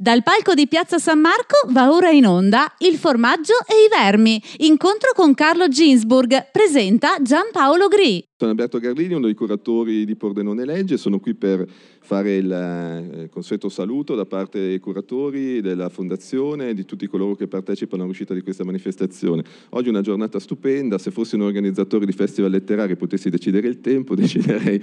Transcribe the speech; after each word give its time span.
Dal 0.00 0.22
palco 0.22 0.54
di 0.54 0.68
Piazza 0.68 0.98
San 0.98 1.18
Marco 1.18 1.56
va 1.70 1.90
ora 1.90 2.10
in 2.10 2.24
onda 2.24 2.72
Il 2.78 2.98
formaggio 2.98 3.54
e 3.66 3.82
i 3.84 3.88
vermi. 3.88 4.40
Incontro 4.58 5.10
con 5.12 5.34
Carlo 5.34 5.66
Ginsburg. 5.66 6.50
Presenta 6.52 7.16
Giampaolo 7.20 7.88
Gri. 7.88 8.27
Sono 8.40 8.52
Alberto 8.52 8.78
Garlini, 8.78 9.14
uno 9.14 9.26
dei 9.26 9.34
curatori 9.34 10.04
di 10.04 10.14
Pordenone 10.14 10.64
Legge, 10.64 10.96
sono 10.96 11.18
qui 11.18 11.34
per 11.34 11.68
fare 11.98 12.36
il 12.36 12.52
eh, 12.52 13.28
consueto 13.30 13.68
saluto 13.68 14.14
da 14.14 14.26
parte 14.26 14.60
dei 14.60 14.78
curatori, 14.78 15.60
della 15.60 15.88
Fondazione 15.88 16.68
e 16.68 16.74
di 16.74 16.84
tutti 16.84 17.08
coloro 17.08 17.34
che 17.34 17.48
partecipano 17.48 18.04
all'uscita 18.04 18.34
di 18.34 18.42
questa 18.42 18.62
manifestazione. 18.62 19.42
Oggi 19.70 19.88
è 19.88 19.90
una 19.90 20.02
giornata 20.02 20.38
stupenda, 20.38 20.98
se 20.98 21.10
fossi 21.10 21.34
un 21.34 21.40
organizzatore 21.40 22.06
di 22.06 22.12
festival 22.12 22.52
letterari 22.52 22.92
e 22.92 22.96
potessi 22.96 23.28
decidere 23.28 23.66
il 23.66 23.80
tempo, 23.80 24.14
deciderei 24.16 24.80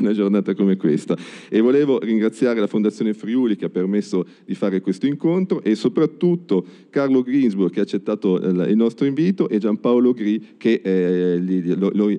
una 0.00 0.12
giornata 0.12 0.54
come 0.54 0.76
questa. 0.76 1.16
E 1.48 1.62
volevo 1.62 1.98
ringraziare 2.00 2.60
la 2.60 2.66
Fondazione 2.66 3.14
Friuli 3.14 3.56
che 3.56 3.64
ha 3.64 3.70
permesso 3.70 4.26
di 4.44 4.54
fare 4.54 4.82
questo 4.82 5.06
incontro 5.06 5.62
e 5.62 5.76
soprattutto 5.76 6.62
Carlo 6.90 7.22
Greensburg 7.22 7.72
che 7.72 7.80
ha 7.80 7.84
accettato 7.84 8.36
il 8.36 8.76
nostro 8.76 9.06
invito 9.06 9.48
e 9.48 9.56
Giampaolo 9.56 10.12
Gri 10.12 10.56
che 10.58 10.82
eh, 10.84 11.38
lo, 11.74 11.90
lo, 11.94 12.14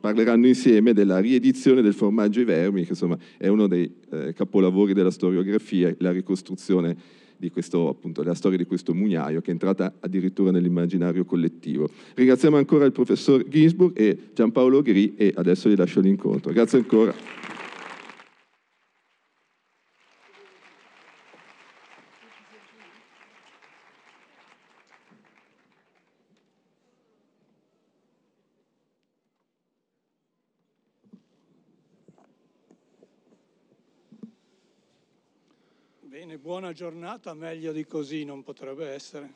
parlerà 0.00 0.21
parleranno 0.22 0.46
insieme 0.46 0.92
della 0.92 1.18
riedizione 1.18 1.82
del 1.82 1.94
formaggio 1.94 2.40
I 2.40 2.44
Vermi, 2.44 2.84
che 2.84 2.90
insomma 2.90 3.18
è 3.36 3.48
uno 3.48 3.66
dei 3.66 3.92
eh, 4.10 4.32
capolavori 4.32 4.92
della 4.92 5.10
storiografia, 5.10 5.94
la 5.98 6.12
ricostruzione 6.12 7.20
questo, 7.50 7.88
appunto, 7.88 8.22
della 8.22 8.36
storia 8.36 8.56
di 8.56 8.66
questo 8.66 8.94
mugnaio 8.94 9.40
che 9.40 9.48
è 9.48 9.50
entrata 9.50 9.94
addirittura 9.98 10.52
nell'immaginario 10.52 11.24
collettivo. 11.24 11.90
Ringraziamo 12.14 12.56
ancora 12.56 12.84
il 12.84 12.92
professor 12.92 13.44
Ginsburg 13.48 13.98
e 13.98 14.16
Giampaolo 14.32 14.80
Gri 14.80 15.14
e 15.16 15.32
adesso 15.34 15.68
gli 15.68 15.74
lascio 15.74 15.98
l'incontro. 15.98 16.52
Grazie 16.52 16.78
ancora. 16.78 17.12
Bene, 36.32 36.38
buona 36.52 36.74
giornata, 36.74 37.32
meglio 37.32 37.72
di 37.72 37.86
così 37.86 38.24
non 38.24 38.42
potrebbe 38.42 38.88
essere. 38.88 39.32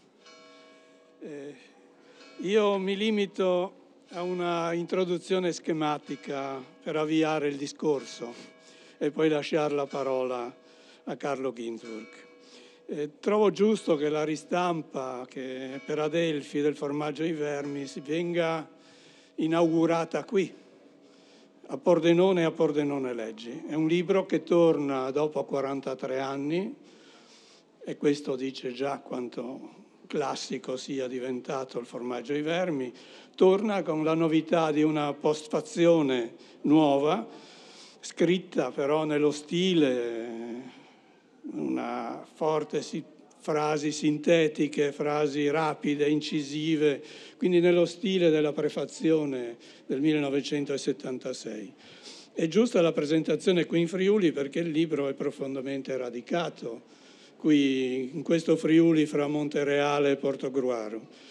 Eh, 1.21 1.55
io 2.41 2.77
mi 2.77 2.95
limito 2.95 3.73
a 4.11 4.21
una 4.21 4.75
introduzione 4.75 5.51
schematica 5.51 6.63
per 6.83 6.97
avviare 6.97 7.49
il 7.49 7.57
discorso 7.57 8.35
e 8.99 9.11
poi 9.13 9.31
lasciare 9.31 9.73
la 9.73 9.87
parola 9.87 10.55
a 11.05 11.17
Carlo 11.17 11.55
Ginsburg. 11.55 12.07
Eh, 12.85 13.13
trovo 13.19 13.51
giusto 13.51 13.97
che 13.97 14.11
la 14.11 14.23
ristampa 14.23 15.25
che 15.27 15.81
per 15.87 15.99
Adelphi 15.99 16.61
del 16.61 16.77
formaggio 16.77 17.23
ai 17.23 17.33
vermi 17.33 17.91
venga 18.05 18.69
inaugurata 19.37 20.23
qui, 20.25 20.55
a 21.69 21.79
Pordenone 21.79 22.43
e 22.43 22.45
a 22.45 22.51
Pordenone 22.51 23.15
Leggi. 23.15 23.65
È 23.67 23.73
un 23.73 23.87
libro 23.87 24.27
che 24.27 24.43
torna 24.43 25.11
dopo 25.11 25.43
43 25.45 26.21
anni 26.21 26.85
e 27.89 27.97
questo 27.97 28.35
dice 28.35 28.73
già 28.73 28.99
quanto 28.99 29.85
classico 30.09 30.77
sia 30.77 31.07
diventato 31.07 31.79
il 31.79 31.87
formaggio 31.87 32.33
ai 32.33 32.43
vermi, 32.43 32.93
torna 33.37 33.85
con 33.85 34.03
la 34.03 34.15
novità 34.15 34.73
di 34.73 34.83
una 34.83 35.13
postfazione 35.13 36.35
nuova, 36.63 37.25
scritta 38.01 38.73
però 38.73 39.05
nello 39.05 39.31
stile, 39.31 40.63
una 41.53 42.27
forte 42.35 42.83
frasi 43.39 43.93
sintetiche, 43.93 44.91
frasi 44.91 45.49
rapide, 45.49 46.09
incisive, 46.09 47.01
quindi 47.37 47.61
nello 47.61 47.87
stile 47.87 48.31
della 48.31 48.53
prefazione 48.53 49.59
del 49.87 50.01
1976. 50.01 51.73
È 52.33 52.49
giusta 52.49 52.81
la 52.81 52.91
presentazione 52.91 53.65
qui 53.65 53.79
in 53.79 53.87
Friuli 53.87 54.33
perché 54.33 54.59
il 54.59 54.71
libro 54.71 55.07
è 55.07 55.15
profondamente 55.15 55.97
radicato 55.97 57.05
qui 57.37 58.11
in 58.15 58.23
questo 58.23 58.57
Friuli 58.57 59.07
fra 59.07 59.29
Montereale 59.29 60.13
e 60.13 60.17
Portogruaro. 60.17 61.25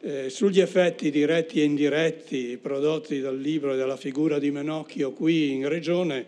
Eh, 0.00 0.28
sugli 0.28 0.60
effetti 0.60 1.10
diretti 1.10 1.60
e 1.60 1.64
indiretti 1.64 2.58
prodotti 2.60 3.20
dal 3.20 3.38
libro 3.38 3.72
e 3.72 3.76
dalla 3.78 3.96
figura 3.96 4.38
di 4.38 4.50
Menocchio 4.50 5.12
qui 5.12 5.52
in 5.52 5.66
regione 5.66 6.26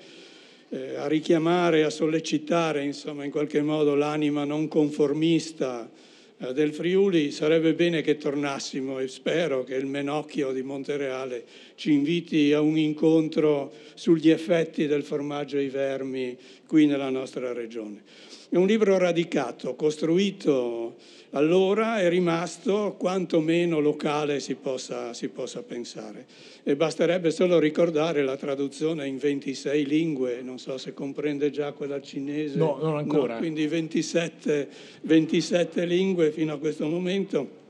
eh, 0.70 0.96
a 0.96 1.06
richiamare, 1.06 1.84
a 1.84 1.90
sollecitare 1.90 2.82
insomma, 2.82 3.24
in 3.24 3.30
qualche 3.30 3.60
modo 3.60 3.94
l'anima 3.94 4.44
non 4.44 4.68
conformista 4.68 5.90
eh, 6.38 6.52
del 6.52 6.72
Friuli, 6.72 7.30
sarebbe 7.30 7.74
bene 7.74 8.02
che 8.02 8.16
tornassimo 8.16 8.98
e 8.98 9.08
spero 9.08 9.64
che 9.64 9.74
il 9.74 9.86
Menocchio 9.86 10.52
di 10.52 10.62
Montereale 10.62 11.44
ci 11.74 11.92
inviti 11.92 12.52
a 12.52 12.60
un 12.60 12.78
incontro 12.78 13.72
sugli 13.94 14.30
effetti 14.30 14.86
del 14.86 15.02
formaggio 15.02 15.58
ai 15.58 15.68
vermi 15.68 16.36
qui 16.66 16.86
nella 16.86 17.10
nostra 17.10 17.52
regione. 17.52 18.02
È 18.48 18.56
un 18.56 18.66
libro 18.66 18.96
radicato, 18.96 19.74
costruito 19.74 20.94
allora 21.36 21.98
è 21.98 22.08
rimasto 22.08 22.94
quanto 22.96 23.40
meno 23.40 23.78
locale 23.78 24.40
si 24.40 24.54
possa, 24.54 25.12
si 25.12 25.28
possa, 25.28 25.62
pensare. 25.62 26.24
E 26.62 26.76
basterebbe 26.76 27.30
solo 27.30 27.58
ricordare 27.58 28.22
la 28.22 28.36
traduzione 28.36 29.06
in 29.06 29.18
26 29.18 29.84
lingue, 29.84 30.40
non 30.42 30.58
so 30.58 30.78
se 30.78 30.94
comprende 30.94 31.50
già 31.50 31.72
quella 31.72 32.00
cinese. 32.00 32.56
No, 32.56 32.78
non 32.80 32.96
ancora. 32.96 33.34
No, 33.34 33.40
quindi 33.40 33.66
27, 33.66 34.68
27 35.02 35.84
lingue 35.84 36.30
fino 36.30 36.54
a 36.54 36.58
questo 36.58 36.86
momento 36.86 37.64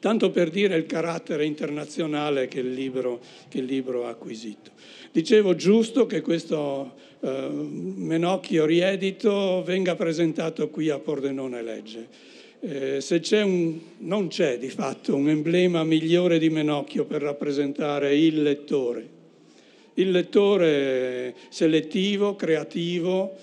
tanto 0.00 0.30
per 0.30 0.50
dire 0.50 0.76
il 0.76 0.86
carattere 0.86 1.44
internazionale 1.44 2.48
che 2.48 2.60
il 2.60 2.72
libro, 2.72 3.20
che 3.48 3.58
il 3.58 3.64
libro 3.64 4.06
ha 4.06 4.10
acquisito. 4.10 4.70
Dicevo 5.12 5.54
giusto 5.54 6.06
che 6.06 6.20
questo 6.20 6.94
eh, 7.20 7.48
Menocchio 7.50 8.66
riedito 8.66 9.62
venga 9.64 9.94
presentato 9.94 10.68
qui 10.68 10.90
a 10.90 10.98
Pordenone 10.98 11.62
Legge. 11.62 12.08
Eh, 12.60 13.00
se 13.00 13.20
c'è 13.20 13.42
un, 13.42 13.78
non 13.98 14.28
c'è 14.28 14.58
di 14.58 14.70
fatto 14.70 15.14
un 15.14 15.28
emblema 15.28 15.84
migliore 15.84 16.38
di 16.38 16.48
Menocchio 16.48 17.04
per 17.04 17.22
rappresentare 17.22 18.16
il 18.16 18.42
lettore, 18.42 19.08
il 19.94 20.10
lettore 20.10 21.34
selettivo, 21.48 22.34
creativo, 22.34 23.34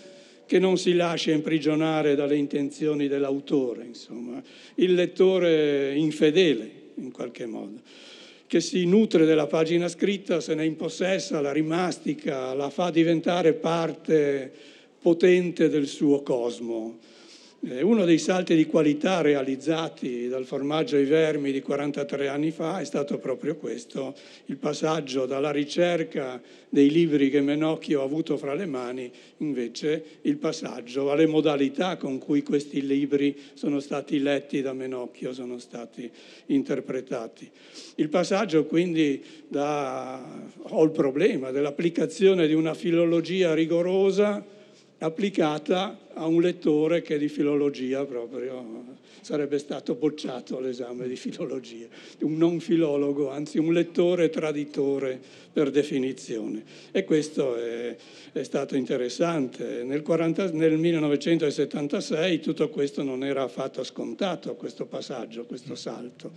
che 0.46 0.60
non 0.60 0.78
si 0.78 0.94
lascia 0.94 1.32
imprigionare 1.32 2.16
dalle 2.16 2.36
intenzioni 2.36 3.08
dell'autore, 3.08 3.86
insomma, 3.86 4.42
il 4.76 4.94
lettore 4.94 5.96
infedele 5.96 6.70
in 6.96 7.12
qualche 7.12 7.46
modo, 7.46 7.80
che 8.54 8.62
si 8.62 8.86
nutre 8.86 9.26
della 9.26 9.48
pagina 9.48 9.88
scritta, 9.88 10.40
se 10.40 10.54
ne 10.54 10.64
impossessa, 10.64 11.42
la 11.42 11.52
rimastica, 11.52 12.54
la 12.54 12.70
fa 12.70 12.92
diventare 12.92 13.54
parte 13.54 14.52
potente 15.02 15.70
del 15.70 15.88
suo 15.88 16.22
cosmo. 16.22 17.00
Eh, 17.66 17.82
uno 17.82 18.04
dei 18.04 18.18
salti 18.18 18.58
di 18.58 18.66
qualità 18.66 19.22
realizzati 19.22 20.28
dal 20.28 20.44
formaggio 20.44 20.98
ai 20.98 21.06
vermi 21.06 21.50
di 21.54 21.62
43 21.62 22.28
anni 22.28 22.52
fa 22.52 22.82
è 22.82 22.84
stato 22.84 23.20
proprio 23.20 23.56
questo, 23.56 24.16
il 24.48 24.58
passaggio 24.58 25.26
dalla 25.26 25.50
ricerca 25.50 26.42
dei 26.68 26.92
libri 26.92 27.30
che 27.30 27.40
Menocchio 27.40 28.02
ha 28.02 28.04
avuto 28.04 28.36
fra 28.36 28.54
le 28.54 28.66
mani, 28.66 29.10
invece 29.38 30.04
il 30.24 30.36
passaggio 30.36 31.10
alle 31.10 31.26
modalità 31.26 31.96
con 31.96 32.18
cui 32.18 32.44
questi 32.44 32.86
libri 32.86 33.34
sono 33.54 33.80
stati 33.80 34.20
letti 34.20 34.62
da 34.62 34.74
Menocchio, 34.74 35.32
sono 35.32 35.58
stati 35.58 36.12
interpretati. 36.48 37.50
Il 37.96 38.10
passaggio 38.10 38.66
quindi 38.66 39.24
da, 39.48 40.22
ho 40.64 40.84
il 40.84 40.92
problema 40.92 41.52
dell'applicazione 41.52 42.46
di 42.46 42.54
una 42.54 42.74
filologia 42.74 43.54
rigorosa 43.54 44.53
applicata 45.04 46.00
a 46.14 46.26
un 46.28 46.42
lettore 46.42 47.02
che 47.02 47.18
di 47.18 47.28
filologia 47.28 48.06
proprio 48.06 49.02
sarebbe 49.20 49.58
stato 49.58 49.96
bocciato 49.96 50.58
all'esame 50.58 51.08
di 51.08 51.16
filologia, 51.16 51.88
un 52.20 52.38
non 52.38 52.60
filologo, 52.60 53.30
anzi 53.30 53.58
un 53.58 53.74
lettore 53.74 54.30
traditore 54.30 55.20
per 55.52 55.72
definizione. 55.72 56.64
E 56.92 57.04
questo 57.04 57.56
è, 57.56 57.96
è 58.32 58.44
stato 58.44 58.76
interessante. 58.76 59.84
Nel, 59.84 60.02
40, 60.02 60.52
nel 60.52 60.78
1976 60.78 62.40
tutto 62.40 62.70
questo 62.70 63.04
non 63.04 63.24
era 63.24 63.44
affatto 63.44 63.84
scontato, 63.84 64.56
questo 64.56 64.86
passaggio, 64.86 65.46
questo 65.46 65.76
salto. 65.76 66.32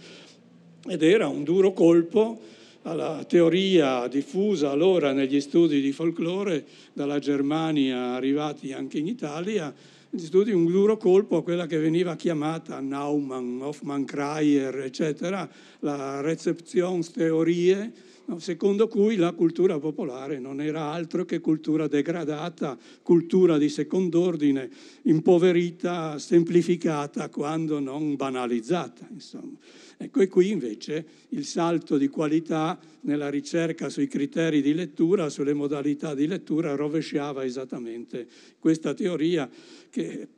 Ed 0.88 1.02
era 1.02 1.28
un 1.28 1.42
duro 1.44 1.72
colpo 1.72 2.40
alla 2.86 3.24
teoria 3.24 4.06
diffusa 4.06 4.70
allora 4.70 5.12
negli 5.12 5.40
studi 5.40 5.80
di 5.80 5.90
folklore 5.90 6.64
dalla 6.92 7.18
Germania 7.18 8.14
arrivati 8.14 8.72
anche 8.72 8.98
in 8.98 9.08
Italia, 9.08 9.74
gli 10.08 10.24
studi 10.24 10.52
un 10.52 10.66
duro 10.66 10.96
colpo 10.96 11.36
a 11.36 11.42
quella 11.42 11.66
che 11.66 11.78
veniva 11.78 12.14
chiamata 12.14 12.78
Naumann, 12.78 13.60
Hoffmann, 13.60 14.04
Kreyer, 14.04 14.78
eccetera, 14.78 15.48
la 15.80 16.20
Rezeptionstheorie, 16.20 17.92
secondo 18.36 18.86
cui 18.86 19.16
la 19.16 19.32
cultura 19.32 19.80
popolare 19.80 20.38
non 20.38 20.60
era 20.60 20.84
altro 20.92 21.24
che 21.24 21.40
cultura 21.40 21.88
degradata, 21.88 22.78
cultura 23.02 23.58
di 23.58 23.68
second'ordine, 23.68 24.70
impoverita, 25.02 26.20
semplificata, 26.20 27.28
quando 27.30 27.80
non 27.80 28.14
banalizzata. 28.14 29.08
Insomma. 29.10 29.58
Ecco, 29.98 30.20
e 30.20 30.28
qui 30.28 30.50
invece 30.50 31.06
il 31.30 31.44
salto 31.44 31.96
di 31.96 32.08
qualità 32.08 32.78
nella 33.02 33.30
ricerca 33.30 33.88
sui 33.88 34.08
criteri 34.08 34.60
di 34.60 34.74
lettura, 34.74 35.30
sulle 35.30 35.54
modalità 35.54 36.14
di 36.14 36.26
lettura, 36.26 36.74
rovesciava 36.74 37.44
esattamente 37.44 38.26
questa 38.58 38.92
teoria 38.92 39.48
che 39.88 40.28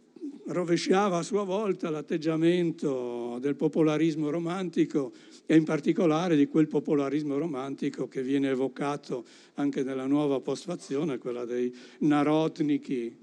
rovesciava 0.47 1.19
a 1.19 1.23
sua 1.23 1.43
volta 1.43 1.91
l'atteggiamento 1.91 3.39
del 3.41 3.55
popolarismo 3.55 4.31
romantico 4.31 5.13
e 5.45 5.57
in 5.57 5.65
particolare 5.65 6.37
di 6.37 6.47
quel 6.47 6.69
popolarismo 6.69 7.37
romantico 7.37 8.09
che 8.09 8.23
viene 8.23 8.51
evocato 8.51 9.25
anche 9.55 9.83
nella 9.83 10.07
nuova 10.07 10.41
postfazione, 10.41 11.19
quella 11.19 11.45
dei 11.45 11.75
narodniki, 11.99 13.15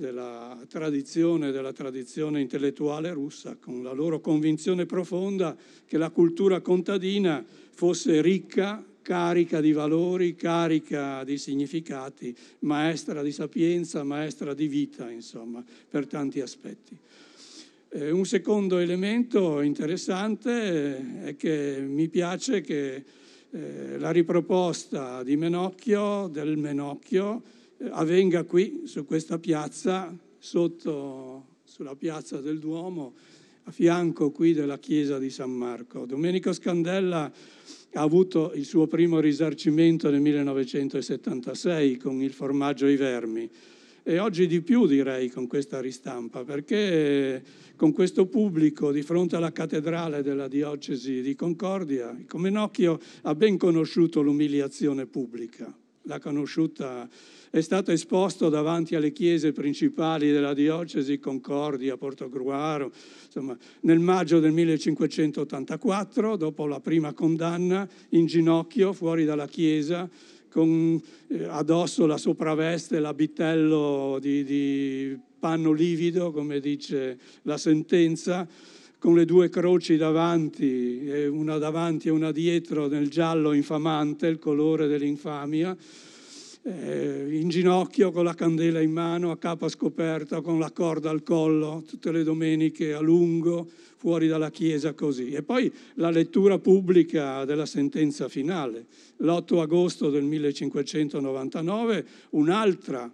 della 0.00 0.58
tradizione, 0.66 1.52
della 1.52 1.74
tradizione 1.74 2.40
intellettuale 2.40 3.12
russa, 3.12 3.56
con 3.60 3.82
la 3.82 3.92
loro 3.92 4.20
convinzione 4.20 4.86
profonda 4.86 5.54
che 5.86 5.98
la 5.98 6.08
cultura 6.08 6.60
contadina 6.60 7.44
fosse 7.70 8.22
ricca, 8.22 8.82
carica 9.02 9.60
di 9.60 9.72
valori, 9.72 10.34
carica 10.34 11.22
di 11.22 11.36
significati, 11.36 12.34
maestra 12.60 13.22
di 13.22 13.30
sapienza, 13.30 14.02
maestra 14.02 14.54
di 14.54 14.68
vita, 14.68 15.10
insomma, 15.10 15.62
per 15.88 16.06
tanti 16.06 16.40
aspetti. 16.40 16.96
Eh, 17.90 18.10
un 18.10 18.24
secondo 18.24 18.78
elemento 18.78 19.60
interessante 19.60 21.24
è 21.24 21.36
che 21.36 21.84
mi 21.86 22.08
piace 22.08 22.62
che 22.62 23.04
eh, 23.50 23.98
la 23.98 24.12
riproposta 24.12 25.22
di 25.22 25.36
Menocchio, 25.36 26.28
del 26.28 26.56
Menocchio, 26.56 27.58
avvenga 27.90 28.44
qui, 28.44 28.82
su 28.84 29.04
questa 29.04 29.38
piazza, 29.38 30.14
sotto, 30.38 31.46
sulla 31.64 31.94
piazza 31.94 32.40
del 32.40 32.58
Duomo, 32.58 33.14
a 33.64 33.70
fianco 33.70 34.30
qui 34.30 34.52
della 34.52 34.78
chiesa 34.78 35.18
di 35.18 35.30
San 35.30 35.50
Marco. 35.50 36.06
Domenico 36.06 36.52
Scandella 36.52 37.30
ha 37.92 38.00
avuto 38.00 38.52
il 38.54 38.64
suo 38.64 38.86
primo 38.86 39.20
risarcimento 39.20 40.10
nel 40.10 40.20
1976 40.20 41.96
con 41.96 42.22
il 42.22 42.32
formaggio 42.32 42.86
ai 42.86 42.96
vermi 42.96 43.50
e 44.02 44.18
oggi 44.18 44.46
di 44.46 44.62
più 44.62 44.86
direi 44.86 45.28
con 45.28 45.46
questa 45.46 45.80
ristampa, 45.80 46.42
perché 46.42 47.42
con 47.76 47.92
questo 47.92 48.26
pubblico 48.26 48.92
di 48.92 49.02
fronte 49.02 49.36
alla 49.36 49.52
cattedrale 49.52 50.22
della 50.22 50.48
diocesi 50.48 51.20
di 51.20 51.34
Concordia, 51.34 52.16
Comenocchio 52.26 52.98
ha 53.22 53.34
ben 53.34 53.56
conosciuto 53.58 54.22
l'umiliazione 54.22 55.06
pubblica, 55.06 55.72
l'ha 56.02 56.18
conosciuta 56.18 57.08
è 57.50 57.60
stato 57.62 57.90
esposto 57.90 58.48
davanti 58.48 58.94
alle 58.94 59.10
chiese 59.10 59.50
principali 59.50 60.30
della 60.30 60.54
diocesi, 60.54 61.18
Concordia, 61.18 61.96
Portogruaro, 61.96 62.92
insomma, 63.26 63.58
nel 63.80 63.98
maggio 63.98 64.38
del 64.38 64.52
1584, 64.52 66.36
dopo 66.36 66.66
la 66.66 66.78
prima 66.78 67.12
condanna, 67.12 67.88
in 68.10 68.26
ginocchio 68.26 68.92
fuori 68.92 69.24
dalla 69.24 69.48
chiesa, 69.48 70.08
con 70.48 71.00
eh, 71.26 71.44
addosso 71.44 72.06
la 72.06 72.18
sopravveste, 72.18 73.00
l'abitello 73.00 74.18
di, 74.20 74.44
di 74.44 75.18
panno 75.40 75.72
livido, 75.72 76.30
come 76.30 76.60
dice 76.60 77.18
la 77.42 77.58
sentenza, 77.58 78.46
con 79.00 79.16
le 79.16 79.24
due 79.24 79.48
croci 79.48 79.96
davanti, 79.96 81.10
una 81.30 81.58
davanti 81.58 82.08
e 82.08 82.10
una 82.10 82.30
dietro 82.30 82.86
nel 82.86 83.08
giallo 83.08 83.52
infamante, 83.54 84.28
il 84.28 84.38
colore 84.38 84.86
dell'infamia 84.86 85.76
eh, 86.62 87.28
in 87.30 87.48
ginocchio 87.48 88.10
con 88.10 88.24
la 88.24 88.34
candela 88.34 88.80
in 88.80 88.92
mano, 88.92 89.30
a 89.30 89.38
capa 89.38 89.68
scoperta, 89.68 90.40
con 90.40 90.58
la 90.58 90.70
corda 90.70 91.10
al 91.10 91.22
collo, 91.22 91.82
tutte 91.86 92.12
le 92.12 92.22
domeniche 92.22 92.92
a 92.92 93.00
lungo, 93.00 93.68
fuori 93.96 94.26
dalla 94.28 94.50
chiesa 94.50 94.94
così. 94.94 95.32
E 95.32 95.42
poi 95.42 95.72
la 95.94 96.10
lettura 96.10 96.58
pubblica 96.58 97.44
della 97.44 97.66
sentenza 97.66 98.28
finale. 98.28 98.86
L'8 99.18 99.60
agosto 99.60 100.10
del 100.10 100.24
1599 100.24 102.06
un'altra 102.30 103.12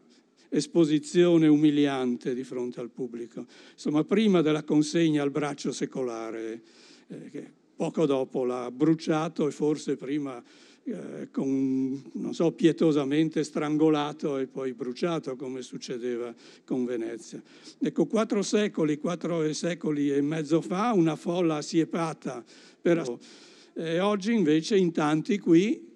esposizione 0.49 1.49
umiliante 1.49 2.35
di 2.35 2.45
fronte 2.45 2.81
al 2.81 2.91
pubblico. 2.91 3.47
Insomma, 3.73 4.05
prima 4.05 4.43
della 4.43 4.63
consegna 4.63 5.23
al 5.23 5.31
braccio 5.31 5.73
secolare, 5.73 6.63
eh, 7.09 7.31
che 7.31 7.51
poco 7.77 8.07
dopo 8.07 8.45
l'ha 8.45 8.71
bruciato 8.71 9.47
e 9.47 9.51
forse 9.51 9.97
prima 9.97 10.43
eh, 10.87 11.29
con, 11.31 12.03
non 12.13 12.33
so, 12.33 12.53
pietosamente 12.53 13.43
strangolato 13.43 14.39
e 14.39 14.47
poi 14.47 14.73
bruciato 14.73 15.37
come 15.37 15.63
succedeva 15.63 16.33
con 16.65 16.85
Venezia. 16.85 17.43
Ecco, 17.79 18.07
quattro 18.07 18.43
secoli, 18.43 18.99
quattro 18.99 19.53
secoli 19.53 20.13
e 20.13 20.21
mezzo 20.21 20.61
fa, 20.61 20.93
una 20.93 21.17
folla 21.17 21.57
assiepata 21.57 22.45
per... 22.81 23.19
E 23.79 24.01
oggi 24.01 24.33
invece 24.33 24.75
in 24.79 24.91
tanti 24.91 25.39
qui, 25.39 25.87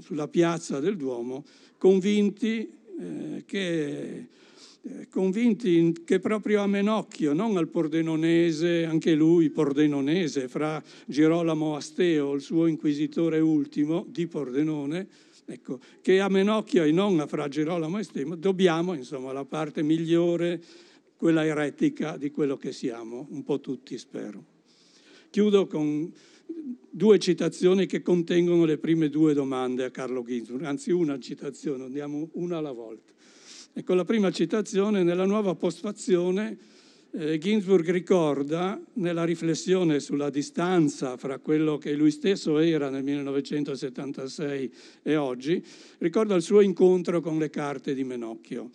sulla 0.00 0.26
piazza 0.26 0.80
del 0.80 0.96
Duomo, 0.96 1.44
convinti 1.76 2.68
eh, 2.98 3.44
che 3.46 4.26
convinti 5.10 5.94
che 6.04 6.18
proprio 6.18 6.62
a 6.62 6.66
Menocchio, 6.66 7.32
non 7.32 7.56
al 7.56 7.68
Pordenonese, 7.68 8.84
anche 8.84 9.14
lui 9.14 9.50
Pordenonese, 9.50 10.48
fra 10.48 10.82
Girolamo 11.06 11.76
Asteo, 11.76 12.34
il 12.34 12.40
suo 12.40 12.66
inquisitore 12.66 13.40
ultimo 13.40 14.06
di 14.08 14.26
Pordenone, 14.26 15.06
ecco, 15.46 15.80
che 16.00 16.20
a 16.20 16.28
Menocchio 16.28 16.84
e 16.84 16.92
non 16.92 17.20
a 17.20 17.26
fra 17.26 17.48
Girolamo 17.48 17.98
Asteo 17.98 18.34
dobbiamo, 18.34 18.94
insomma, 18.94 19.32
la 19.32 19.44
parte 19.44 19.82
migliore, 19.82 20.62
quella 21.16 21.44
eretica 21.44 22.16
di 22.16 22.30
quello 22.30 22.56
che 22.56 22.72
siamo, 22.72 23.26
un 23.30 23.42
po' 23.42 23.60
tutti 23.60 23.98
spero. 23.98 24.44
Chiudo 25.30 25.66
con 25.66 26.10
due 26.90 27.18
citazioni 27.18 27.86
che 27.86 28.02
contengono 28.02 28.64
le 28.64 28.78
prime 28.78 29.08
due 29.08 29.34
domande 29.34 29.84
a 29.84 29.90
Carlo 29.90 30.22
Ginzburg, 30.24 30.64
anzi 30.64 30.90
una 30.90 31.18
citazione, 31.18 31.84
andiamo 31.84 32.28
una 32.34 32.58
alla 32.58 32.72
volta. 32.72 33.12
Ecco 33.72 33.94
la 33.94 34.04
prima 34.04 34.30
citazione, 34.30 35.02
nella 35.02 35.26
nuova 35.26 35.54
postfazione 35.54 36.56
eh, 37.10 37.38
Ginsburg 37.38 37.90
ricorda 37.90 38.78
nella 38.94 39.24
riflessione 39.24 39.98
sulla 39.98 40.28
distanza 40.28 41.16
fra 41.16 41.38
quello 41.38 41.78
che 41.78 41.94
lui 41.94 42.10
stesso 42.10 42.58
era 42.58 42.90
nel 42.90 43.02
1976 43.02 44.72
e 45.02 45.16
oggi, 45.16 45.64
ricorda 45.98 46.34
il 46.34 46.42
suo 46.42 46.60
incontro 46.60 47.20
con 47.20 47.38
le 47.38 47.48
carte 47.48 47.94
di 47.94 48.04
Menocchio. 48.04 48.70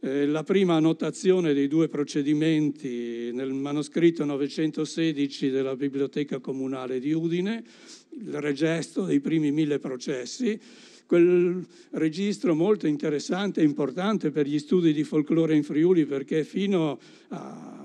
Eh, 0.00 0.26
la 0.26 0.44
prima 0.44 0.74
annotazione 0.74 1.54
dei 1.54 1.66
due 1.66 1.88
procedimenti 1.88 3.32
nel 3.32 3.54
manoscritto 3.54 4.24
916 4.24 5.48
della 5.48 5.74
Biblioteca 5.74 6.40
Comunale 6.40 7.00
di 7.00 7.12
Udine, 7.12 7.64
il 8.10 8.38
regesto 8.38 9.04
dei 9.04 9.20
primi 9.20 9.50
mille 9.50 9.78
processi, 9.78 10.60
quel 11.08 11.66
registro 11.92 12.54
molto 12.54 12.86
interessante 12.86 13.62
e 13.62 13.64
importante 13.64 14.30
per 14.30 14.46
gli 14.46 14.58
studi 14.58 14.92
di 14.92 15.04
folklore 15.04 15.56
in 15.56 15.64
Friuli 15.64 16.04
perché 16.04 16.44
fino 16.44 16.98
a 17.30 17.77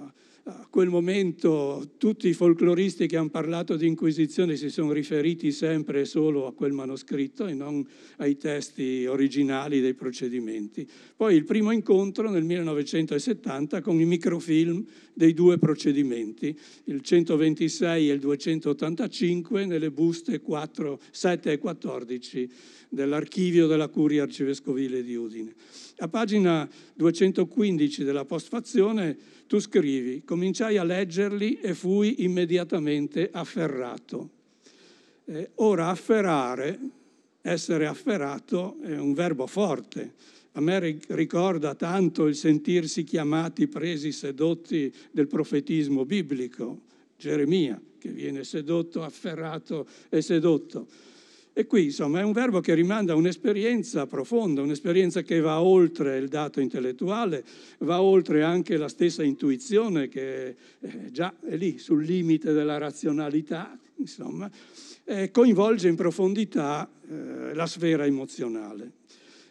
quel 0.74 0.90
momento 0.90 1.92
tutti 2.00 2.28
i 2.28 2.34
folcloristi 2.34 3.06
che 3.06 3.16
hanno 3.16 3.30
parlato 3.30 3.76
di 3.76 3.86
Inquisizione 3.86 4.56
si 4.56 4.72
sono 4.72 4.92
riferiti 4.92 5.52
sempre 5.52 6.00
e 6.00 6.06
solo 6.06 6.48
a 6.48 6.54
quel 6.56 6.72
manoscritto 6.72 7.46
e 7.46 7.54
non 7.54 7.88
ai 8.18 8.38
testi 8.38 9.06
originali 9.06 9.82
dei 9.82 9.94
procedimenti. 9.94 10.90
Poi 11.16 11.36
il 11.36 11.44
primo 11.44 11.70
incontro 11.70 12.28
nel 12.28 12.44
1970 12.44 13.82
con 13.82 14.00
i 14.00 14.06
microfilm 14.06 14.84
dei 15.14 15.36
due 15.36 15.60
procedimenti, 15.60 16.58
il 16.86 17.02
126 17.02 18.10
e 18.10 18.14
il 18.14 18.20
285 18.20 19.66
nelle 19.68 19.92
buste 19.92 20.42
4, 20.42 21.00
7 21.12 21.52
e 21.52 21.60
14 21.60 22.50
dell'archivio 22.90 23.68
della 23.68 23.90
Curia 23.90 24.24
Arcivescovile 24.24 25.04
di 25.04 25.14
Udine. 25.14 25.54
A 25.98 26.08
pagina 26.08 26.68
215 26.96 28.04
della 28.04 28.26
postfazione 28.26 29.16
tu 29.54 29.60
scrivi, 29.60 30.24
cominciai 30.26 30.78
a 30.78 30.84
leggerli 30.84 31.60
e 31.62 31.76
fui 31.76 32.24
immediatamente 32.24 33.30
afferrato. 33.32 34.30
Eh, 35.26 35.52
ora 35.58 35.90
afferrare, 35.90 36.80
essere 37.40 37.86
afferrato, 37.86 38.78
è 38.82 38.98
un 38.98 39.14
verbo 39.14 39.46
forte. 39.46 40.14
A 40.54 40.60
me 40.60 40.98
ricorda 41.10 41.76
tanto 41.76 42.26
il 42.26 42.34
sentirsi 42.34 43.04
chiamati, 43.04 43.68
presi, 43.68 44.12
sedotti 44.12 44.92
del 45.12 45.28
profetismo 45.28 46.04
biblico, 46.04 46.82
Geremia, 47.16 47.80
che 48.00 48.10
viene 48.10 48.44
sedotto, 48.44 49.04
afferrato 49.04 49.86
e 50.10 50.24
sedotto. 50.24 50.88
E 51.56 51.68
qui 51.68 51.86
insomma 51.86 52.20
è 52.20 52.24
un 52.24 52.32
verbo 52.32 52.62
che 52.62 52.74
rimanda 52.74 53.14
a 53.14 53.16
un'esperienza 53.16 54.08
profonda, 54.08 54.64
un'esperienza 54.64 55.22
che 55.22 55.40
va 55.40 55.62
oltre 55.62 56.18
il 56.18 56.28
dato 56.28 56.60
intellettuale, 56.60 57.44
va 57.80 58.02
oltre 58.02 58.42
anche 58.42 58.76
la 58.76 58.88
stessa 58.88 59.22
intuizione 59.22 60.08
che 60.08 60.56
già 61.12 61.32
è 61.46 61.56
lì 61.56 61.78
sul 61.78 62.04
limite 62.04 62.54
della 62.54 62.80
razionalità, 62.80 63.78
insomma, 63.98 64.50
eh, 65.06 65.30
coinvolge 65.30 65.88
in 65.90 65.96
profondità 65.96 66.90
eh, 67.08 67.54
la 67.54 67.68
sfera 67.68 68.06
emozionale. 68.06 68.92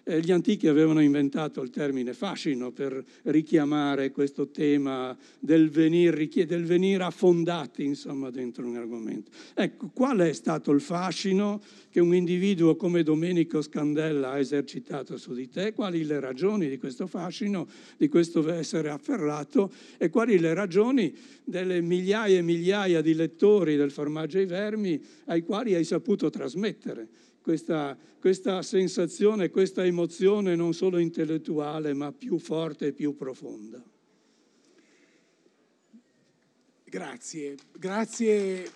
Eh, 0.04 0.21
gli 0.21 0.32
antichi 0.32 0.66
avevano 0.66 1.00
inventato 1.00 1.62
il 1.62 1.71
termine 1.71 2.12
fascino 2.12 2.73
per 2.73 3.04
richiamare 3.25 4.11
questo 4.11 4.49
tema 4.49 5.16
del 5.38 5.71
venire, 5.71 6.28
del 6.44 6.64
venire 6.64 7.04
affondati 7.04 7.85
insomma, 7.85 8.30
dentro 8.30 8.66
un 8.66 8.76
argomento. 8.76 9.30
Ecco, 9.54 9.90
qual 9.94 10.18
è 10.18 10.32
stato 10.32 10.73
il 10.73 10.80
fascino 10.80 11.62
che 11.88 12.00
un 12.00 12.16
individuo 12.16 12.75
come 12.75 13.04
Domenico 13.04 13.62
Scandella 13.62 14.32
ha 14.32 14.38
esercitato 14.40 15.16
su 15.16 15.35
di 15.35 15.49
te? 15.49 15.73
Quali 15.73 16.04
le 16.04 16.18
ragioni 16.18 16.68
di 16.68 16.78
questo 16.78 17.06
fascino, 17.06 17.68
di 17.97 18.09
questo 18.09 18.50
essere 18.50 18.90
afferrato 18.90 19.71
e 19.99 20.11
quali 20.11 20.40
le 20.40 20.52
ragioni 20.52 21.14
delle 21.44 21.80
migliaia 21.80 22.38
e 22.38 22.42
migliaia 22.42 23.00
di 23.02 23.14
lettori 23.14 23.76
del 23.76 23.92
formaggio 23.92 24.38
ai 24.38 24.47
vermi 24.47 25.00
ai 25.26 25.42
quali 25.42 25.75
hai 25.75 25.85
saputo 25.85 26.28
trasmettere? 26.28 27.09
Questa, 27.43 27.99
questa 28.19 28.63
sensazione, 28.63 29.51
questa 29.51 29.85
emozione 29.85 30.55
non 30.55 30.73
solo 30.73 30.99
intellettuale, 30.99 31.93
ma 31.93 32.13
più 32.13 32.39
forte 32.39 32.89
e 32.89 32.93
più 32.93 33.15
profonda. 33.17 33.83
Grazie, 36.85 37.57
grazie. 37.79 38.71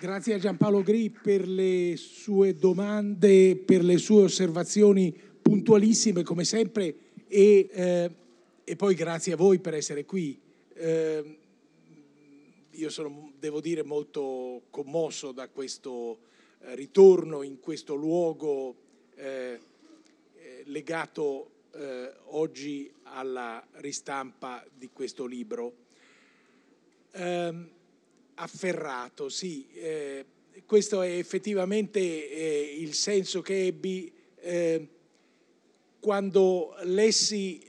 Grazie 0.00 0.34
a 0.34 0.38
Giampaolo 0.38 0.84
Gri 0.84 1.10
per 1.10 1.48
le 1.48 1.94
sue 1.96 2.54
domande, 2.54 3.56
per 3.56 3.82
le 3.82 3.98
sue 3.98 4.22
osservazioni 4.22 5.12
puntualissime 5.42 6.22
come 6.22 6.44
sempre 6.44 6.94
e, 7.26 7.68
eh, 7.72 8.10
e 8.62 8.76
poi 8.76 8.94
grazie 8.94 9.32
a 9.32 9.36
voi 9.36 9.58
per 9.58 9.74
essere 9.74 10.04
qui. 10.04 10.40
Eh, 10.80 11.38
io 12.70 12.88
sono, 12.88 13.32
devo 13.36 13.60
dire, 13.60 13.82
molto 13.82 14.62
commosso 14.70 15.32
da 15.32 15.48
questo 15.48 16.20
eh, 16.60 16.76
ritorno 16.76 17.42
in 17.42 17.58
questo 17.58 17.96
luogo 17.96 18.76
eh, 19.16 19.58
eh 20.36 20.62
legato 20.66 21.50
eh, 21.72 22.12
oggi 22.26 22.92
alla 23.02 23.66
ristampa 23.72 24.64
di 24.72 24.90
questo 24.92 25.26
libro. 25.26 25.74
Ehm, 27.10 27.70
afferrato, 28.34 29.28
sì, 29.28 29.66
questo 30.64 31.02
è 31.02 31.10
effettivamente 31.10 31.98
il 31.98 32.94
senso 32.94 33.40
che 33.40 33.66
ebbi 33.66 34.12
quando 35.98 36.76
lessi 36.82 37.66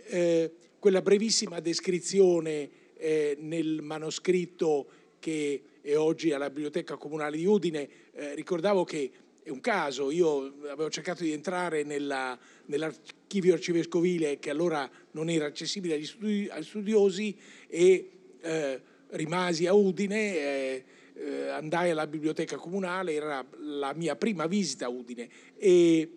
quella 0.77 1.01
brevissima 1.01 1.59
descrizione 1.59 2.78
eh, 2.99 3.37
nel 3.39 3.81
manoscritto 3.81 4.87
che 5.19 5.63
è 5.81 5.95
oggi 5.95 6.31
alla 6.31 6.49
Biblioteca 6.49 6.97
Comunale 6.97 7.37
di 7.37 7.45
Udine, 7.45 7.89
eh, 8.11 8.35
ricordavo 8.35 8.83
che 8.83 9.11
è 9.41 9.49
un 9.49 9.61
caso, 9.61 10.11
io 10.11 10.53
avevo 10.67 10.89
cercato 10.89 11.23
di 11.23 11.31
entrare 11.31 11.83
nella, 11.83 12.37
nell'archivio 12.65 13.53
arcivescovile 13.53 14.37
che 14.37 14.49
allora 14.49 14.89
non 15.11 15.29
era 15.29 15.45
accessibile 15.45 15.95
agli, 15.95 16.05
studi, 16.05 16.47
agli 16.51 16.63
studiosi 16.63 17.35
e 17.67 18.11
eh, 18.41 18.81
rimasi 19.11 19.65
a 19.65 19.73
Udine, 19.73 20.35
eh, 20.35 20.83
eh, 21.15 21.47
andai 21.47 21.89
alla 21.89 22.05
biblioteca 22.05 22.57
comunale, 22.57 23.13
era 23.13 23.45
la 23.57 23.93
mia 23.93 24.15
prima 24.15 24.45
visita 24.45 24.85
a 24.85 24.89
Udine. 24.89 25.27
E 25.57 26.11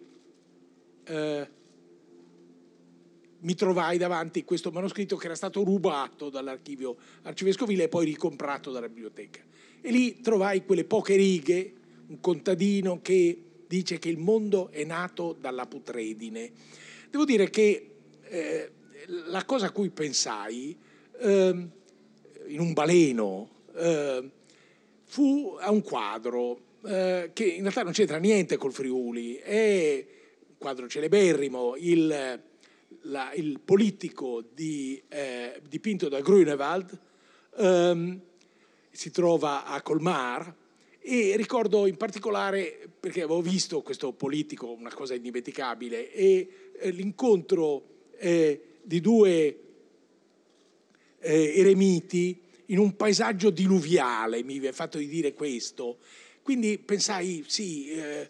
eh, 1.04 1.48
mi 3.42 3.54
trovai 3.54 3.98
davanti 3.98 4.44
questo 4.44 4.70
manoscritto 4.70 5.16
che 5.16 5.26
era 5.26 5.34
stato 5.34 5.62
rubato 5.62 6.30
dall'archivio 6.30 6.96
arcivescovile 7.22 7.84
e 7.84 7.88
poi 7.88 8.04
ricomprato 8.04 8.70
dalla 8.70 8.88
biblioteca. 8.88 9.40
E 9.80 9.90
lì 9.90 10.20
trovai 10.20 10.64
quelle 10.64 10.84
poche 10.84 11.16
righe, 11.16 11.72
un 12.06 12.20
contadino 12.20 13.00
che 13.02 13.42
dice 13.66 13.98
che 13.98 14.08
il 14.08 14.18
mondo 14.18 14.70
è 14.70 14.84
nato 14.84 15.36
dalla 15.38 15.66
putredine. 15.66 16.50
Devo 17.10 17.24
dire 17.24 17.50
che 17.50 17.90
eh, 18.22 18.70
la 19.26 19.44
cosa 19.44 19.66
a 19.66 19.70
cui 19.70 19.90
pensai 19.90 20.76
eh, 21.18 21.68
in 22.46 22.60
un 22.60 22.72
baleno 22.72 23.50
eh, 23.74 24.30
fu 25.04 25.56
a 25.58 25.70
un 25.70 25.82
quadro 25.82 26.60
eh, 26.84 27.30
che 27.32 27.44
in 27.44 27.62
realtà 27.62 27.82
non 27.82 27.92
c'entra 27.92 28.18
niente 28.18 28.56
col 28.56 28.72
Friuli, 28.72 29.34
è 29.34 30.06
un 30.48 30.56
quadro 30.58 30.86
celeberrimo, 30.86 31.74
il 31.76 32.40
la, 33.02 33.32
il 33.32 33.60
politico 33.60 34.42
di, 34.52 35.02
eh, 35.08 35.60
dipinto 35.68 36.08
da 36.08 36.20
Grunewald, 36.20 36.98
ehm, 37.56 38.20
si 38.90 39.10
trova 39.10 39.64
a 39.64 39.80
Colmar 39.82 40.54
e 41.00 41.34
ricordo 41.36 41.86
in 41.86 41.96
particolare, 41.96 42.88
perché 43.00 43.22
avevo 43.22 43.40
visto 43.40 43.82
questo 43.82 44.12
politico, 44.12 44.70
una 44.70 44.92
cosa 44.92 45.14
indimenticabile, 45.14 46.12
e 46.12 46.48
eh, 46.78 46.90
l'incontro 46.90 48.10
eh, 48.18 48.60
di 48.82 49.00
due 49.00 49.58
eh, 51.18 51.58
eremiti 51.58 52.40
in 52.66 52.78
un 52.78 52.94
paesaggio 52.94 53.50
diluviale, 53.50 54.42
mi 54.44 54.58
è 54.60 54.72
fatto 54.72 54.98
di 54.98 55.08
dire 55.08 55.34
questo. 55.34 55.98
Quindi 56.42 56.78
pensai, 56.78 57.44
sì, 57.46 57.90
eh, 57.90 58.28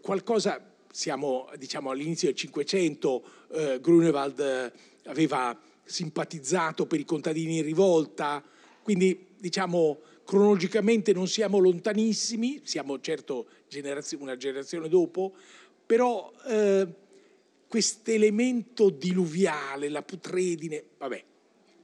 qualcosa 0.00 0.69
siamo 0.90 1.48
diciamo, 1.56 1.90
all'inizio 1.90 2.28
del 2.28 2.36
Cinquecento, 2.36 3.22
eh, 3.52 3.78
Grunewald 3.80 4.40
eh, 4.40 4.72
aveva 5.08 5.58
simpatizzato 5.84 6.86
per 6.86 7.00
i 7.00 7.04
contadini 7.04 7.58
in 7.58 7.64
rivolta, 7.64 8.42
quindi 8.82 9.26
diciamo 9.36 10.00
cronologicamente 10.24 11.12
non 11.12 11.26
siamo 11.26 11.58
lontanissimi, 11.58 12.60
siamo 12.62 13.00
certo 13.00 13.46
generazio, 13.68 14.18
una 14.20 14.36
generazione 14.36 14.88
dopo, 14.88 15.34
però 15.84 16.32
eh, 16.46 16.86
questo 17.66 18.10
elemento 18.10 18.90
diluviale, 18.90 19.88
la 19.88 20.02
putredine, 20.02 20.84
vabbè, 20.98 21.24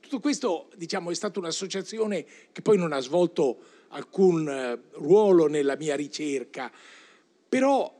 tutto 0.00 0.20
questo 0.20 0.70
diciamo, 0.76 1.10
è 1.10 1.14
stata 1.14 1.40
un'associazione 1.40 2.25
che 2.52 2.62
poi 2.62 2.78
non 2.78 2.92
ha 2.92 3.00
svolto 3.00 3.58
alcun 3.88 4.48
eh, 4.48 4.80
ruolo 4.98 5.48
nella 5.48 5.76
mia 5.76 5.96
ricerca, 5.96 6.70
però 7.48 7.95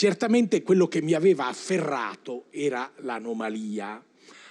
Certamente 0.00 0.62
quello 0.62 0.88
che 0.88 1.02
mi 1.02 1.12
aveva 1.12 1.48
afferrato 1.48 2.46
era 2.48 2.90
l'anomalia. 3.00 4.02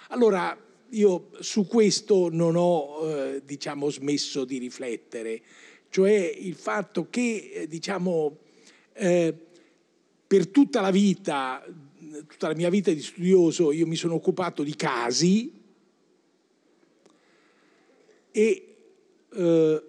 Allora 0.10 0.56
io 0.90 1.32
su 1.40 1.66
questo 1.66 2.30
non 2.32 2.54
ho 2.56 3.00
eh, 3.10 3.42
diciamo, 3.44 3.90
smesso 3.90 4.46
di 4.46 4.60
riflettere, 4.60 5.42
cioè 5.90 6.12
il 6.12 6.54
fatto 6.54 7.08
che 7.10 7.50
eh, 7.52 7.68
diciamo, 7.68 8.38
eh, 8.94 9.36
per 10.28 10.50
tutta 10.50 10.82
la 10.82 10.92
vita, 10.92 11.66
tutta 12.28 12.50
la 12.50 12.56
mia 12.56 12.70
vita 12.70 12.92
di 12.92 13.02
studioso, 13.02 13.72
io 13.72 13.88
mi 13.88 13.96
sono 13.96 14.14
occupato 14.14 14.62
di 14.62 14.76
casi 14.76 15.52
e 18.30 18.76
eh, 19.34 19.84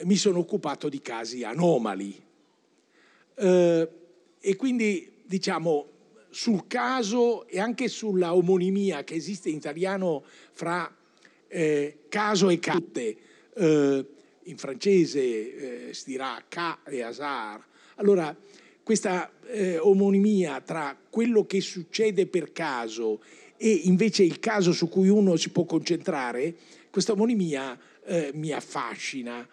mi 0.00 0.16
sono 0.16 0.38
occupato 0.38 0.88
di 0.88 1.02
casi 1.02 1.44
anomali. 1.44 2.18
Eh, 3.34 4.02
e 4.46 4.56
quindi 4.56 5.10
diciamo 5.24 5.88
sul 6.28 6.66
caso 6.66 7.46
e 7.46 7.58
anche 7.58 7.88
sulla 7.88 8.34
omonimia 8.34 9.02
che 9.02 9.14
esiste 9.14 9.48
in 9.48 9.56
italiano 9.56 10.22
fra 10.52 10.94
eh, 11.48 12.00
caso 12.10 12.50
e 12.50 12.58
catte, 12.58 13.16
eh, 13.54 14.06
in 14.42 14.58
francese 14.58 15.88
eh, 15.88 15.94
si 15.94 16.10
dirà 16.10 16.44
ca 16.46 16.80
e 16.84 17.02
hasard. 17.02 17.62
Allora, 17.94 18.36
questa 18.82 19.32
eh, 19.46 19.78
omonimia 19.78 20.60
tra 20.60 20.94
quello 21.08 21.46
che 21.46 21.62
succede 21.62 22.26
per 22.26 22.52
caso 22.52 23.22
e 23.56 23.70
invece 23.84 24.24
il 24.24 24.40
caso 24.40 24.72
su 24.72 24.90
cui 24.90 25.08
uno 25.08 25.36
si 25.36 25.48
può 25.48 25.64
concentrare, 25.64 26.54
questa 26.90 27.12
omonimia 27.12 27.78
eh, 28.04 28.30
mi 28.34 28.50
affascina. 28.50 29.48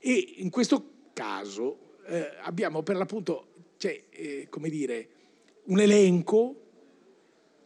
E 0.00 0.34
in 0.38 0.50
questo 0.50 0.90
caso 1.12 1.98
eh, 2.08 2.30
abbiamo 2.42 2.82
per 2.82 2.96
l'appunto 2.96 3.53
c'è, 3.84 4.02
eh, 4.08 4.46
come 4.48 4.70
dire, 4.70 5.08
un 5.64 5.78
elenco 5.78 6.60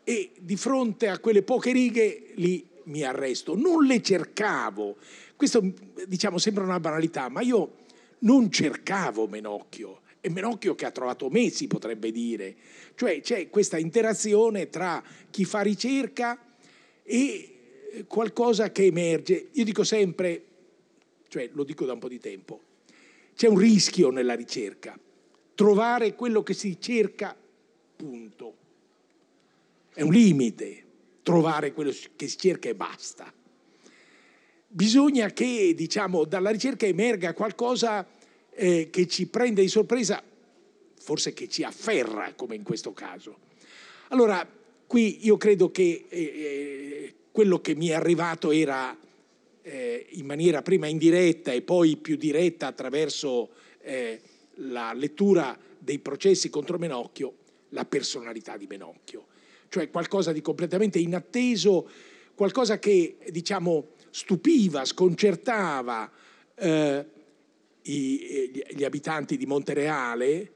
e 0.02 0.32
di 0.40 0.56
fronte 0.56 1.06
a 1.06 1.20
quelle 1.20 1.42
poche 1.42 1.70
righe 1.70 2.32
lì 2.34 2.66
mi 2.84 3.04
arresto. 3.04 3.54
Non 3.54 3.84
le 3.84 4.02
cercavo. 4.02 4.96
Questo, 5.36 5.62
diciamo, 6.08 6.38
sembra 6.38 6.64
una 6.64 6.80
banalità, 6.80 7.28
ma 7.28 7.40
io 7.40 7.76
non 8.20 8.50
cercavo 8.50 9.28
Menocchio. 9.28 10.00
È 10.20 10.28
Menocchio 10.28 10.74
che 10.74 10.86
ha 10.86 10.90
trovato 10.90 11.28
me, 11.30 11.50
si 11.50 11.68
potrebbe 11.68 12.10
dire. 12.10 12.56
Cioè 12.96 13.20
c'è 13.20 13.48
questa 13.48 13.78
interazione 13.78 14.70
tra 14.70 15.00
chi 15.30 15.44
fa 15.44 15.60
ricerca 15.60 16.36
e 17.04 18.04
qualcosa 18.08 18.72
che 18.72 18.86
emerge. 18.86 19.50
Io 19.52 19.62
dico 19.62 19.84
sempre, 19.84 20.44
cioè 21.28 21.48
lo 21.52 21.62
dico 21.62 21.84
da 21.84 21.92
un 21.92 22.00
po' 22.00 22.08
di 22.08 22.18
tempo, 22.18 22.60
c'è 23.36 23.46
un 23.46 23.58
rischio 23.58 24.10
nella 24.10 24.34
ricerca 24.34 24.98
trovare 25.58 26.14
quello 26.14 26.44
che 26.44 26.54
si 26.54 26.80
cerca, 26.80 27.36
punto. 27.96 28.54
È 29.92 30.02
un 30.02 30.12
limite. 30.12 30.84
trovare 31.24 31.72
quello 31.72 31.92
che 32.14 32.28
si 32.28 32.38
cerca 32.38 32.68
e 32.68 32.76
basta. 32.76 33.30
Bisogna 34.68 35.30
che, 35.30 35.74
diciamo, 35.76 36.24
dalla 36.26 36.50
ricerca 36.50 36.86
emerga 36.86 37.34
qualcosa 37.34 38.06
eh, 38.50 38.88
che 38.88 39.08
ci 39.08 39.26
prende 39.26 39.60
di 39.60 39.68
sorpresa, 39.68 40.22
forse 41.00 41.32
che 41.32 41.48
ci 41.48 41.64
afferra, 41.64 42.32
come 42.34 42.54
in 42.54 42.62
questo 42.62 42.92
caso. 42.92 43.38
Allora, 44.10 44.48
qui 44.86 45.26
io 45.26 45.36
credo 45.36 45.72
che 45.72 46.06
eh, 46.08 46.18
eh 46.18 47.14
quello 47.32 47.60
che 47.60 47.74
mi 47.74 47.88
è 47.88 47.94
arrivato 47.94 48.52
era 48.52 48.96
eh, 49.62 50.06
in 50.10 50.24
maniera 50.24 50.62
prima 50.62 50.86
indiretta 50.86 51.50
e 51.52 51.62
poi 51.62 51.96
più 51.96 52.16
diretta 52.16 52.68
attraverso 52.68 53.50
eh, 53.80 54.20
la 54.58 54.92
lettura 54.92 55.58
dei 55.78 55.98
processi 55.98 56.50
contro 56.50 56.78
Menocchio, 56.78 57.34
la 57.70 57.84
personalità 57.84 58.56
di 58.56 58.66
Menocchio, 58.66 59.26
cioè 59.68 59.90
qualcosa 59.90 60.32
di 60.32 60.40
completamente 60.40 60.98
inatteso, 60.98 61.88
qualcosa 62.34 62.78
che 62.78 63.18
diciamo 63.30 63.90
stupiva, 64.10 64.84
sconcertava 64.84 66.10
eh, 66.54 67.06
i, 67.82 68.64
gli 68.70 68.84
abitanti 68.84 69.36
di 69.36 69.46
Montereale, 69.46 70.52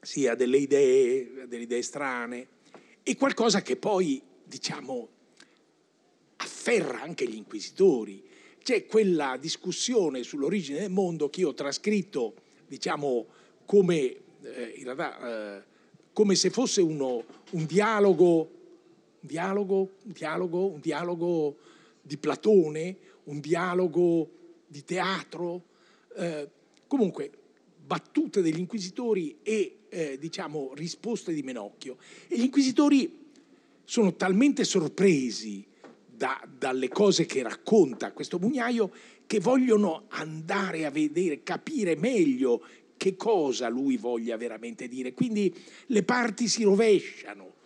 sia 0.00 0.34
delle 0.34 0.58
idee, 0.58 1.46
delle 1.48 1.64
idee 1.64 1.82
strane, 1.82 2.48
e 3.02 3.16
qualcosa 3.16 3.62
che 3.62 3.76
poi 3.76 4.22
diciamo 4.44 5.08
afferra 6.36 7.02
anche 7.02 7.26
gli 7.26 7.34
inquisitori. 7.34 8.24
C'è 8.62 8.86
quella 8.86 9.36
discussione 9.38 10.22
sull'origine 10.22 10.80
del 10.80 10.90
mondo 10.90 11.30
che 11.30 11.40
io 11.40 11.48
ho 11.48 11.54
trascritto, 11.54 12.34
diciamo, 12.68 13.26
come, 13.64 13.96
eh, 14.42 14.80
realtà, 14.82 15.56
eh, 15.56 15.62
come 16.12 16.34
se 16.34 16.50
fosse 16.50 16.80
uno, 16.80 17.24
un 17.50 17.66
dialogo, 17.66 18.50
dialogo, 19.20 19.92
dialogo, 20.04 20.66
un 20.66 20.80
dialogo 20.80 21.56
di 22.00 22.16
Platone, 22.16 22.96
un 23.24 23.40
dialogo 23.40 24.30
di 24.66 24.84
teatro, 24.84 25.64
eh, 26.16 26.48
comunque 26.86 27.30
battute 27.84 28.42
degli 28.42 28.58
inquisitori 28.58 29.38
e 29.42 29.78
eh, 29.88 30.18
diciamo 30.18 30.72
risposte 30.74 31.32
di 31.32 31.42
Menocchio. 31.42 31.96
E 32.28 32.36
gli 32.36 32.44
inquisitori 32.44 33.26
sono 33.84 34.14
talmente 34.14 34.64
sorpresi 34.64 35.66
da, 36.06 36.42
dalle 36.58 36.88
cose 36.88 37.24
che 37.24 37.42
racconta 37.42 38.12
questo 38.12 38.38
mugnaio 38.38 38.90
che 39.28 39.40
vogliono 39.40 40.04
andare 40.08 40.86
a 40.86 40.90
vedere, 40.90 41.42
capire 41.42 41.96
meglio 41.96 42.62
che 42.96 43.14
cosa 43.14 43.68
lui 43.68 43.98
voglia 43.98 44.38
veramente 44.38 44.88
dire. 44.88 45.12
Quindi 45.12 45.54
le 45.88 46.02
parti 46.02 46.48
si 46.48 46.62
rovesciano. 46.64 47.56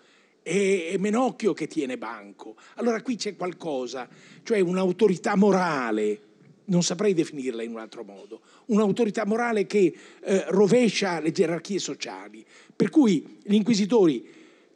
È 0.43 0.97
Menocchio 0.99 1.53
che 1.53 1.69
tiene 1.69 1.97
banco. 1.97 2.57
Allora 2.75 3.01
qui 3.01 3.15
c'è 3.15 3.37
qualcosa, 3.37 4.09
cioè 4.43 4.59
un'autorità 4.59 5.37
morale, 5.37 6.21
non 6.65 6.83
saprei 6.83 7.15
definirla 7.15 7.63
in 7.63 7.71
un 7.71 7.79
altro 7.79 8.03
modo, 8.03 8.41
un'autorità 8.67 9.25
morale 9.25 9.65
che 9.65 9.95
eh, 10.21 10.45
rovescia 10.49 11.21
le 11.21 11.31
gerarchie 11.31 11.79
sociali. 11.79 12.45
Per 12.75 12.91
cui 12.91 13.39
gli 13.41 13.55
inquisitori 13.55 14.29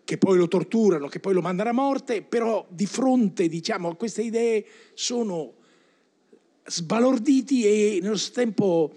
che 0.04 0.18
poi 0.18 0.38
lo 0.38 0.46
torturano, 0.46 1.08
che 1.08 1.18
poi 1.18 1.34
lo 1.34 1.40
mandano 1.40 1.70
a 1.70 1.72
morte, 1.72 2.22
però 2.22 2.64
di 2.68 2.86
fronte 2.86 3.48
diciamo, 3.48 3.88
a 3.88 3.96
queste 3.96 4.22
idee 4.22 4.64
sono 4.94 5.55
sbalorditi 6.66 7.64
e 7.64 7.98
nello 8.02 8.16
stesso 8.16 8.32
tempo, 8.32 8.94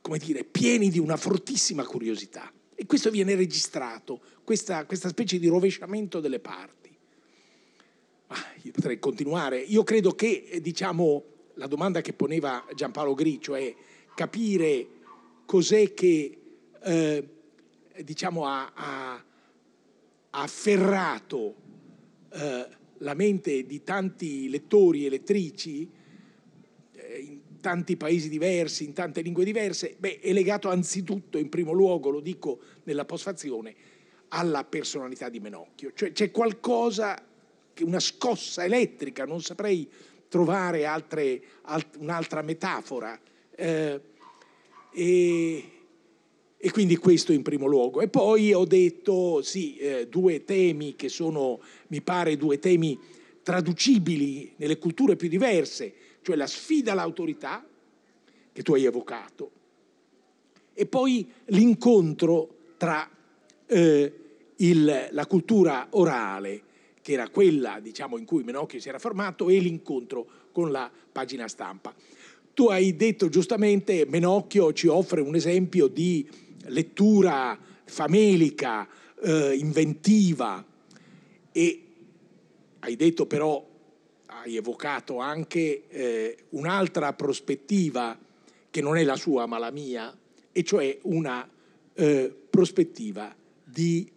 come 0.00 0.18
dire, 0.18 0.44
pieni 0.44 0.90
di 0.90 0.98
una 0.98 1.16
fortissima 1.16 1.84
curiosità. 1.84 2.52
E 2.74 2.86
questo 2.86 3.10
viene 3.10 3.34
registrato, 3.34 4.20
questa, 4.44 4.84
questa 4.86 5.08
specie 5.08 5.38
di 5.38 5.46
rovesciamento 5.46 6.20
delle 6.20 6.40
parti. 6.40 6.90
Ah, 8.28 8.52
io 8.62 8.72
potrei 8.72 8.98
continuare. 8.98 9.60
Io 9.60 9.84
credo 9.84 10.14
che, 10.14 10.58
diciamo, 10.60 11.24
la 11.54 11.66
domanda 11.66 12.00
che 12.00 12.12
poneva 12.12 12.64
Giampaolo 12.74 13.14
Gri, 13.14 13.40
cioè 13.40 13.74
capire 14.14 14.86
cos'è 15.44 15.94
che, 15.94 16.38
eh, 16.82 17.28
diciamo, 18.02 18.46
ha, 18.46 18.72
ha 18.74 19.24
afferrato 20.30 21.54
eh, 22.32 22.68
la 22.98 23.14
mente 23.14 23.66
di 23.66 23.82
tanti 23.82 24.48
lettori 24.48 25.06
e 25.06 25.10
lettrici 25.10 25.82
eh, 25.82 26.01
tanti 27.62 27.96
paesi 27.96 28.28
diversi, 28.28 28.84
in 28.84 28.92
tante 28.92 29.22
lingue 29.22 29.44
diverse, 29.44 29.96
beh, 29.98 30.20
è 30.20 30.32
legato 30.34 30.68
anzitutto, 30.68 31.38
in 31.38 31.48
primo 31.48 31.72
luogo, 31.72 32.10
lo 32.10 32.20
dico 32.20 32.58
nella 32.82 33.06
postfazione, 33.06 33.74
alla 34.28 34.64
personalità 34.64 35.30
di 35.30 35.40
Menocchio. 35.40 35.92
Cioè 35.94 36.12
c'è 36.12 36.30
qualcosa, 36.30 37.24
una 37.80 38.00
scossa 38.00 38.64
elettrica, 38.64 39.24
non 39.24 39.40
saprei 39.40 39.88
trovare 40.28 40.84
altre, 40.84 41.42
alt, 41.62 41.96
un'altra 41.98 42.42
metafora. 42.42 43.18
Eh, 43.54 44.00
e, 44.92 45.64
e 46.56 46.70
quindi 46.70 46.96
questo 46.96 47.32
in 47.32 47.42
primo 47.42 47.66
luogo. 47.66 48.00
E 48.00 48.08
poi 48.08 48.52
ho 48.52 48.64
detto, 48.64 49.42
sì, 49.42 49.76
eh, 49.78 50.08
due 50.08 50.44
temi 50.44 50.94
che 50.94 51.08
sono, 51.08 51.60
mi 51.88 52.02
pare, 52.02 52.36
due 52.36 52.58
temi 52.58 52.98
traducibili 53.42 54.52
nelle 54.56 54.78
culture 54.78 55.16
più 55.16 55.28
diverse, 55.28 55.92
cioè 56.22 56.36
la 56.36 56.46
sfida 56.46 56.92
all'autorità, 56.92 57.64
che 58.52 58.62
tu 58.62 58.74
hai 58.74 58.84
evocato, 58.84 59.50
e 60.74 60.86
poi 60.86 61.30
l'incontro 61.46 62.56
tra 62.76 63.08
eh, 63.66 64.12
il, 64.56 65.08
la 65.10 65.26
cultura 65.26 65.88
orale, 65.90 66.62
che 67.02 67.12
era 67.12 67.28
quella 67.28 67.80
diciamo, 67.80 68.16
in 68.16 68.24
cui 68.24 68.42
Menocchio 68.42 68.80
si 68.80 68.88
era 68.88 68.98
formato, 68.98 69.48
e 69.48 69.58
l'incontro 69.58 70.26
con 70.52 70.70
la 70.70 70.90
pagina 71.10 71.48
stampa. 71.48 71.94
Tu 72.54 72.68
hai 72.68 72.94
detto 72.96 73.28
giustamente, 73.28 74.04
Menocchio 74.06 74.72
ci 74.72 74.86
offre 74.86 75.20
un 75.20 75.34
esempio 75.34 75.86
di 75.86 76.28
lettura 76.66 77.58
famelica, 77.84 78.88
eh, 79.20 79.54
inventiva 79.56 80.64
e 81.50 81.86
hai 82.80 82.96
detto 82.96 83.26
però, 83.26 83.64
hai 84.40 84.56
evocato 84.56 85.18
anche 85.18 85.84
eh, 85.88 86.36
un'altra 86.50 87.12
prospettiva 87.12 88.18
che 88.70 88.80
non 88.80 88.96
è 88.96 89.04
la 89.04 89.16
sua 89.16 89.46
ma 89.46 89.58
la 89.58 89.70
mia, 89.70 90.16
e 90.50 90.62
cioè 90.64 90.98
una 91.02 91.48
eh, 91.94 92.34
prospettiva 92.50 93.34
di, 93.64 94.10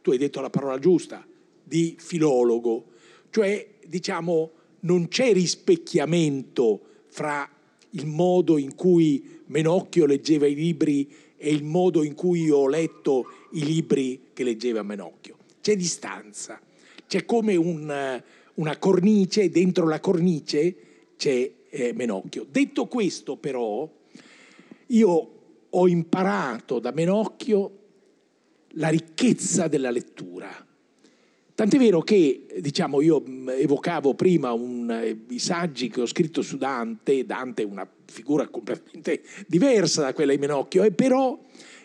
tu 0.00 0.10
hai 0.10 0.18
detto 0.18 0.40
la 0.40 0.50
parola 0.50 0.78
giusta, 0.78 1.26
di 1.62 1.96
filologo, 1.98 2.90
cioè 3.30 3.66
diciamo 3.86 4.50
non 4.80 5.08
c'è 5.08 5.32
rispecchiamento 5.32 6.80
fra 7.08 7.48
il 7.90 8.06
modo 8.06 8.58
in 8.58 8.74
cui 8.74 9.40
Menocchio 9.46 10.06
leggeva 10.06 10.46
i 10.46 10.54
libri 10.54 11.10
e 11.36 11.50
il 11.50 11.64
modo 11.64 12.02
in 12.02 12.14
cui 12.14 12.42
io 12.42 12.58
ho 12.58 12.68
letto 12.68 13.26
i 13.52 13.64
libri 13.64 14.28
che 14.32 14.44
leggeva 14.44 14.82
Menocchio. 14.82 15.36
C'è 15.60 15.76
distanza, 15.76 16.60
c'è 17.06 17.24
come 17.24 17.56
un, 17.56 18.22
una 18.54 18.76
cornice, 18.78 19.50
dentro 19.50 19.86
la 19.86 20.00
cornice 20.00 20.76
c'è 21.16 21.50
eh, 21.68 21.92
Menocchio. 21.94 22.46
Detto 22.48 22.86
questo 22.86 23.36
però, 23.36 23.90
io 24.86 25.32
ho 25.68 25.88
imparato 25.88 26.78
da 26.78 26.92
Menocchio 26.92 27.78
la 28.76 28.88
ricchezza 28.88 29.68
della 29.68 29.90
lettura. 29.90 30.66
Tant'è 31.54 31.78
vero 31.78 32.00
che, 32.00 32.46
diciamo, 32.60 33.00
io 33.00 33.22
evocavo 33.46 34.14
prima 34.14 34.52
un, 34.52 34.90
eh, 34.90 35.24
i 35.28 35.38
saggi 35.38 35.88
che 35.88 36.00
ho 36.00 36.06
scritto 36.06 36.42
su 36.42 36.56
Dante, 36.56 37.24
Dante 37.24 37.62
è 37.62 37.66
una 37.66 37.88
figura 38.06 38.48
completamente 38.48 39.22
diversa 39.46 40.02
da 40.02 40.14
quella 40.14 40.32
di 40.32 40.38
Menocchio, 40.38 40.82
e 40.82 40.92
però 40.92 41.38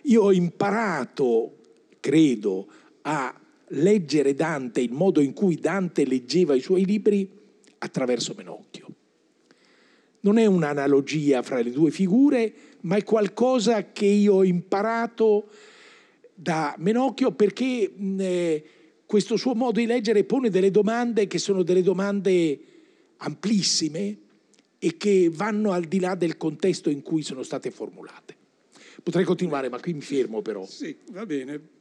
io 0.04 0.24
ho 0.24 0.32
imparato, 0.32 1.58
credo, 2.00 2.68
a 3.02 3.42
leggere 3.70 4.34
Dante, 4.34 4.82
il 4.82 4.92
modo 4.92 5.22
in 5.22 5.34
cui 5.34 5.56
Dante 5.56 6.06
leggeva 6.06 6.56
i 6.56 6.62
suoi 6.62 6.86
libri, 6.86 7.30
attraverso 7.80 8.34
Menocchio. 8.36 8.88
Non 10.22 10.38
è 10.38 10.46
un'analogia 10.46 11.42
fra 11.42 11.62
le 11.62 11.72
due 11.72 11.92
figure, 11.92 12.54
ma 12.82 12.96
è 12.96 13.04
qualcosa 13.04 13.92
che 13.92 14.06
io 14.06 14.36
ho 14.36 14.44
imparato 14.44 15.50
da 16.34 16.76
Menocchio 16.78 17.32
perché 17.32 17.92
eh, 18.18 18.64
questo 19.06 19.38
suo 19.38 19.54
modo 19.54 19.80
di 19.80 19.86
leggere 19.86 20.24
pone 20.24 20.50
delle 20.50 20.72
domande 20.72 21.28
che 21.28 21.38
sono 21.38 21.64
delle 21.64 21.84
domande 21.84 22.60
amplissime, 23.18 24.18
e 24.80 24.98
che 24.98 25.30
vanno 25.32 25.72
al 25.72 25.86
di 25.86 26.00
là 26.00 26.16
del 26.16 26.38
contesto 26.38 26.90
in 26.90 27.02
cui 27.02 27.24
sono 27.24 27.44
state 27.44 27.72
formulate. 27.72 28.36
Potrei 29.02 29.26
continuare, 29.26 29.70
ma 29.70 29.80
qui 29.80 29.94
mi 29.94 30.02
fermo 30.02 30.42
però. 30.42 30.66
Sì, 30.66 30.96
va 31.12 31.26
bene. 31.26 31.76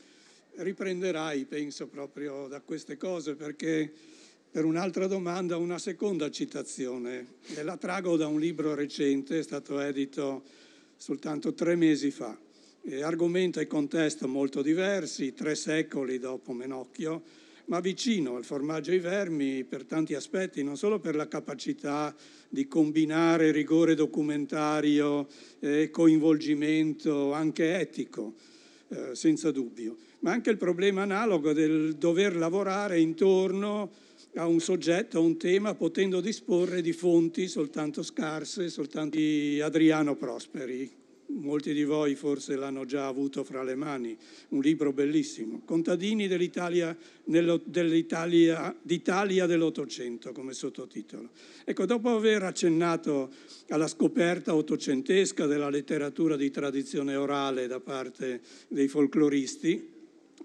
Riprenderai, 0.59 1.45
penso, 1.45 1.87
proprio 1.87 2.47
da 2.49 2.61
queste 2.61 2.97
cose, 2.97 3.35
perché 3.35 3.93
per 4.51 4.65
un'altra 4.65 5.07
domanda 5.07 5.59
una 5.59 5.79
seconda 5.79 6.31
citazione. 6.31 7.35
E 7.55 7.63
la 7.63 7.77
trago 7.77 8.17
da 8.17 8.27
un 8.27 8.41
libro 8.41 8.75
recente, 8.75 9.39
è 9.39 9.43
stato 9.43 9.79
edito 9.81 10.45
soltanto 10.97 11.53
tre 11.53 11.77
mesi 11.77 12.11
fa. 12.11 12.35
E 12.83 13.03
argomento 13.03 13.61
e 13.61 13.67
contesto 13.67 14.27
molto 14.29 14.63
diversi, 14.63 15.35
tre 15.35 15.55
secoli 15.55 16.19
dopo 16.19 16.55
Menocchio, 16.55 17.23
ma 17.67 17.81
vicino 17.81 18.37
al 18.37 18.45
formaggio 18.45 18.93
ai 18.93 18.99
vermi 18.99 19.63
per 19.65 19.85
tanti 19.85 20.15
aspetti, 20.15 20.63
non 20.63 20.79
solo 20.79 20.99
per 20.99 21.17
la 21.17 21.29
capacità 21.29 22.15
di 22.49 22.67
combinare 22.67 23.51
rigore 23.51 23.95
documentario 23.95 25.29
e 25.59 25.91
coinvolgimento 25.91 27.33
anche 27.33 27.79
etico, 27.79 28.35
eh, 28.89 29.15
senza 29.15 29.51
dubbio, 29.51 29.97
ma 30.21 30.33
anche 30.33 30.51
il 30.51 30.57
problema 30.57 31.03
analogo 31.03 31.53
del 31.53 31.95
dover 31.95 32.37
lavorare 32.37 33.01
intorno 33.01 33.91
a 34.35 34.47
un 34.47 34.61
soggetto, 34.61 35.19
a 35.19 35.23
un 35.23 35.37
tema, 35.37 35.75
potendo 35.75 36.21
disporre 36.21 36.83
di 36.83 36.93
fonti 36.93 37.49
soltanto 37.49 38.03
scarse, 38.03 38.69
soltanto 38.69 39.17
di 39.17 39.61
Adriano 39.61 40.15
Prosperi, 40.15 41.05
molti 41.29 41.73
di 41.73 41.85
voi 41.85 42.15
forse 42.15 42.57
l'hanno 42.57 42.85
già 42.85 43.07
avuto 43.07 43.45
fra 43.45 43.63
le 43.63 43.75
mani, 43.75 44.17
un 44.49 44.61
libro 44.61 44.93
bellissimo, 44.93 45.63
Contadini 45.65 46.29
dell'Italia, 46.29 46.97
d'Italia 47.25 49.47
dell'Ottocento 49.47 50.33
come 50.33 50.53
sottotitolo. 50.53 51.31
Ecco, 51.65 51.87
dopo 51.87 52.11
aver 52.11 52.43
accennato 52.43 53.31
alla 53.69 53.89
scoperta 53.89 54.55
ottocentesca 54.55 55.47
della 55.47 55.71
letteratura 55.71 56.37
di 56.37 56.51
tradizione 56.51 57.17
orale 57.17 57.67
da 57.67 57.81
parte 57.81 58.41
dei 58.69 58.89
folcloristi, 58.89 59.95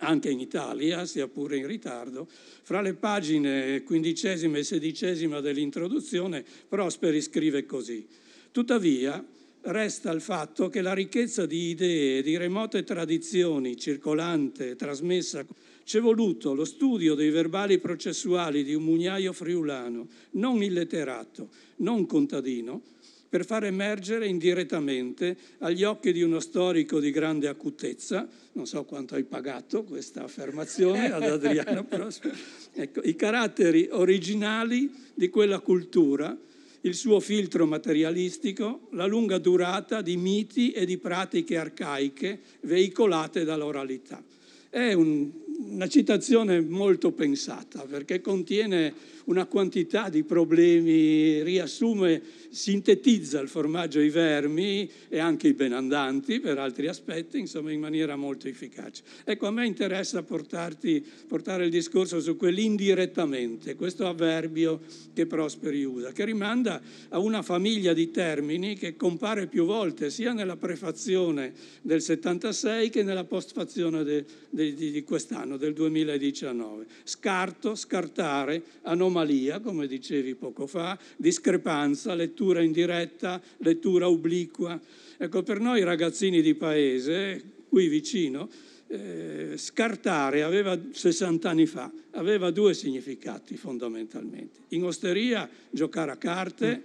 anche 0.04 0.30
in 0.30 0.40
Italia, 0.40 1.06
sia 1.06 1.28
pure 1.28 1.58
in 1.58 1.68
ritardo, 1.68 2.28
fra 2.64 2.82
le 2.82 2.96
pagine 2.96 3.84
quindicesima 3.84 4.58
e 4.58 4.64
sedicesima 4.64 5.42
dell'introduzione 5.42 6.44
Prosperi 6.68 7.22
scrive 7.22 7.68
così. 7.68 8.08
Tuttavia, 8.52 9.24
resta 9.64 10.12
il 10.12 10.22
fatto 10.22 10.70
che 10.70 10.82
la 10.82 10.94
ricchezza 10.94 11.46
di 11.46 11.70
idee 11.70 12.20
e 12.20 12.22
di 12.24 12.38
remote 12.38 12.84
tradizioni 12.84 13.78
circolante 13.78 14.72
e 14.72 14.76
trasmessa 14.76 15.46
c'è 15.84 16.00
voluto 16.00 16.54
lo 16.54 16.66
studio 16.66 17.16
dei 17.16 17.30
verbali 17.30 17.78
processuali 17.80 18.64
di 18.64 18.74
un 18.74 18.84
mugnaio 18.84 19.34
friulano, 19.34 20.08
non 20.32 20.64
illetterato, 20.64 21.50
non 21.78 22.06
contadino, 22.06 22.82
per 23.28 23.46
far 23.46 23.64
emergere 23.64 24.28
indirettamente 24.28 25.38
agli 25.60 25.84
occhi 25.84 26.12
di 26.12 26.22
uno 26.22 26.42
storico 26.42 27.00
di 27.00 27.12
grande 27.12 27.48
acutezza, 27.48 28.28
non 28.54 28.68
so 28.68 28.84
quanto 28.84 29.16
hai 29.16 29.24
pagato 29.24 29.84
questa 29.84 30.24
affermazione 30.24 31.12
ad 31.14 31.24
Adriano 31.24 31.86
Prospero, 31.88 32.36
ecco, 32.74 33.02
i 33.04 33.16
caratteri 33.16 33.88
originali 33.92 34.92
di 35.14 35.30
quella 35.30 35.60
cultura 35.60 36.38
il 36.82 36.96
suo 36.96 37.20
filtro 37.20 37.66
materialistico, 37.66 38.88
la 38.92 39.06
lunga 39.06 39.38
durata 39.38 40.02
di 40.02 40.18
miti 40.18 40.72
e 40.72 40.86
di 40.86 40.98
pratiche 40.98 41.58
arcaiche 41.58 42.40
veicolate 42.62 43.44
dall'oralità. 43.44 44.24
È 44.70 44.94
un, 44.94 45.30
una 45.58 45.88
citazione 45.88 46.62
molto 46.62 47.12
pensata 47.12 47.86
perché 47.86 48.22
contiene 48.22 48.94
una 49.26 49.46
quantità 49.46 50.10
di 50.10 50.24
problemi, 50.24 51.42
riassume, 51.44 52.22
sintetizza 52.52 53.40
il 53.40 53.48
formaggio 53.48 54.00
ai 54.00 54.10
vermi 54.10 54.90
e 55.08 55.20
anche 55.20 55.48
i 55.48 55.54
benandanti 55.54 56.40
per 56.40 56.58
altri 56.60 56.88
aspetti, 56.88 57.40
insomma 57.40 57.72
in 57.72 57.80
maniera 57.80 58.16
molto 58.16 58.48
efficace. 58.48 59.04
Ecco, 59.24 59.48
a 59.48 59.52
me 59.52 59.66
interessa 59.66 60.22
portarti, 60.22 61.04
portare 61.28 61.66
il 61.66 61.72
discorso 61.72 62.20
su 62.20 62.36
quell'indirettamente, 62.36 63.76
questo 63.76 64.06
avverbio 64.06 64.82
che 65.14 65.26
Prosperi 65.26 65.84
usa, 65.84 66.12
che 66.12 66.26
rimanda 66.26 66.82
a 67.10 67.20
una 67.20 67.42
famiglia 67.42 67.94
di 67.94 68.12
termini 68.12 68.76
che 68.76 68.98
compare 68.98 69.48
più 69.48 69.66
volte 69.66 70.10
sia 70.10 70.34
nella 70.34 70.58
prefazione 70.58 71.54
del 71.82 72.02
76 72.02 72.90
che 72.90 73.04
nella 73.04 73.24
postfazione 73.24 74.04
de, 74.04 74.26
de, 74.50 74.74
di, 74.74 74.92
di 74.92 75.04
quest'anno, 75.04 75.56
del 75.56 75.74
2019. 75.74 76.86
Scarto, 77.04 77.76
scartare, 77.76 78.62
anomalia 78.84 79.21
anomalia, 79.22 79.60
come 79.60 79.88
dicevi 79.88 80.36
poco 80.36 80.68
fa, 80.68 80.98
discrepanza, 81.16 82.14
lettura 82.14 82.62
indiretta, 82.62 83.42
lettura 83.58 84.10
obliqua. 84.10 84.80
Ecco, 85.18 85.44
per 85.44 85.60
noi 85.60 85.84
ragazzini 85.84 86.42
di 86.42 86.56
paese, 86.56 87.42
qui 87.70 87.88
vicino, 87.88 88.50
eh, 88.88 89.54
scartare 89.56 90.44
aveva 90.44 90.78
60 90.92 91.50
anni 91.50 91.66
fa, 91.66 91.92
aveva 92.12 92.52
due 92.52 92.74
significati 92.74 93.56
fondamentalmente. 93.56 94.60
In 94.70 94.84
osteria 94.84 95.50
giocare 95.70 96.12
a 96.12 96.18
carte 96.18 96.84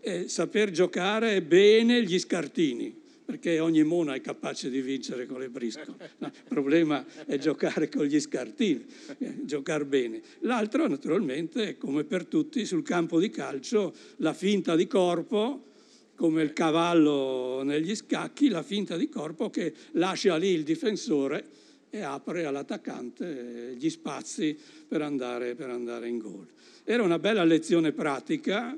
e 0.00 0.28
saper 0.28 0.70
giocare 0.70 1.42
bene 1.42 2.02
gli 2.04 2.18
scartini 2.18 3.06
perché 3.28 3.60
ogni 3.60 3.82
mona 3.82 4.14
è 4.14 4.22
capace 4.22 4.70
di 4.70 4.80
vincere 4.80 5.26
con 5.26 5.38
le 5.38 5.50
brisco. 5.50 5.96
No, 6.16 6.28
il 6.28 6.42
problema 6.48 7.04
è 7.26 7.36
giocare 7.36 7.90
con 7.90 8.06
gli 8.06 8.18
scartini, 8.18 8.86
eh, 9.18 9.44
giocare 9.44 9.84
bene. 9.84 10.22
L'altro, 10.40 10.88
naturalmente, 10.88 11.76
come 11.76 12.04
per 12.04 12.24
tutti, 12.24 12.64
sul 12.64 12.82
campo 12.82 13.20
di 13.20 13.28
calcio, 13.28 13.94
la 14.16 14.32
finta 14.32 14.74
di 14.76 14.86
corpo, 14.86 15.72
come 16.14 16.42
il 16.42 16.54
cavallo 16.54 17.60
negli 17.64 17.94
scacchi, 17.94 18.48
la 18.48 18.62
finta 18.62 18.96
di 18.96 19.10
corpo 19.10 19.50
che 19.50 19.74
lascia 19.92 20.38
lì 20.38 20.48
il 20.48 20.62
difensore 20.62 21.44
e 21.90 22.00
apre 22.00 22.46
all'attaccante 22.46 23.74
gli 23.76 23.90
spazi 23.90 24.56
per 24.88 25.02
andare, 25.02 25.54
per 25.54 25.68
andare 25.68 26.08
in 26.08 26.16
gol. 26.16 26.46
Era 26.82 27.02
una 27.02 27.18
bella 27.18 27.44
lezione 27.44 27.92
pratica, 27.92 28.74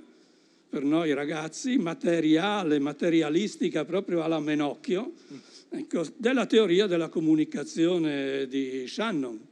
per 0.71 0.85
noi 0.85 1.13
ragazzi, 1.13 1.79
materiale, 1.79 2.79
materialistica 2.79 3.85
proprio 3.85 4.23
alla 4.23 4.39
Menocchio, 4.39 5.13
ecco, 5.69 6.07
della 6.17 6.47
teoria 6.47 6.87
della 6.87 7.09
comunicazione 7.09 8.47
di 8.47 8.85
Shannon. 8.87 9.49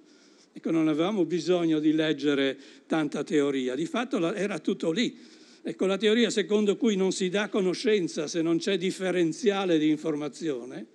Ecco, 0.53 0.71
non 0.71 0.87
avevamo 0.87 1.25
bisogno 1.25 1.81
di 1.81 1.93
leggere 1.93 2.57
tanta 2.87 3.25
teoria, 3.25 3.75
di 3.75 3.87
fatto 3.87 4.33
era 4.33 4.61
tutto 4.61 4.93
lì. 4.93 5.19
Ecco, 5.61 5.87
la 5.87 5.97
teoria 5.97 6.31
secondo 6.31 6.77
cui 6.77 6.95
non 6.95 7.11
si 7.11 7.29
dà 7.29 7.49
conoscenza 7.49 8.29
se 8.29 8.41
non 8.41 8.59
c'è 8.59 8.79
differenziale 8.79 9.77
di 9.77 9.89
informazione, 9.89 10.87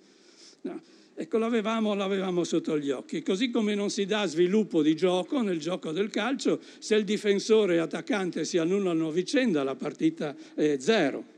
no, 0.62 0.80
Ecco, 1.16 1.38
l'avevamo, 1.38 1.94
l'avevamo, 1.94 2.42
sotto 2.44 2.78
gli 2.78 2.90
occhi. 2.90 3.22
Così 3.22 3.50
come 3.50 3.74
non 3.74 3.90
si 3.90 4.04
dà 4.04 4.26
sviluppo 4.26 4.82
di 4.82 4.96
gioco 4.96 5.40
nel 5.42 5.58
gioco 5.58 5.92
del 5.92 6.10
calcio, 6.10 6.60
se 6.78 6.96
il 6.96 7.04
difensore 7.04 7.74
e 7.74 7.78
attaccante 7.78 8.44
si 8.44 8.58
annullano 8.58 9.08
a 9.08 9.12
vicenda, 9.12 9.62
la 9.62 9.76
partita 9.76 10.34
è 10.54 10.76
zero 10.78 11.32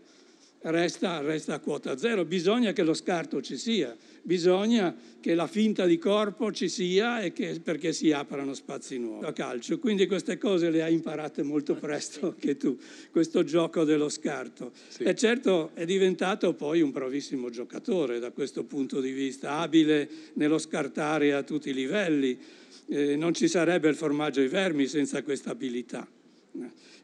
resta, 0.71 1.21
resta 1.21 1.55
a 1.55 1.59
quota 1.59 1.97
zero. 1.97 2.25
Bisogna 2.25 2.73
che 2.73 2.83
lo 2.83 2.95
scarto 2.95 3.43
ci 3.43 3.57
sia, 3.57 3.95
bisogna 4.27 4.95
che 5.21 5.35
la 5.35 5.47
finta 5.47 5.87
di 5.87 5.99
corpo 5.99 6.53
ci 6.53 6.69
sia 6.69 7.21
e 7.21 7.33
che, 7.33 7.61
perché 7.63 7.93
si 7.93 8.11
aprano 8.11 8.55
spazi 8.55 8.99
nuovi 8.99 9.25
a 9.25 9.33
calcio. 9.33 9.79
Quindi 9.79 10.07
queste 10.07 10.37
cose 10.37 10.69
le 10.69 10.83
hai 10.83 10.95
imparate 10.95 11.43
molto 11.43 11.75
presto 11.77 12.27
anche 12.27 12.57
tu, 12.57 12.77
questo 13.13 13.45
gioco 13.45 13.85
dello 13.85 14.09
scarto. 14.09 14.73
Sì. 14.89 15.05
E 15.05 15.15
certo 15.15 15.71
è 15.75 15.85
diventato 15.85 16.55
poi 16.55 16.81
un 16.81 16.91
bravissimo 16.91 17.51
giocatore 17.51 18.19
da 18.19 18.33
questo 18.33 18.65
punto 18.65 19.01
di 19.01 19.13
vista, 19.13 19.59
abile 19.59 20.09
nello 20.35 20.59
scartare 20.59 21.33
a 21.33 21.43
tutti 21.43 21.71
i 21.71 21.75
livelli. 21.75 22.37
Eh, 22.89 23.17
non 23.17 23.33
ci 23.33 23.49
sarebbe 23.49 23.89
il 23.89 23.97
formaggio 23.97 24.41
ai 24.41 24.49
vermi 24.49 24.87
senza 24.87 25.23
questa 25.23 25.51
abilità 25.51 26.07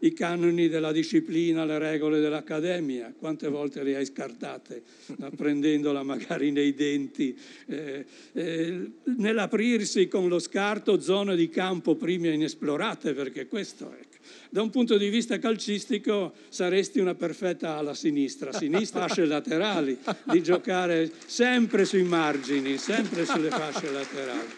i 0.03 0.13
canoni 0.13 0.69
della 0.69 0.93
disciplina, 0.93 1.65
le 1.65 1.79
regole 1.79 2.21
dell'accademia, 2.21 3.15
quante 3.17 3.49
volte 3.49 3.83
le 3.83 3.97
hai 3.97 4.05
scartate, 4.05 4.83
prendendola 5.37 6.03
magari 6.03 6.51
nei 6.51 6.75
denti, 6.75 7.37
eh, 7.67 8.05
eh, 8.33 8.91
nell'aprirsi 9.17 10.09
con 10.09 10.29
lo 10.29 10.39
scarto 10.39 11.01
zone 11.01 11.37
di 11.37 11.49
campo 11.49 11.95
prima 11.95 12.29
inesplorate, 12.29 13.13
perché 13.13 13.47
questo 13.47 13.93
è. 13.93 14.11
Da 14.51 14.63
un 14.63 14.71
punto 14.71 14.97
di 14.97 15.09
vista 15.09 15.39
calcistico 15.39 16.33
saresti 16.49 17.01
una 17.01 17.15
perfetta 17.15 17.77
ala 17.77 17.95
sinistra, 17.95 18.53
sinistra 18.53 19.07
fasce 19.09 19.25
laterali, 19.25 19.99
di 20.25 20.43
giocare 20.43 21.11
sempre 21.27 21.85
sui 21.85 22.05
margini, 22.05 22.77
sempre 22.77 23.25
sulle 23.25 23.49
fasce 23.49 23.91
laterali. 23.91 24.49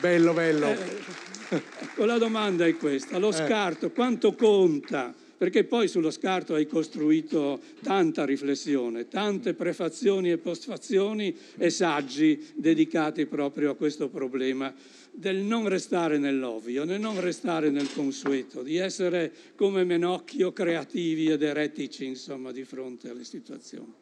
Bello, 0.00 0.32
bello. 0.32 0.66
Eh, 0.66 1.27
Ecco, 1.50 2.04
la 2.04 2.18
domanda 2.18 2.66
è 2.66 2.76
questa, 2.76 3.18
lo 3.18 3.30
eh. 3.30 3.32
scarto 3.32 3.90
quanto 3.90 4.34
conta? 4.34 5.14
Perché 5.38 5.64
poi 5.64 5.86
sullo 5.86 6.10
scarto 6.10 6.54
hai 6.54 6.66
costruito 6.66 7.60
tanta 7.80 8.24
riflessione, 8.24 9.06
tante 9.06 9.54
prefazioni 9.54 10.30
e 10.30 10.38
postfazioni 10.38 11.34
e 11.56 11.70
saggi 11.70 12.44
dedicati 12.54 13.24
proprio 13.26 13.70
a 13.70 13.76
questo 13.76 14.08
problema 14.08 14.74
del 15.12 15.36
non 15.36 15.68
restare 15.68 16.18
nell'ovvio, 16.18 16.84
del 16.84 17.00
non 17.00 17.20
restare 17.20 17.70
nel 17.70 17.90
consueto, 17.92 18.62
di 18.62 18.76
essere 18.76 19.32
come 19.56 19.84
Menocchio 19.84 20.52
creativi 20.52 21.30
ed 21.30 21.42
eretici, 21.42 22.04
insomma, 22.04 22.50
di 22.50 22.64
fronte 22.64 23.08
alle 23.08 23.24
situazioni. 23.24 23.94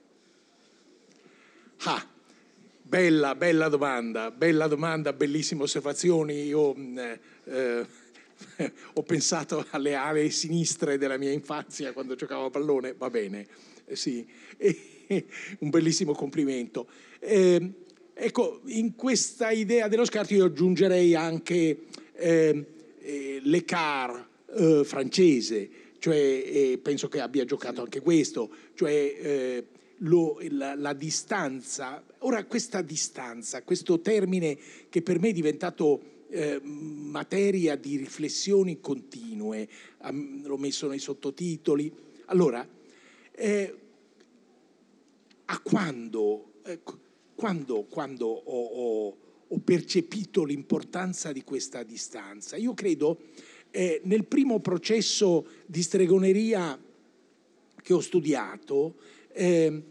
Ah, 1.85 2.07
Bella, 2.88 3.35
bella 3.35 3.66
domanda, 3.66 4.31
bella 4.31 4.68
domanda, 4.68 5.12
bellissime 5.12 5.64
osservazioni. 5.64 6.44
Io 6.44 6.72
mm, 6.72 6.99
eh, 7.46 7.87
ho 8.94 9.03
pensato 9.03 9.66
alle 9.70 9.96
aree 9.96 10.31
sinistre 10.31 10.96
della 10.96 11.16
mia 11.16 11.33
infanzia 11.33 11.92
quando 11.92 12.14
giocavo 12.14 12.44
a 12.44 12.51
pallone, 12.51 12.94
va 12.96 13.11
bene, 13.11 13.44
eh, 13.87 13.96
sì, 13.96 14.25
e, 14.57 15.05
un 15.59 15.70
bellissimo 15.70 16.12
complimento. 16.12 16.87
Eh, 17.18 17.72
ecco, 18.14 18.61
in 18.66 18.94
questa 18.94 19.51
idea 19.51 19.88
dello 19.88 20.05
scarto 20.05 20.35
io 20.35 20.44
aggiungerei 20.44 21.16
anche 21.16 21.87
eh, 22.12 22.66
eh, 23.01 23.40
Lecard 23.42 24.27
eh, 24.55 24.83
francese, 24.85 25.68
cioè, 25.99 26.14
eh, 26.16 26.79
penso 26.81 27.09
che 27.09 27.18
abbia 27.18 27.44
giocato 27.44 27.83
anche 27.83 28.01
questo, 28.01 28.49
cioè 28.75 29.64
lo, 29.99 30.39
la, 30.51 30.75
la, 30.75 30.93
distanza. 30.93 32.03
Ora 32.19 32.45
questa 32.45 32.83
distanza, 32.83 33.63
questo 33.63 34.01
termine 34.01 34.59
che 34.89 35.03
per 35.03 35.19
me 35.19 35.31
è 35.31 35.33
diventato 35.33 36.15
eh, 36.29 36.61
materia 36.63 37.77
di 37.77 37.97
riflessioni 37.97 38.81
continue, 38.81 39.69
l'ho 40.43 40.57
messo 40.57 40.89
nei 40.89 40.99
sottotitoli. 40.99 41.93
Allora, 42.27 42.67
eh, 43.33 43.77
a 45.47 45.61
quando, 45.61 46.53
eh, 46.65 46.81
quando, 47.35 47.85
quando 47.85 48.27
ho, 48.27 48.65
ho, 48.65 49.17
ho, 49.47 49.59
percepito 49.59 50.45
l'importanza 50.45 51.33
di 51.33 51.45
questa 51.45 51.83
distanza? 51.83 52.57
Io 52.57 52.75
credo 52.75 53.21
eh, 53.71 54.01
nel 54.05 54.25
primo 54.25 54.59
processo 54.61 55.47
di 55.67 55.83
stregoneria 55.83 56.81
che 57.83 57.93
ho 57.93 58.01
studiato, 58.01 58.97
eh, 59.37 59.83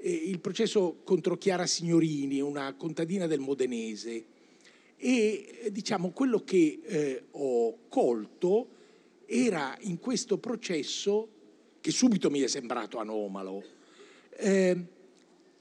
il 0.00 0.40
processo 0.40 1.00
contro 1.04 1.36
Chiara 1.36 1.66
Signorini, 1.66 2.40
una 2.40 2.74
contadina 2.74 3.26
del 3.26 3.40
Modenese, 3.40 4.24
e 4.96 5.60
eh, 5.64 5.70
diciamo 5.70 6.10
quello 6.10 6.42
che 6.42 6.80
eh, 6.82 7.24
ho 7.32 7.78
colto 7.88 8.68
era 9.26 9.76
in 9.80 9.98
questo 9.98 10.38
processo, 10.38 11.28
che 11.80 11.90
subito 11.90 12.30
mi 12.30 12.40
è 12.40 12.46
sembrato 12.46 12.98
anomalo, 12.98 13.62
eh, 14.36 14.76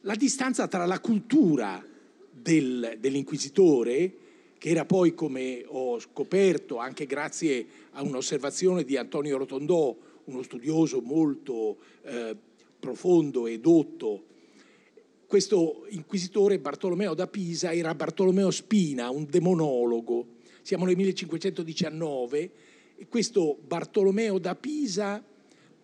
la 0.01 0.15
distanza 0.15 0.67
tra 0.67 0.85
la 0.85 0.99
cultura 0.99 1.85
del, 2.31 2.97
dell'inquisitore, 2.99 4.13
che 4.57 4.69
era 4.69 4.85
poi, 4.85 5.13
come 5.13 5.65
ho 5.67 5.99
scoperto, 5.99 6.77
anche 6.77 7.05
grazie 7.05 7.65
a 7.91 8.01
un'osservazione 8.01 8.85
di 8.85 8.95
Antonio 8.95 9.37
Rotondò, 9.37 9.95
uno 10.25 10.41
studioso 10.41 11.01
molto 11.01 11.77
eh, 12.03 12.35
profondo 12.83 13.47
e 13.47 13.61
dotto 13.61 14.25
questo 15.25 15.85
inquisitore 15.89 16.59
Bartolomeo 16.59 17.13
da 17.13 17.27
Pisa 17.27 17.73
era 17.73 17.95
Bartolomeo 17.95 18.51
Spina, 18.51 19.09
un 19.09 19.25
demonologo. 19.27 20.27
Siamo 20.61 20.85
nel 20.85 20.97
1519 20.97 22.51
e 22.97 23.07
questo 23.07 23.57
Bartolomeo 23.65 24.37
da 24.37 24.53
Pisa 24.53 25.23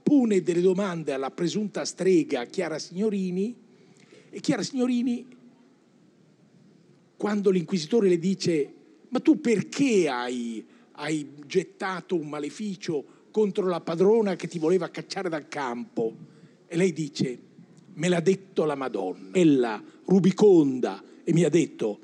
pone 0.04 0.44
delle 0.44 0.60
domande 0.60 1.14
alla 1.14 1.32
presunta 1.32 1.86
strega 1.86 2.46
Chiara 2.46 2.78
Signorini 2.78 3.56
e 4.30 4.40
Chiara 4.42 4.62
Signorini, 4.62 5.26
quando 7.16 7.50
l'inquisitore 7.50 8.10
le 8.10 8.20
dice 8.20 8.74
ma 9.08 9.20
tu 9.20 9.40
perché 9.40 10.10
hai, 10.10 10.64
hai 10.92 11.28
gettato 11.48 12.16
un 12.16 12.28
maleficio 12.28 13.04
contro 13.32 13.68
la 13.68 13.82
padrona 13.82 14.36
che 14.36 14.48
ti 14.48 14.60
voleva 14.60 14.90
cacciare 14.90 15.30
dal 15.30 15.48
campo? 15.48 16.38
E 16.70 16.78
lei 16.78 16.94
dice 16.94 17.48
me 17.96 18.08
l'ha 18.08 18.22
detto 18.22 18.64
la 18.64 18.76
Madonna, 18.76 19.30
ella 19.34 19.84
rubiconda, 20.06 21.04
e 21.24 21.34
mi 21.34 21.44
ha 21.44 21.50
detto 21.50 22.00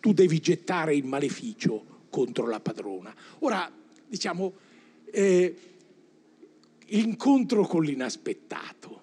tu 0.00 0.12
devi 0.12 0.40
gettare 0.40 0.94
il 0.94 1.04
maleficio 1.04 2.04
contro 2.10 2.46
la 2.46 2.60
padrona. 2.60 3.14
Ora, 3.40 3.70
diciamo, 4.06 4.52
eh, 5.10 5.56
l'incontro 6.86 7.66
con 7.66 7.82
l'inaspettato. 7.82 9.02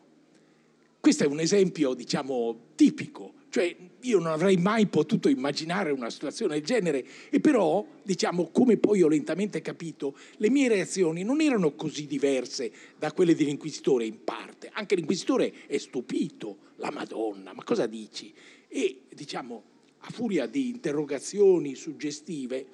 Questo 0.99 1.23
è 1.23 1.27
un 1.27 1.39
esempio, 1.39 1.93
diciamo, 1.93 2.57
tipico 2.75 3.33
cioè 3.55 3.73
io 4.01 4.19
non 4.19 4.33
avrei 4.33 4.57
mai 4.57 4.85
potuto 4.87 5.29
immaginare 5.29 5.91
una 5.91 6.09
situazione 6.09 6.55
del 6.55 6.65
genere 6.65 7.05
e 7.29 7.39
però, 7.39 7.85
diciamo, 8.03 8.49
come 8.49 8.75
poi 8.75 9.01
ho 9.01 9.07
lentamente 9.07 9.61
capito, 9.61 10.17
le 10.39 10.49
mie 10.49 10.67
reazioni 10.67 11.23
non 11.23 11.39
erano 11.39 11.73
così 11.73 12.05
diverse 12.05 12.69
da 12.99 13.13
quelle 13.13 13.33
dell'inquisitore 13.33 14.03
in 14.05 14.25
parte. 14.25 14.69
Anche 14.73 14.95
l'inquisitore 14.95 15.53
è 15.67 15.77
stupito, 15.77 16.57
la 16.75 16.91
Madonna, 16.91 17.53
ma 17.53 17.63
cosa 17.63 17.85
dici? 17.85 18.33
E, 18.67 19.03
diciamo, 19.13 19.63
a 19.99 20.09
furia 20.09 20.47
di 20.47 20.67
interrogazioni 20.67 21.75
suggestive, 21.75 22.65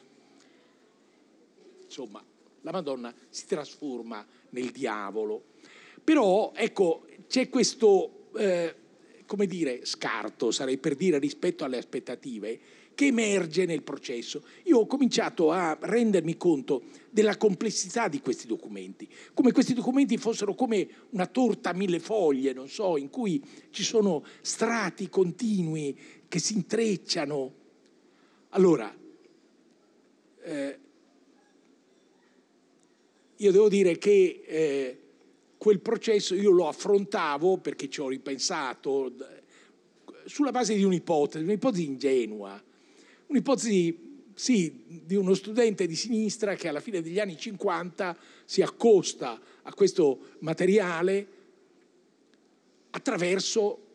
insomma, 1.84 2.24
la 2.62 2.72
Madonna 2.72 3.14
si 3.30 3.46
trasforma 3.46 4.26
nel 4.50 4.72
diavolo. 4.72 5.44
Però, 6.04 6.54
ecco, 6.56 7.06
c'è 7.28 7.50
questo... 7.50 8.30
Eh, 8.36 8.80
come 9.32 9.46
dire, 9.46 9.86
scarto, 9.86 10.52
sarei 10.52 10.78
per 10.78 10.94
dire, 10.94 11.18
rispetto 11.18 11.64
alle 11.64 11.78
aspettative, 11.78 12.60
che 12.94 13.06
emerge 13.06 13.64
nel 13.64 13.82
processo. 13.82 14.44
Io 14.64 14.80
ho 14.80 14.86
cominciato 14.86 15.52
a 15.52 15.78
rendermi 15.80 16.36
conto 16.36 16.84
della 17.10 17.38
complessità 17.38 18.10
di 18.10 18.20
questi 18.20 18.46
documenti, 18.46 19.08
come 19.34 19.54
questi 19.54 19.74
documenti 19.74 20.18
fossero 20.18 20.54
come 20.54 20.86
una 21.12 21.28
torta 21.28 21.70
a 21.70 21.74
mille 21.74 22.00
foglie, 22.00 22.52
non 22.52 22.68
so, 22.68 22.98
in 22.98 23.10
cui 23.10 23.42
ci 23.70 23.84
sono 23.84 24.22
strati 24.42 25.08
continui 25.08 25.98
che 26.28 26.40
si 26.40 26.56
intrecciano. 26.56 27.54
Allora, 28.50 28.94
eh, 30.44 30.80
io 33.38 33.52
devo 33.54 33.70
dire 33.70 33.98
che 33.98 34.44
eh, 34.46 35.01
quel 35.62 35.80
processo 35.80 36.34
io 36.34 36.50
lo 36.50 36.68
affrontavo 36.68 37.58
perché 37.58 37.88
ci 37.88 38.02
ho 38.02 38.08
ripensato 38.08 39.14
sulla 40.26 40.50
base 40.50 40.74
di 40.74 40.84
un'ipotesi, 40.84 41.44
un'ipotesi 41.44 41.86
ingenua, 41.86 42.60
un'ipotesi 43.28 44.24
sì, 44.34 44.86
di 45.06 45.14
uno 45.14 45.36
studente 45.36 45.86
di 45.86 45.96
sinistra 45.96 46.56
che 46.56 46.68
alla 46.68 46.80
fine 46.80 47.04
degli 47.04 47.20
anni 47.20 47.38
50 47.38 48.18
si 48.44 48.64
accosta 48.64 49.40
a 49.62 49.72
questo 49.76 50.30
materiale 50.40 51.28
attraverso 52.90 53.86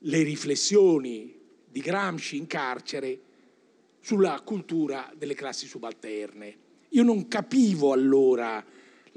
le 0.00 0.22
riflessioni 0.22 1.34
di 1.66 1.80
Gramsci 1.80 2.36
in 2.36 2.46
carcere 2.46 3.20
sulla 4.00 4.38
cultura 4.44 5.10
delle 5.16 5.32
classi 5.32 5.66
subalterne. 5.66 6.58
Io 6.90 7.02
non 7.04 7.26
capivo 7.26 7.92
allora 7.92 8.62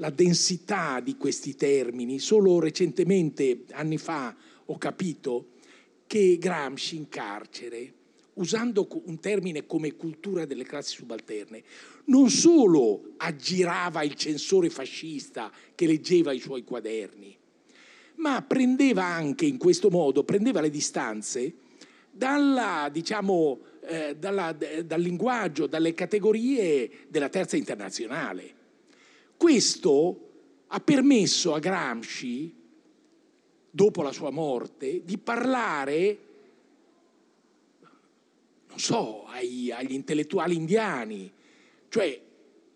la 0.00 0.10
densità 0.10 1.00
di 1.00 1.16
questi 1.16 1.54
termini. 1.54 2.18
Solo 2.18 2.58
recentemente, 2.58 3.64
anni 3.72 3.98
fa, 3.98 4.34
ho 4.64 4.78
capito 4.78 5.50
che 6.06 6.38
Gramsci 6.38 6.96
in 6.96 7.08
carcere, 7.08 7.92
usando 8.34 8.88
un 9.04 9.20
termine 9.20 9.66
come 9.66 9.94
cultura 9.96 10.46
delle 10.46 10.64
classi 10.64 10.96
subalterne, 10.96 11.62
non 12.06 12.30
solo 12.30 13.12
aggirava 13.18 14.02
il 14.02 14.14
censore 14.14 14.70
fascista 14.70 15.52
che 15.74 15.86
leggeva 15.86 16.32
i 16.32 16.40
suoi 16.40 16.64
quaderni, 16.64 17.36
ma 18.16 18.42
prendeva 18.42 19.04
anche 19.04 19.44
in 19.44 19.58
questo 19.58 19.90
modo, 19.90 20.24
prendeva 20.24 20.60
le 20.60 20.70
distanze 20.70 21.54
dalla, 22.10 22.88
diciamo, 22.90 23.60
eh, 23.86 24.16
dalla, 24.18 24.56
dal 24.84 25.00
linguaggio, 25.00 25.66
dalle 25.66 25.92
categorie 25.92 26.90
della 27.08 27.28
terza 27.28 27.56
internazionale. 27.56 28.58
Questo 29.40 30.32
ha 30.66 30.80
permesso 30.80 31.54
a 31.54 31.60
Gramsci, 31.60 32.54
dopo 33.70 34.02
la 34.02 34.12
sua 34.12 34.28
morte, 34.28 35.02
di 35.02 35.16
parlare, 35.16 36.18
non 38.68 38.78
so, 38.78 39.24
ai, 39.24 39.72
agli 39.72 39.94
intellettuali 39.94 40.54
indiani. 40.54 41.32
Cioè, 41.88 42.20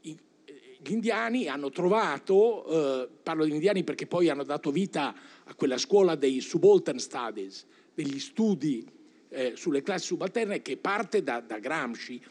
gli 0.00 0.90
indiani 0.90 1.48
hanno 1.48 1.68
trovato, 1.68 2.64
eh, 2.64 3.08
parlo 3.22 3.44
di 3.44 3.52
indiani 3.52 3.84
perché 3.84 4.06
poi 4.06 4.30
hanno 4.30 4.42
dato 4.42 4.70
vita 4.70 5.14
a 5.44 5.54
quella 5.54 5.76
scuola 5.76 6.14
dei 6.14 6.40
subaltern 6.40 6.98
studies, 6.98 7.66
degli 7.92 8.18
studi 8.18 8.90
eh, 9.28 9.52
sulle 9.54 9.82
classi 9.82 10.06
subalterne 10.06 10.62
che 10.62 10.78
parte 10.78 11.22
da, 11.22 11.40
da 11.40 11.58
Gramsci. 11.58 12.24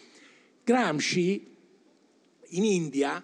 Gramsci 0.63 1.55
in 2.47 2.63
India 2.63 3.23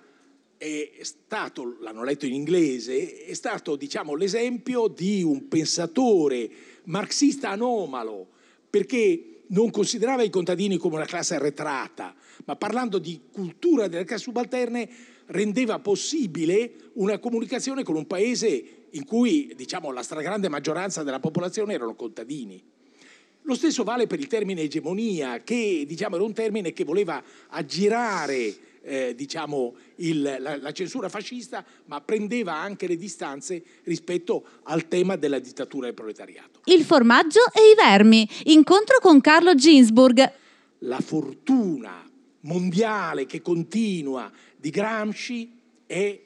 è 0.60 0.92
stato, 1.04 1.78
l'hanno 1.80 2.04
letto 2.04 2.26
in 2.26 2.34
inglese, 2.34 3.24
è 3.24 3.34
stato 3.34 3.78
diciamo, 3.78 4.14
l'esempio 4.14 4.90
di 4.90 5.24
un 5.24 5.48
pensatore 5.48 6.50
marxista 6.84 7.52
anomalo, 7.52 8.28
perché 8.70 9.44
non 9.48 9.72
considerava 9.72 10.22
i 10.22 10.30
contadini 10.30 10.76
come 10.76 10.96
una 10.96 11.06
classe 11.06 11.36
arretrata, 11.36 12.14
ma 12.44 12.58
parlando 12.58 13.00
di 13.00 13.22
cultura 13.32 13.88
delle 13.88 14.04
classi 14.04 14.24
subalterne 14.24 14.90
rendeva 15.28 15.80
possibile 15.80 16.74
una 16.94 17.20
comunicazione 17.20 17.84
con 17.84 17.96
un 17.96 18.06
paese 18.06 18.64
in 18.90 19.06
cui 19.06 19.54
diciamo, 19.56 19.94
la 19.94 20.04
stragrande 20.04 20.50
maggioranza 20.50 21.04
della 21.04 21.22
popolazione 21.22 21.74
erano 21.74 21.96
contadini. 21.96 22.62
Lo 23.44 23.56
stesso 23.56 23.84
vale 23.84 24.08
per 24.08 24.20
il 24.20 24.28
termine 24.28 24.62
egemonia, 24.62 25.42
che 25.42 25.86
diciamo, 25.88 26.16
era 26.16 26.26
un 26.26 26.34
termine 26.34 26.74
che 26.74 26.84
voleva 26.84 27.24
aggirare 27.48 28.68
eh, 28.82 29.14
diciamo, 29.16 29.76
il, 29.98 30.22
la, 30.22 30.58
la, 30.58 30.72
censura 30.72 31.10
fascista, 31.10 31.64
ma 31.86 32.02
prendeva 32.02 32.56
anche 32.56 32.88
le 32.88 32.98
distanze 32.98 33.62
rispetto 33.84 34.44
al 34.64 34.88
tema 34.88 35.16
della 35.16 35.40
dittatura 35.40 35.86
del 35.86 35.96
proletariato. 35.96 36.62
Il 36.66 36.84
formaggio 36.84 37.42
e 37.54 37.72
i 37.72 37.76
vermi. 37.76 38.28
Incontro 38.46 38.98
con 39.02 39.22
Carlo 39.22 39.56
Ginsburg. 39.56 40.32
La 40.80 41.00
fortuna 41.00 42.08
mondiale 42.42 43.26
che 43.26 43.42
continua 43.42 44.32
di 44.56 44.70
Gramsci 44.70 45.58
è 45.86 46.20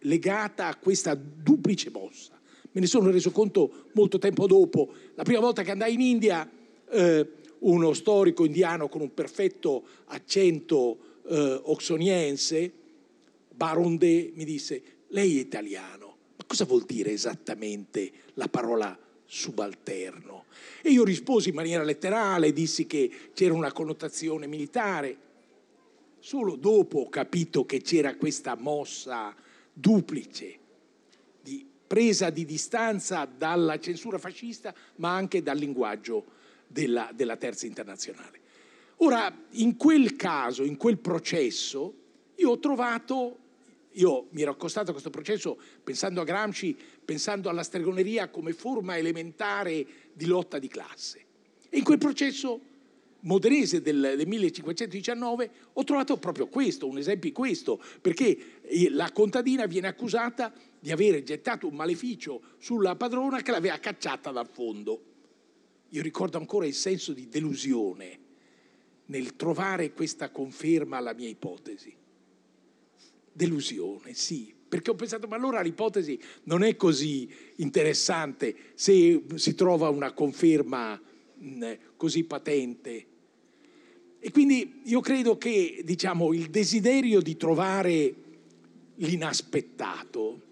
legata 0.00 0.66
a 0.66 0.76
questa 0.76 1.14
duplice 1.14 1.90
mossa. 1.90 2.38
Me 2.70 2.80
ne 2.80 2.86
sono 2.86 3.10
reso 3.10 3.30
conto 3.30 3.86
molto 3.92 4.18
tempo 4.18 4.46
dopo. 4.46 4.92
La 5.14 5.22
prima 5.22 5.40
volta 5.40 5.62
che 5.62 5.70
andai 5.70 5.94
in 5.94 6.00
India, 6.00 6.48
eh, 6.90 7.28
uno 7.60 7.92
storico 7.92 8.44
indiano 8.44 8.88
con 8.88 9.00
un 9.00 9.12
perfetto 9.14 9.82
accento 10.06 11.07
eh, 11.28 11.60
oxoniense, 11.64 12.72
Baronde, 13.50 14.32
mi 14.34 14.44
disse, 14.44 14.82
lei 15.08 15.36
è 15.36 15.40
italiano, 15.40 16.16
ma 16.36 16.44
cosa 16.46 16.64
vuol 16.64 16.84
dire 16.84 17.10
esattamente 17.10 18.10
la 18.34 18.48
parola 18.48 18.96
subalterno? 19.24 20.44
E 20.82 20.90
io 20.90 21.04
risposi 21.04 21.50
in 21.50 21.54
maniera 21.54 21.82
letterale, 21.82 22.52
dissi 22.52 22.86
che 22.86 23.10
c'era 23.34 23.54
una 23.54 23.72
connotazione 23.72 24.46
militare. 24.46 25.26
Solo 26.20 26.56
dopo 26.56 27.00
ho 27.00 27.08
capito 27.08 27.64
che 27.64 27.80
c'era 27.80 28.16
questa 28.16 28.54
mossa 28.56 29.34
duplice 29.72 30.58
di 31.42 31.66
presa 31.86 32.30
di 32.30 32.44
distanza 32.44 33.24
dalla 33.24 33.78
censura 33.78 34.18
fascista, 34.18 34.74
ma 34.96 35.14
anche 35.14 35.42
dal 35.42 35.56
linguaggio 35.56 36.24
della, 36.66 37.10
della 37.14 37.36
terza 37.36 37.66
internazionale. 37.66 38.46
Ora, 39.00 39.32
in 39.52 39.76
quel 39.76 40.16
caso, 40.16 40.64
in 40.64 40.76
quel 40.76 40.98
processo, 40.98 41.94
io 42.34 42.50
ho 42.50 42.58
trovato, 42.58 43.38
io 43.92 44.26
mi 44.30 44.42
ero 44.42 44.50
accostato 44.50 44.90
a 44.90 44.92
questo 44.92 45.10
processo 45.10 45.56
pensando 45.84 46.20
a 46.20 46.24
Gramsci, 46.24 46.76
pensando 47.04 47.48
alla 47.48 47.62
stregoneria 47.62 48.28
come 48.28 48.52
forma 48.52 48.96
elementare 48.96 49.86
di 50.12 50.26
lotta 50.26 50.58
di 50.58 50.66
classe. 50.66 51.24
E 51.68 51.78
in 51.78 51.84
quel 51.84 51.98
processo 51.98 52.60
modenese 53.20 53.82
del, 53.82 54.14
del, 54.16 54.26
1519 54.26 55.50
ho 55.74 55.84
trovato 55.84 56.16
proprio 56.16 56.48
questo, 56.48 56.88
un 56.88 56.98
esempio 56.98 57.28
di 57.28 57.34
questo, 57.34 57.80
perché 58.00 58.60
la 58.90 59.12
contadina 59.12 59.66
viene 59.66 59.86
accusata 59.86 60.52
di 60.80 60.90
avere 60.90 61.22
gettato 61.22 61.68
un 61.68 61.74
maleficio 61.76 62.40
sulla 62.58 62.96
padrona 62.96 63.42
che 63.42 63.52
l'aveva 63.52 63.78
cacciata 63.78 64.32
dal 64.32 64.48
fondo. 64.48 65.02
Io 65.90 66.02
ricordo 66.02 66.36
ancora 66.36 66.66
il 66.66 66.74
senso 66.74 67.12
di 67.12 67.28
delusione 67.28 68.26
nel 69.08 69.36
trovare 69.36 69.92
questa 69.92 70.30
conferma 70.30 70.96
alla 70.96 71.14
mia 71.14 71.28
ipotesi. 71.28 71.94
Delusione, 73.32 74.14
sì, 74.14 74.54
perché 74.68 74.90
ho 74.90 74.94
pensato, 74.94 75.26
ma 75.26 75.36
allora 75.36 75.60
l'ipotesi 75.60 76.20
non 76.44 76.62
è 76.62 76.76
così 76.76 77.28
interessante 77.56 78.54
se 78.74 79.22
si 79.34 79.54
trova 79.54 79.88
una 79.88 80.12
conferma 80.12 81.00
così 81.96 82.24
patente. 82.24 83.06
E 84.18 84.30
quindi 84.30 84.80
io 84.84 85.00
credo 85.00 85.38
che 85.38 85.82
diciamo, 85.84 86.34
il 86.34 86.50
desiderio 86.50 87.20
di 87.20 87.36
trovare 87.36 88.14
l'inaspettato 88.96 90.42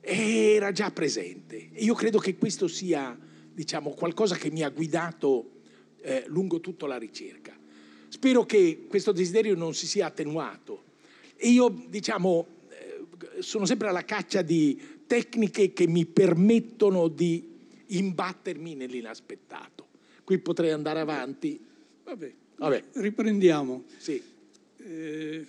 era 0.00 0.72
già 0.72 0.90
presente. 0.90 1.70
E 1.72 1.84
io 1.84 1.94
credo 1.94 2.18
che 2.18 2.36
questo 2.36 2.66
sia 2.66 3.16
diciamo, 3.52 3.90
qualcosa 3.90 4.36
che 4.36 4.50
mi 4.50 4.62
ha 4.62 4.68
guidato 4.70 5.60
eh, 6.02 6.24
lungo 6.26 6.60
tutta 6.60 6.86
la 6.86 6.98
ricerca. 6.98 7.59
Spero 8.20 8.44
che 8.44 8.84
questo 8.86 9.12
desiderio 9.12 9.54
non 9.54 9.72
si 9.72 9.86
sia 9.86 10.04
attenuato. 10.04 10.82
E 11.36 11.48
io, 11.48 11.70
diciamo, 11.88 12.46
eh, 12.68 13.40
sono 13.40 13.64
sempre 13.64 13.88
alla 13.88 14.04
caccia 14.04 14.42
di 14.42 14.78
tecniche 15.06 15.72
che 15.72 15.86
mi 15.86 16.04
permettono 16.04 17.08
di 17.08 17.42
imbattermi 17.86 18.74
nell'inaspettato. 18.74 19.86
Qui 20.22 20.38
potrei 20.38 20.70
andare 20.70 21.00
avanti. 21.00 21.58
Vabbè, 22.04 22.34
Vabbè. 22.56 22.84
riprendiamo. 22.96 23.84
Sì. 23.96 24.22
Eh, 24.76 25.46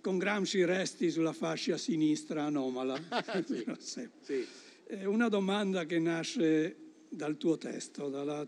con 0.00 0.16
Gramsci 0.16 0.64
resti 0.64 1.10
sulla 1.10 1.32
fascia 1.32 1.76
sinistra 1.76 2.44
anomala. 2.44 2.96
sì. 3.76 4.08
sì. 4.22 4.46
Una 5.02 5.28
domanda 5.28 5.84
che 5.84 5.98
nasce 5.98 6.76
dal 7.08 7.36
tuo 7.38 7.58
testo, 7.58 8.08
dalla, 8.08 8.46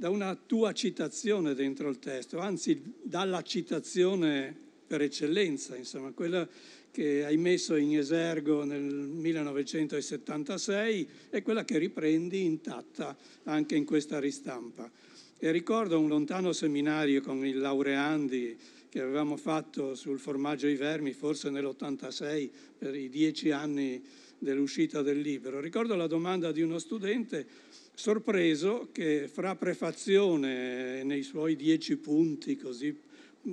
da 0.00 0.08
una 0.08 0.34
tua 0.34 0.72
citazione 0.72 1.54
dentro 1.54 1.90
il 1.90 1.98
testo, 1.98 2.38
anzi 2.38 2.80
dalla 3.02 3.42
citazione 3.42 4.56
per 4.86 5.02
eccellenza, 5.02 5.76
insomma, 5.76 6.12
quella 6.12 6.48
che 6.90 7.26
hai 7.26 7.36
messo 7.36 7.76
in 7.76 7.98
esergo 7.98 8.64
nel 8.64 8.82
1976 8.82 11.08
e 11.28 11.42
quella 11.42 11.66
che 11.66 11.76
riprendi 11.76 12.46
intatta 12.46 13.14
anche 13.44 13.76
in 13.76 13.84
questa 13.84 14.18
ristampa. 14.18 14.90
E 15.38 15.50
ricordo 15.50 16.00
un 16.00 16.08
lontano 16.08 16.54
seminario 16.54 17.20
con 17.20 17.44
i 17.44 17.52
laureandi 17.52 18.56
che 18.88 19.02
avevamo 19.02 19.36
fatto 19.36 19.94
sul 19.94 20.18
formaggio 20.18 20.66
ai 20.66 20.76
vermi, 20.76 21.12
forse 21.12 21.50
nell'86, 21.50 22.48
per 22.78 22.94
i 22.94 23.10
dieci 23.10 23.50
anni 23.50 24.02
dell'uscita 24.38 25.02
del 25.02 25.20
libro. 25.20 25.60
Ricordo 25.60 25.94
la 25.94 26.06
domanda 26.06 26.52
di 26.52 26.62
uno 26.62 26.78
studente 26.78 27.68
sorpreso 28.00 28.88
che 28.92 29.28
fra 29.28 29.54
prefazione 29.56 31.04
nei 31.04 31.22
suoi 31.22 31.54
dieci 31.54 31.98
punti 31.98 32.56
così, 32.56 32.98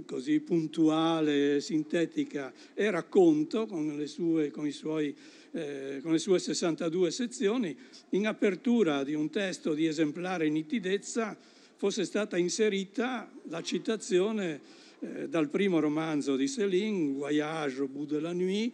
così 0.06 0.40
puntuale, 0.40 1.60
sintetica 1.60 2.54
e 2.74 2.90
racconto 2.90 3.66
con 3.66 3.98
le 3.98 4.08
sue, 4.08 4.50
con, 4.50 4.72
suoi, 4.72 5.14
eh, 5.52 6.00
con 6.02 6.14
le 6.14 6.18
sue 6.18 6.40
62 6.40 7.12
sezioni, 7.12 7.76
in 8.12 8.26
apertura 8.26 9.04
di 9.04 9.14
un 9.16 9.30
testo 9.30 9.74
di 9.74 9.86
esemplare 9.86 10.48
nitidezza 10.48 11.38
fosse 11.76 12.06
stata 12.06 12.38
inserita 12.38 13.30
la 13.50 13.62
citazione 13.62 14.62
eh, 15.00 15.28
dal 15.28 15.50
primo 15.50 15.80
romanzo 15.82 16.38
di 16.38 16.48
Céline, 16.48 17.12
Voyage 17.12 17.82
au 17.82 17.90
bout 17.90 18.08
de 18.08 18.22
la 18.22 18.32
nuit, 18.32 18.74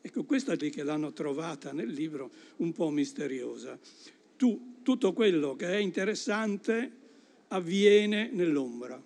ecco 0.00 0.24
questa 0.24 0.54
lì 0.54 0.68
che 0.68 0.82
l'hanno 0.82 1.12
trovata 1.12 1.70
nel 1.70 1.90
libro 1.90 2.28
un 2.56 2.72
po' 2.72 2.90
misteriosa. 2.90 3.78
Tu, 4.42 4.80
tutto 4.82 5.12
quello 5.12 5.54
che 5.54 5.68
è 5.68 5.76
interessante 5.76 6.90
avviene 7.46 8.28
nell'ombra. 8.32 9.00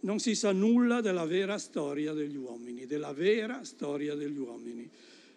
Non 0.00 0.18
si 0.18 0.34
sa 0.34 0.50
nulla 0.50 1.00
della 1.00 1.24
vera 1.24 1.56
storia 1.56 2.12
degli 2.12 2.34
uomini, 2.34 2.86
della 2.86 3.12
vera 3.12 3.62
storia 3.62 4.16
degli 4.16 4.38
uomini. 4.38 4.90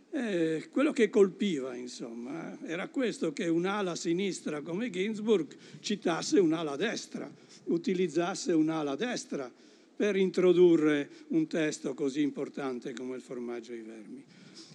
Eh, 0.09 0.67
quello 0.71 0.91
che 0.91 1.11
colpiva, 1.11 1.75
insomma, 1.75 2.57
era 2.65 2.87
questo 2.87 3.33
che 3.33 3.47
un'ala 3.47 3.93
sinistra 3.93 4.61
come 4.61 4.89
Ginsburg 4.89 5.55
citasse 5.79 6.39
un'ala 6.39 6.75
destra, 6.75 7.31
utilizzasse 7.65 8.51
un'ala 8.51 8.95
destra 8.95 9.47
per 9.95 10.15
introdurre 10.15 11.07
un 11.27 11.45
testo 11.45 11.93
così 11.93 12.21
importante 12.21 12.95
come 12.95 13.15
il 13.15 13.21
formaggio 13.21 13.73
ai 13.73 13.81
vermi. 13.81 14.23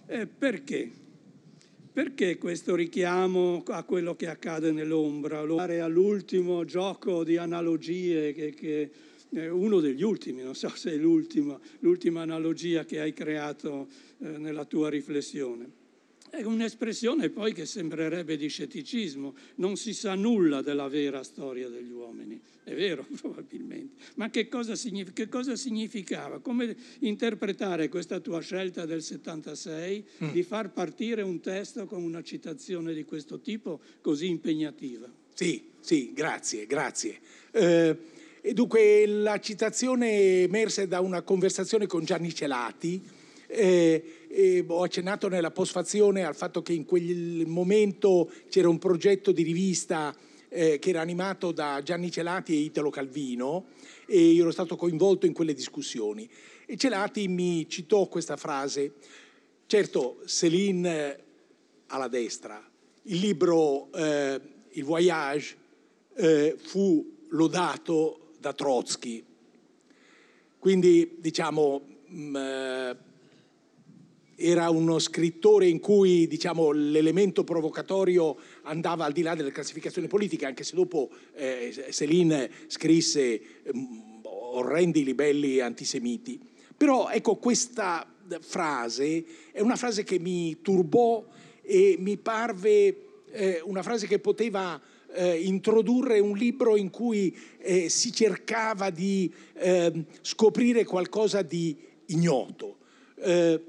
Eh, 0.05 0.27
perché? 0.27 1.07
Perché 1.99 2.37
questo 2.37 2.75
richiamo 2.75 3.61
a 3.67 3.83
quello 3.83 4.15
che 4.15 4.27
accade 4.27 4.71
nell'ombra, 4.71 5.39
all'ultimo 5.39 6.63
gioco 6.63 7.25
di 7.25 7.35
analogie 7.35 8.31
che, 8.31 8.53
che 8.53 8.89
uno 9.49 9.81
degli 9.81 10.01
ultimi, 10.01 10.41
non 10.41 10.55
so 10.55 10.69
se 10.69 10.93
è 10.93 10.95
l'ultima 10.95 12.21
analogia 12.21 12.85
che 12.85 13.01
hai 13.01 13.11
creato 13.11 13.89
eh, 14.19 14.29
nella 14.37 14.63
tua 14.63 14.87
riflessione. 14.87 15.78
È 16.29 16.43
un'espressione 16.43 17.29
poi 17.29 17.53
che 17.53 17.65
sembrerebbe 17.65 18.37
di 18.37 18.47
scetticismo, 18.47 19.35
non 19.55 19.77
si 19.77 19.93
sa 19.93 20.13
nulla 20.15 20.61
della 20.61 20.87
vera 20.87 21.23
storia 21.23 21.69
degli 21.69 21.91
uomini, 21.91 22.39
è 22.63 22.73
vero 22.75 23.05
probabilmente, 23.19 23.95
ma 24.15 24.29
che 24.29 24.47
cosa, 24.47 24.75
signific- 24.75 25.15
che 25.15 25.27
cosa 25.27 25.55
significava? 25.55 26.39
Come 26.39 26.75
interpretare 26.99 27.89
questa 27.89 28.19
tua 28.19 28.41
scelta 28.41 28.85
del 28.85 29.01
76 29.01 30.05
mm. 30.23 30.31
di 30.31 30.43
far 30.43 30.71
partire 30.71 31.23
un 31.23 31.39
testo 31.39 31.85
con 31.85 32.03
una 32.03 32.21
citazione 32.21 32.93
di 32.93 33.05
questo 33.05 33.39
tipo 33.39 33.79
così 34.01 34.27
impegnativa? 34.27 35.11
Sì, 35.33 35.63
sì, 35.79 36.11
grazie, 36.13 36.67
grazie. 36.67 37.19
Eh, 37.51 37.97
e 38.41 38.53
dunque 38.53 39.05
la 39.05 39.39
citazione 39.39 40.43
emerse 40.43 40.87
da 40.87 40.99
una 41.01 41.21
conversazione 41.21 41.87
con 41.87 42.05
Gianni 42.05 42.33
Celati, 42.33 43.01
eh, 43.47 44.03
eh, 44.29 44.63
ho 44.67 44.83
accennato 44.83 45.27
nella 45.27 45.51
postfazione 45.51 46.23
al 46.23 46.35
fatto 46.35 46.61
che 46.61 46.73
in 46.73 46.85
quel 46.85 47.47
momento 47.47 48.31
c'era 48.47 48.69
un 48.69 48.77
progetto 48.77 49.31
di 49.31 49.41
rivista 49.41 50.15
eh, 50.47 50.79
che 50.79 50.89
era 50.89 51.01
animato 51.01 51.51
da 51.51 51.81
Gianni 51.83 52.11
Celati 52.11 52.53
e 52.53 52.59
Italo 52.59 52.89
Calvino 52.89 53.67
e 54.05 54.19
io 54.19 54.43
ero 54.43 54.51
stato 54.51 54.75
coinvolto 54.75 55.25
in 55.25 55.33
quelle 55.33 55.53
discussioni. 55.53 56.29
E 56.65 56.77
Celati 56.77 57.27
mi 57.27 57.67
citò 57.67 58.07
questa 58.07 58.37
frase, 58.37 58.93
certo 59.65 60.21
Céline 60.25 61.23
alla 61.87 62.07
destra, 62.07 62.63
il 63.03 63.17
libro 63.17 63.91
eh, 63.93 64.39
Il 64.73 64.83
Voyage 64.83 65.57
eh, 66.15 66.55
fu 66.57 67.25
lodato 67.29 68.33
da 68.39 68.53
Trotsky, 68.53 69.23
quindi 70.59 71.15
diciamo... 71.19 71.81
Mh, 72.07 72.19
mm, 72.19 72.35
eh, 72.35 73.07
era 74.39 74.69
uno 74.69 74.99
scrittore 74.99 75.67
in 75.67 75.79
cui 75.79 76.27
diciamo, 76.27 76.71
l'elemento 76.71 77.43
provocatorio 77.43 78.37
andava 78.63 79.05
al 79.05 79.11
di 79.11 79.21
là 79.21 79.35
delle 79.35 79.51
classificazioni 79.51 80.07
politiche, 80.07 80.45
anche 80.45 80.63
se 80.63 80.75
dopo 80.75 81.09
eh, 81.35 81.87
Céline 81.89 82.49
scrisse 82.67 83.41
mm, 83.75 84.21
orrendi 84.23 85.03
libelli 85.03 85.59
antisemiti. 85.59 86.39
Però 86.75 87.09
ecco 87.09 87.35
questa 87.35 88.07
frase 88.39 89.25
è 89.51 89.59
una 89.59 89.75
frase 89.75 90.03
che 90.03 90.19
mi 90.19 90.61
turbò 90.61 91.25
e 91.61 91.97
mi 91.99 92.17
parve 92.17 93.05
eh, 93.31 93.61
una 93.63 93.83
frase 93.83 94.07
che 94.07 94.19
poteva 94.19 94.79
eh, 95.11 95.39
introdurre 95.41 96.19
un 96.19 96.35
libro 96.35 96.77
in 96.77 96.89
cui 96.89 97.35
eh, 97.59 97.89
si 97.89 98.13
cercava 98.13 98.89
di 98.89 99.31
ehm, 99.55 100.05
scoprire 100.21 100.85
qualcosa 100.85 101.41
di 101.41 101.75
ignoto, 102.07 102.77
eh, 103.17 103.61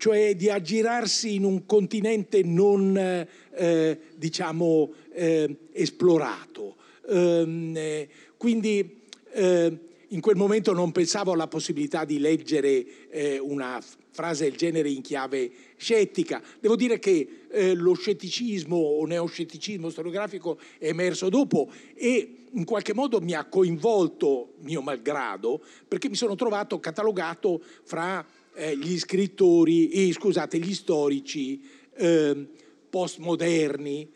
cioè 0.00 0.34
di 0.34 0.48
aggirarsi 0.48 1.34
in 1.34 1.44
un 1.44 1.66
continente 1.66 2.42
non 2.42 2.96
eh, 2.96 3.98
diciamo 4.16 4.90
eh, 5.12 5.56
esplorato. 5.72 6.76
Ehm, 7.06 8.06
quindi 8.38 8.96
in 9.32 10.20
quel 10.20 10.36
momento 10.36 10.72
non 10.72 10.90
pensavo 10.90 11.32
alla 11.32 11.46
possibilità 11.46 12.04
di 12.04 12.18
leggere 12.18 12.84
una 13.42 13.80
frase 14.10 14.44
del 14.44 14.56
genere 14.56 14.88
in 14.88 15.02
chiave 15.02 15.50
scettica. 15.76 16.42
Devo 16.58 16.74
dire 16.74 16.98
che 16.98 17.44
eh, 17.48 17.74
lo 17.74 17.94
scetticismo 17.94 18.76
o 18.76 19.06
neoscetticismo 19.06 19.88
storiografico 19.88 20.58
è 20.78 20.88
emerso 20.88 21.28
dopo 21.28 21.70
e 21.94 22.46
in 22.50 22.64
qualche 22.64 22.94
modo 22.94 23.20
mi 23.20 23.34
ha 23.34 23.44
coinvolto, 23.44 24.54
mio 24.62 24.82
malgrado, 24.82 25.62
perché 25.86 26.08
mi 26.08 26.16
sono 26.16 26.34
trovato 26.34 26.80
catalogato 26.80 27.62
fra 27.84 28.26
eh, 28.54 28.76
gli 28.76 28.98
scrittori, 28.98 29.90
eh, 29.90 30.12
scusate, 30.12 30.58
gli 30.58 30.74
storici 30.74 31.60
ehm, 31.94 32.48
postmoderni, 32.88 34.10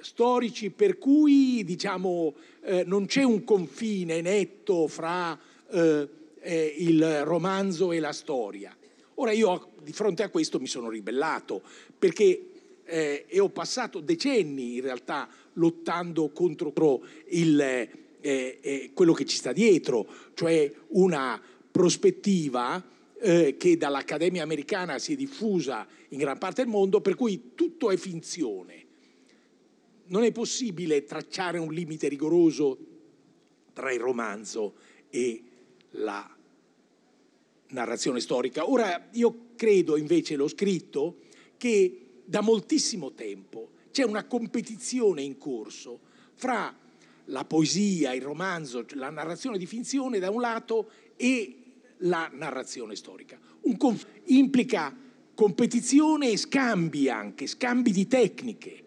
storici 0.00 0.70
per 0.70 0.98
cui 0.98 1.62
diciamo, 1.64 2.34
eh, 2.62 2.84
non 2.84 3.06
c'è 3.06 3.22
un 3.22 3.44
confine 3.44 4.20
netto 4.20 4.86
fra 4.88 5.38
eh, 5.70 6.08
eh, 6.40 6.74
il 6.78 7.24
romanzo 7.24 7.92
e 7.92 8.00
la 8.00 8.12
storia. 8.12 8.76
Ora 9.16 9.32
io 9.32 9.72
di 9.82 9.92
fronte 9.92 10.22
a 10.22 10.30
questo 10.30 10.58
mi 10.58 10.66
sono 10.66 10.88
ribellato 10.88 11.62
perché 11.98 12.46
eh, 12.84 13.24
e 13.28 13.40
ho 13.40 13.48
passato 13.48 14.00
decenni 14.00 14.76
in 14.76 14.82
realtà 14.82 15.28
lottando 15.54 16.30
contro 16.30 16.72
il, 17.28 17.60
eh, 17.60 17.88
eh, 18.20 18.90
quello 18.92 19.12
che 19.12 19.24
ci 19.24 19.36
sta 19.36 19.52
dietro, 19.52 20.06
cioè 20.34 20.70
una 20.88 21.40
prospettiva 21.70 22.82
eh, 23.22 23.56
che 23.56 23.76
dall'Accademia 23.76 24.42
americana 24.42 24.98
si 24.98 25.12
è 25.12 25.16
diffusa 25.16 25.86
in 26.08 26.18
gran 26.18 26.38
parte 26.38 26.62
del 26.62 26.70
mondo, 26.70 27.00
per 27.00 27.14
cui 27.14 27.52
tutto 27.54 27.90
è 27.90 27.96
finzione. 27.96 28.86
Non 30.06 30.24
è 30.24 30.32
possibile 30.32 31.04
tracciare 31.04 31.58
un 31.58 31.72
limite 31.72 32.08
rigoroso 32.08 32.78
tra 33.72 33.92
il 33.92 34.00
romanzo 34.00 34.74
e 35.08 35.42
la 35.90 36.36
narrazione 37.68 38.20
storica. 38.20 38.68
Ora, 38.68 39.08
io 39.12 39.50
credo 39.54 39.96
invece, 39.96 40.34
l'ho 40.34 40.48
scritto, 40.48 41.18
che 41.56 42.06
da 42.24 42.40
moltissimo 42.40 43.12
tempo 43.12 43.70
c'è 43.92 44.02
una 44.02 44.24
competizione 44.24 45.22
in 45.22 45.38
corso 45.38 46.00
fra 46.34 46.76
la 47.26 47.44
poesia, 47.44 48.14
il 48.14 48.22
romanzo, 48.22 48.84
la 48.94 49.10
narrazione 49.10 49.58
di 49.58 49.66
finzione 49.66 50.18
da 50.18 50.30
un 50.30 50.40
lato 50.40 50.90
e 51.14 51.61
la 52.02 52.30
narrazione 52.32 52.94
storica. 52.94 53.38
Un 53.62 53.76
conf- 53.76 54.06
implica 54.26 54.96
competizione 55.34 56.30
e 56.30 56.36
scambi 56.36 57.08
anche, 57.08 57.46
scambi 57.46 57.90
di 57.90 58.06
tecniche. 58.06 58.84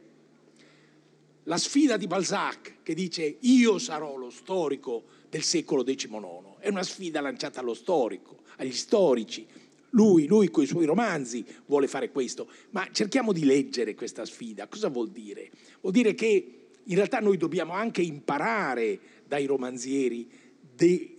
La 1.43 1.57
sfida 1.57 1.97
di 1.97 2.07
Balzac 2.07 2.77
che 2.81 2.93
dice 2.93 3.37
io 3.41 3.77
sarò 3.77 4.15
lo 4.15 4.29
storico 4.29 5.03
del 5.29 5.43
secolo 5.43 5.83
XIX 5.83 6.53
è 6.65 6.69
una 6.69 6.81
sfida 6.81 7.21
lanciata 7.21 7.59
allo 7.59 7.75
storico, 7.75 8.39
agli 8.57 8.71
storici, 8.71 9.45
lui, 9.91 10.25
lui 10.25 10.49
con 10.49 10.63
i 10.63 10.65
suoi 10.65 10.85
romanzi 10.85 11.45
vuole 11.67 11.87
fare 11.87 12.09
questo, 12.09 12.49
ma 12.71 12.87
cerchiamo 12.91 13.31
di 13.31 13.45
leggere 13.45 13.93
questa 13.93 14.25
sfida. 14.25 14.67
Cosa 14.67 14.89
vuol 14.89 15.11
dire? 15.11 15.51
Vuol 15.81 15.93
dire 15.93 16.15
che 16.15 16.67
in 16.83 16.95
realtà 16.95 17.19
noi 17.19 17.37
dobbiamo 17.37 17.73
anche 17.73 18.01
imparare 18.01 18.99
dai 19.27 19.45
romanzieri 19.45 20.27
de, 20.75 21.14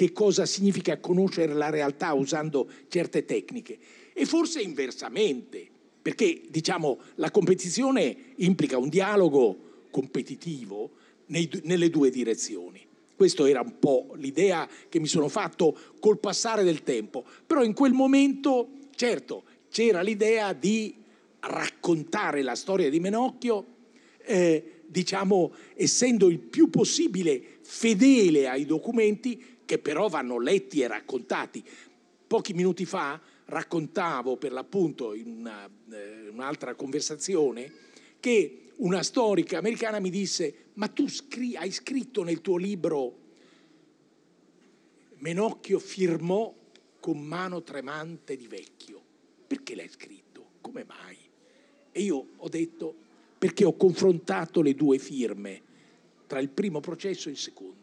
che 0.00 0.12
cosa 0.12 0.46
significa 0.46 0.98
conoscere 0.98 1.52
la 1.52 1.68
realtà 1.68 2.14
usando 2.14 2.66
certe 2.88 3.26
tecniche. 3.26 3.78
E 4.14 4.24
forse 4.24 4.62
inversamente, 4.62 5.68
perché 6.00 6.40
diciamo 6.48 7.00
la 7.16 7.30
competizione 7.30 8.32
implica 8.36 8.78
un 8.78 8.88
dialogo 8.88 9.88
competitivo 9.90 10.92
nei, 11.26 11.50
nelle 11.64 11.90
due 11.90 12.08
direzioni. 12.08 12.80
Questa 13.14 13.46
era 13.46 13.60
un 13.60 13.78
po' 13.78 14.14
l'idea 14.14 14.66
che 14.88 14.98
mi 15.00 15.06
sono 15.06 15.28
fatto 15.28 15.76
col 16.00 16.18
passare 16.18 16.64
del 16.64 16.82
tempo. 16.82 17.22
Però 17.46 17.62
in 17.62 17.74
quel 17.74 17.92
momento, 17.92 18.68
certo, 18.94 19.42
c'era 19.68 20.00
l'idea 20.00 20.54
di 20.54 20.94
raccontare 21.40 22.40
la 22.40 22.54
storia 22.54 22.88
di 22.88 23.00
Menocchio, 23.00 23.66
eh, 24.22 24.80
diciamo, 24.86 25.52
essendo 25.74 26.30
il 26.30 26.38
più 26.38 26.70
possibile 26.70 27.58
fedele 27.60 28.48
ai 28.48 28.64
documenti 28.64 29.58
che 29.70 29.78
però 29.78 30.08
vanno 30.08 30.40
letti 30.40 30.80
e 30.80 30.88
raccontati. 30.88 31.62
Pochi 32.26 32.54
minuti 32.54 32.84
fa 32.84 33.20
raccontavo 33.44 34.36
per 34.36 34.50
l'appunto 34.50 35.14
in 35.14 35.28
una, 35.28 35.70
eh, 35.92 36.26
un'altra 36.26 36.74
conversazione 36.74 37.72
che 38.18 38.72
una 38.78 39.04
storica 39.04 39.58
americana 39.58 40.00
mi 40.00 40.10
disse, 40.10 40.70
ma 40.74 40.88
tu 40.88 41.06
scri- 41.06 41.54
hai 41.54 41.70
scritto 41.70 42.24
nel 42.24 42.40
tuo 42.40 42.56
libro, 42.56 43.18
Menocchio 45.18 45.78
firmò 45.78 46.52
con 46.98 47.20
mano 47.20 47.62
tremante 47.62 48.36
di 48.36 48.48
vecchio. 48.48 49.00
Perché 49.46 49.76
l'hai 49.76 49.88
scritto? 49.88 50.54
Come 50.60 50.82
mai? 50.82 51.16
E 51.92 52.00
io 52.00 52.26
ho 52.38 52.48
detto, 52.48 52.92
perché 53.38 53.64
ho 53.64 53.76
confrontato 53.76 54.62
le 54.62 54.74
due 54.74 54.98
firme 54.98 55.62
tra 56.26 56.40
il 56.40 56.48
primo 56.48 56.80
processo 56.80 57.28
e 57.28 57.32
il 57.32 57.38
secondo 57.38 57.79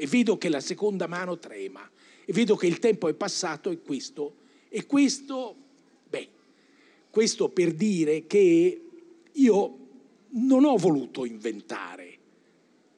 e 0.00 0.06
vedo 0.06 0.38
che 0.38 0.48
la 0.48 0.60
seconda 0.60 1.08
mano 1.08 1.38
trema 1.38 1.88
e 2.24 2.32
vedo 2.32 2.54
che 2.54 2.68
il 2.68 2.78
tempo 2.78 3.08
è 3.08 3.14
passato 3.14 3.70
e 3.70 3.80
questo, 3.80 4.36
e 4.68 4.86
questo, 4.86 5.56
beh, 6.08 6.28
questo 7.10 7.48
per 7.48 7.74
dire 7.74 8.26
che 8.28 8.80
io 9.32 9.78
non 10.30 10.64
ho 10.64 10.76
voluto 10.76 11.24
inventare 11.24 12.16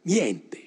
niente. 0.03 0.59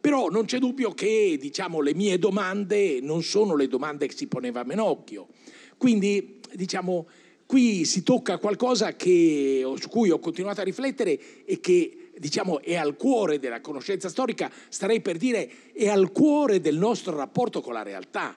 Però 0.00 0.30
non 0.30 0.46
c'è 0.46 0.58
dubbio 0.58 0.92
che 0.94 1.36
diciamo, 1.38 1.80
le 1.80 1.94
mie 1.94 2.18
domande 2.18 3.00
non 3.00 3.22
sono 3.22 3.54
le 3.54 3.68
domande 3.68 4.06
che 4.06 4.16
si 4.16 4.26
poneva 4.28 4.64
Menocchio. 4.64 5.28
Quindi 5.76 6.40
diciamo, 6.54 7.06
qui 7.44 7.84
si 7.84 8.02
tocca 8.02 8.38
qualcosa 8.38 8.96
che, 8.96 9.62
su 9.78 9.88
cui 9.90 10.10
ho 10.10 10.18
continuato 10.18 10.62
a 10.62 10.64
riflettere 10.64 11.44
e 11.44 11.60
che 11.60 12.01
diciamo, 12.18 12.60
è 12.60 12.74
al 12.74 12.96
cuore 12.96 13.38
della 13.38 13.60
conoscenza 13.60 14.08
storica, 14.08 14.50
starei 14.68 15.00
per 15.00 15.16
dire 15.16 15.72
è 15.72 15.88
al 15.88 16.12
cuore 16.12 16.60
del 16.60 16.76
nostro 16.76 17.16
rapporto 17.16 17.60
con 17.60 17.72
la 17.72 17.82
realtà. 17.82 18.36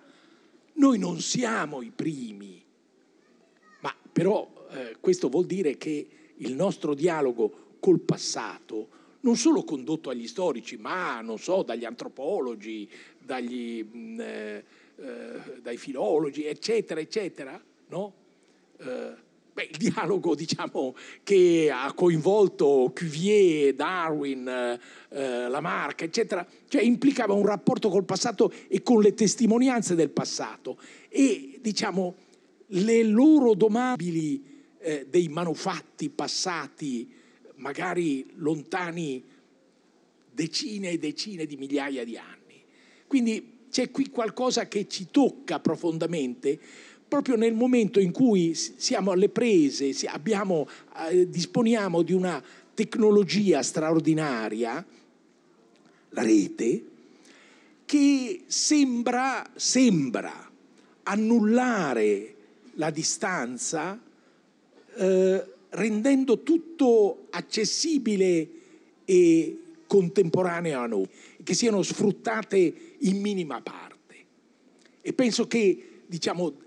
Noi 0.73 0.97
non 0.97 1.19
siamo 1.19 1.81
i 1.81 1.91
primi, 1.91 2.63
ma 3.79 3.95
però 4.11 4.67
eh, 4.71 4.97
questo 4.99 5.29
vuol 5.29 5.45
dire 5.45 5.77
che 5.77 6.07
il 6.37 6.53
nostro 6.53 6.93
dialogo 6.93 7.77
col 7.79 7.99
passato, 7.99 8.89
non 9.21 9.37
solo 9.37 9.63
condotto 9.63 10.09
agli 10.09 10.27
storici, 10.27 10.77
ma 10.77 11.21
non 11.21 11.39
so, 11.39 11.63
dagli 11.63 11.85
antropologi, 11.85 12.89
dagli, 13.17 13.83
mh, 13.83 13.97
mm, 13.97 14.19
eh, 14.19 14.63
eh, 14.97 15.61
dai 15.61 15.77
filologi, 15.77 16.45
eccetera, 16.45 16.99
eccetera, 16.99 17.61
no? 17.87 18.13
Eh, 19.55 19.67
beh, 19.67 19.69
il 19.71 19.77
dialogo 19.77 20.35
diciamo, 20.35 20.95
che 21.23 21.71
ha 21.71 21.91
coinvolto 21.93 22.91
Cuvier, 22.93 23.73
Darwin, 23.73 24.47
eh, 24.47 25.47
Lamarck, 25.47 26.01
eccetera, 26.01 26.45
cioè 26.67 26.81
implicava 26.81 27.33
un 27.33 27.45
rapporto 27.45 27.89
col 27.89 28.03
passato 28.03 28.51
e 28.67 28.83
con 28.83 29.01
le 29.01 29.13
testimonianze 29.13 29.95
del 29.95 30.09
passato 30.09 30.77
e 31.07 31.57
diciamo 31.61 32.15
le 32.67 33.03
loro 33.03 33.53
domabili 33.53 34.43
eh, 34.79 35.07
dei 35.09 35.29
manufatti 35.29 36.09
passati, 36.09 37.09
magari 37.55 38.25
lontani 38.35 39.23
decine 40.31 40.89
e 40.89 40.97
decine 40.97 41.45
di 41.45 41.55
migliaia 41.55 42.03
di 42.03 42.17
anni. 42.17 42.63
Quindi 43.07 43.53
c'è 43.69 43.91
qui 43.91 44.09
qualcosa 44.09 44.67
che 44.67 44.87
ci 44.87 45.07
tocca 45.11 45.59
profondamente 45.59 46.59
proprio 47.15 47.37
nel 47.37 47.53
momento 47.53 48.01
in 48.01 48.11
cui 48.11 48.53
siamo 48.53 49.11
alle 49.11 49.29
prese, 49.29 49.93
abbiamo, 50.07 50.67
eh, 51.09 51.29
disponiamo 51.29 52.01
di 52.01 52.11
una 52.11 52.43
tecnologia 52.73 53.63
straordinaria, 53.63 54.85
la 56.09 56.21
rete, 56.21 56.83
che 57.85 58.41
sembra, 58.47 59.49
sembra 59.55 60.51
annullare 61.03 62.35
la 62.73 62.89
distanza 62.89 63.97
eh, 64.97 65.45
rendendo 65.69 66.43
tutto 66.43 67.27
accessibile 67.29 68.49
e 69.05 69.59
contemporaneo 69.87 70.81
a 70.81 70.85
noi. 70.87 71.07
che 71.41 71.53
siano 71.53 71.81
sfruttate 71.81 72.73
in 72.97 73.21
minima 73.21 73.61
parte. 73.61 74.15
E 75.01 75.13
penso 75.13 75.47
che, 75.47 76.01
diciamo, 76.07 76.64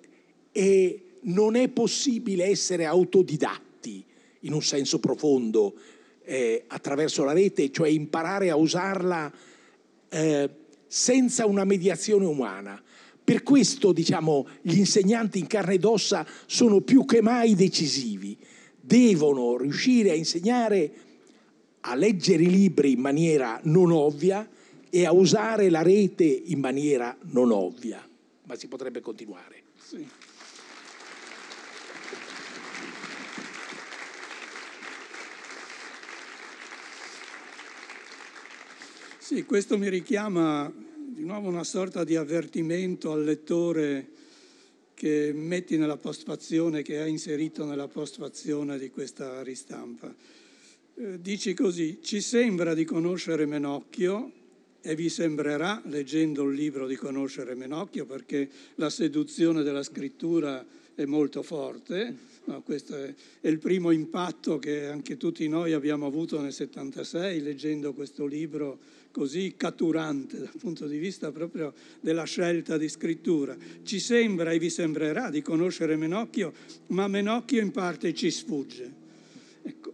è, 0.58 0.98
non 1.22 1.54
è 1.54 1.68
possibile 1.68 2.46
essere 2.46 2.84
autodidatti 2.84 4.04
in 4.40 4.52
un 4.52 4.62
senso 4.62 4.98
profondo 4.98 5.74
eh, 6.24 6.64
attraverso 6.66 7.22
la 7.22 7.32
rete, 7.32 7.70
cioè 7.70 7.88
imparare 7.88 8.50
a 8.50 8.56
usarla 8.56 9.32
eh, 10.08 10.50
senza 10.86 11.46
una 11.46 11.64
mediazione 11.64 12.26
umana. 12.26 12.82
Per 13.22 13.42
questo, 13.42 13.92
diciamo, 13.92 14.48
gli 14.62 14.78
insegnanti 14.78 15.38
in 15.38 15.46
carne 15.46 15.74
ed 15.74 15.84
ossa 15.84 16.26
sono 16.46 16.80
più 16.80 17.04
che 17.04 17.22
mai 17.22 17.54
decisivi. 17.54 18.36
Devono 18.80 19.56
riuscire 19.58 20.10
a 20.10 20.14
insegnare 20.14 20.92
a 21.80 21.94
leggere 21.94 22.42
i 22.42 22.50
libri 22.50 22.92
in 22.92 23.00
maniera 23.00 23.60
non 23.64 23.92
ovvia 23.92 24.48
e 24.90 25.06
a 25.06 25.12
usare 25.12 25.68
la 25.68 25.82
rete 25.82 26.24
in 26.24 26.58
maniera 26.58 27.16
non 27.30 27.52
ovvia. 27.52 28.04
Ma 28.44 28.56
si 28.56 28.66
potrebbe 28.66 29.00
continuare. 29.00 29.62
Sì. 29.76 30.06
Sì, 39.28 39.44
questo 39.44 39.76
mi 39.76 39.90
richiama 39.90 40.72
di 40.96 41.22
nuovo 41.22 41.48
una 41.50 41.62
sorta 41.62 42.02
di 42.02 42.16
avvertimento 42.16 43.12
al 43.12 43.24
lettore 43.24 44.08
che 44.94 45.32
metti 45.34 45.76
nella 45.76 45.98
postfazione, 45.98 46.80
che 46.80 46.98
ha 46.98 47.06
inserito 47.06 47.66
nella 47.66 47.88
postfazione 47.88 48.78
di 48.78 48.88
questa 48.88 49.42
ristampa. 49.42 50.14
Eh, 50.94 51.20
dici 51.20 51.52
così, 51.52 51.98
ci 52.00 52.22
sembra 52.22 52.72
di 52.72 52.86
conoscere 52.86 53.44
Menocchio 53.44 54.32
e 54.80 54.94
vi 54.94 55.10
sembrerà, 55.10 55.82
leggendo 55.84 56.44
il 56.44 56.54
libro, 56.54 56.86
di 56.86 56.96
conoscere 56.96 57.54
Menocchio, 57.54 58.06
perché 58.06 58.48
la 58.76 58.88
seduzione 58.88 59.62
della 59.62 59.82
scrittura 59.82 60.64
è 60.94 61.04
molto 61.04 61.42
forte. 61.42 62.16
No, 62.44 62.62
questo 62.62 62.96
è, 62.96 63.14
è, 63.42 63.48
il 63.48 63.58
primo 63.58 63.90
impatto 63.90 64.58
che 64.58 64.86
anche 64.86 65.18
tutti 65.18 65.46
noi 65.48 65.74
abbiamo 65.74 66.06
avuto 66.06 66.40
nel 66.40 66.54
76 66.54 67.42
leggendo 67.42 67.92
questo 67.92 68.24
libro 68.24 68.96
così 69.10 69.54
catturante 69.56 70.38
dal 70.38 70.56
punto 70.58 70.86
di 70.86 70.98
vista 70.98 71.32
proprio 71.32 71.72
della 72.00 72.24
scelta 72.24 72.76
di 72.76 72.88
scrittura. 72.88 73.56
Ci 73.82 73.98
sembra 73.98 74.52
e 74.52 74.58
vi 74.58 74.70
sembrerà 74.70 75.30
di 75.30 75.42
conoscere 75.42 75.96
Menocchio, 75.96 76.52
ma 76.88 77.08
Menocchio 77.08 77.60
in 77.60 77.70
parte 77.70 78.14
ci 78.14 78.30
sfugge. 78.30 78.92
Ecco, 79.62 79.92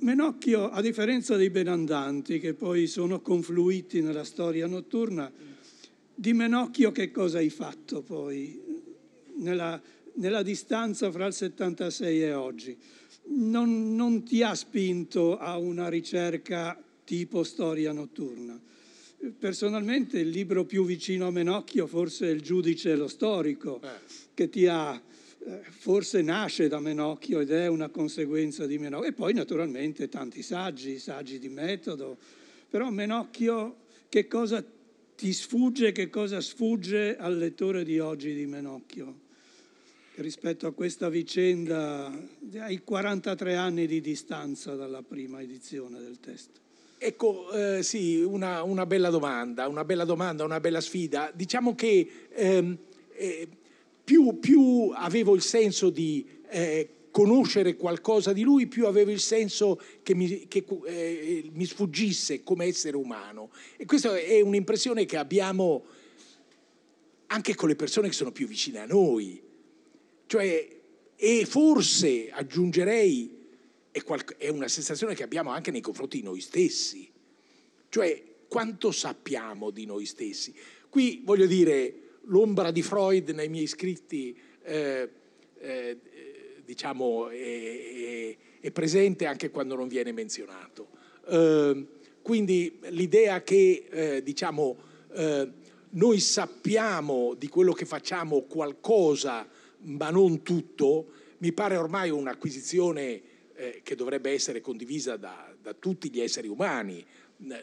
Menocchio, 0.00 0.70
a 0.70 0.80
differenza 0.80 1.36
dei 1.36 1.50
benandanti 1.50 2.38
che 2.38 2.54
poi 2.54 2.86
sono 2.86 3.20
confluiti 3.20 4.00
nella 4.00 4.24
storia 4.24 4.66
notturna, 4.66 5.30
di 6.14 6.32
Menocchio 6.32 6.92
che 6.92 7.10
cosa 7.10 7.38
hai 7.38 7.50
fatto 7.50 8.02
poi 8.02 8.60
nella, 9.36 9.80
nella 10.14 10.42
distanza 10.42 11.10
fra 11.10 11.26
il 11.26 11.32
76 11.32 12.22
e 12.22 12.32
oggi? 12.34 12.76
Non, 13.26 13.94
non 13.94 14.22
ti 14.22 14.42
ha 14.42 14.54
spinto 14.54 15.38
a 15.38 15.56
una 15.56 15.88
ricerca 15.88 16.78
tipo 17.04 17.42
storia 17.44 17.92
notturna. 17.92 18.60
Personalmente 19.38 20.18
il 20.18 20.28
libro 20.28 20.64
più 20.64 20.84
vicino 20.84 21.26
a 21.26 21.30
Menocchio 21.30 21.86
forse 21.86 22.28
è 22.28 22.30
Il 22.30 22.42
giudice 22.42 22.92
e 22.92 22.96
lo 22.96 23.08
storico, 23.08 23.80
eh. 23.82 23.88
che 24.34 24.48
ti 24.50 24.66
ha, 24.66 25.00
eh, 25.46 25.60
forse 25.62 26.20
nasce 26.20 26.68
da 26.68 26.80
Menocchio 26.80 27.40
ed 27.40 27.50
è 27.50 27.66
una 27.66 27.88
conseguenza 27.88 28.66
di 28.66 28.78
Menocchio. 28.78 29.08
E 29.08 29.12
poi 29.12 29.32
naturalmente 29.32 30.08
tanti 30.08 30.42
saggi, 30.42 30.98
saggi 30.98 31.38
di 31.38 31.48
metodo. 31.48 32.18
Però 32.68 32.90
Menocchio, 32.90 33.76
che 34.08 34.26
cosa 34.26 34.62
ti 35.16 35.32
sfugge, 35.32 35.92
che 35.92 36.10
cosa 36.10 36.40
sfugge 36.40 37.16
al 37.16 37.38
lettore 37.38 37.84
di 37.84 37.98
oggi 37.98 38.34
di 38.34 38.46
Menocchio? 38.46 39.22
rispetto 40.16 40.66
a 40.66 40.72
questa 40.72 41.08
vicenda 41.08 42.12
ai 42.58 42.82
43 42.82 43.56
anni 43.56 43.86
di 43.86 44.00
distanza 44.00 44.74
dalla 44.74 45.02
prima 45.02 45.40
edizione 45.40 45.98
del 45.98 46.20
testo. 46.20 46.63
Ecco, 46.98 47.50
eh, 47.52 47.82
sì, 47.82 48.22
una, 48.22 48.62
una, 48.62 48.86
bella 48.86 49.10
domanda, 49.10 49.68
una 49.68 49.84
bella 49.84 50.04
domanda, 50.04 50.44
una 50.44 50.60
bella 50.60 50.80
sfida. 50.80 51.30
Diciamo 51.34 51.74
che 51.74 52.08
ehm, 52.30 52.78
eh, 53.12 53.48
più, 54.02 54.38
più, 54.38 54.90
avevo 54.94 55.34
il 55.34 55.42
senso 55.42 55.90
di 55.90 56.26
eh, 56.48 56.88
conoscere 57.10 57.76
qualcosa 57.76 58.32
di 58.32 58.42
lui, 58.42 58.66
più 58.66 58.86
avevo 58.86 59.10
il 59.10 59.20
senso 59.20 59.80
che, 60.02 60.14
mi, 60.14 60.48
che 60.48 60.64
eh, 60.86 61.50
mi 61.52 61.64
sfuggisse 61.64 62.42
come 62.42 62.64
essere 62.64 62.96
umano. 62.96 63.50
E 63.76 63.84
questa 63.84 64.16
è 64.16 64.40
un'impressione 64.40 65.04
che 65.04 65.16
abbiamo 65.16 65.84
anche 67.26 67.54
con 67.54 67.68
le 67.68 67.76
persone 67.76 68.08
che 68.08 68.14
sono 68.14 68.32
più 68.32 68.46
vicine 68.46 68.80
a 68.80 68.86
noi. 68.86 69.42
Cioè, 70.26 70.68
e 71.16 71.44
forse 71.46 72.30
aggiungerei 72.30 73.43
è, 74.38 74.48
una 74.48 74.66
sensazione 74.66 75.14
che 75.14 75.22
abbiamo 75.22 75.50
anche 75.50 75.70
nei 75.70 75.80
confronti 75.80 76.18
di 76.18 76.24
noi 76.24 76.40
stessi. 76.40 77.08
Cioè, 77.88 78.22
quanto 78.48 78.90
sappiamo 78.90 79.70
di 79.70 79.86
noi 79.86 80.04
stessi? 80.04 80.52
Qui 80.88 81.22
voglio 81.24 81.46
dire, 81.46 81.94
l'ombra 82.22 82.72
di 82.72 82.82
Freud 82.82 83.30
nei 83.30 83.48
miei 83.48 83.68
scritti, 83.68 84.36
eh, 84.62 85.08
eh, 85.58 85.98
diciamo, 86.64 87.28
è, 87.28 87.36
è, 87.36 88.36
è, 88.60 88.70
presente 88.72 89.26
anche 89.26 89.50
quando 89.50 89.76
non 89.76 89.86
viene 89.86 90.10
menzionato. 90.10 90.88
Eh, 91.28 91.86
quindi 92.20 92.80
l'idea 92.88 93.42
che, 93.42 93.86
eh, 93.88 94.22
diciamo, 94.24 94.76
eh, 95.12 95.48
noi 95.90 96.18
sappiamo 96.18 97.34
di 97.34 97.46
quello 97.46 97.72
che 97.72 97.84
facciamo 97.84 98.42
qualcosa, 98.42 99.48
ma 99.82 100.10
non 100.10 100.42
tutto, 100.42 101.10
mi 101.38 101.52
pare 101.52 101.76
ormai 101.76 102.10
un'acquisizione 102.10 103.33
eh, 103.54 103.80
che 103.82 103.94
dovrebbe 103.94 104.30
essere 104.30 104.60
condivisa 104.60 105.16
da, 105.16 105.54
da 105.60 105.74
tutti 105.74 106.10
gli 106.10 106.20
esseri 106.20 106.48
umani. 106.48 107.04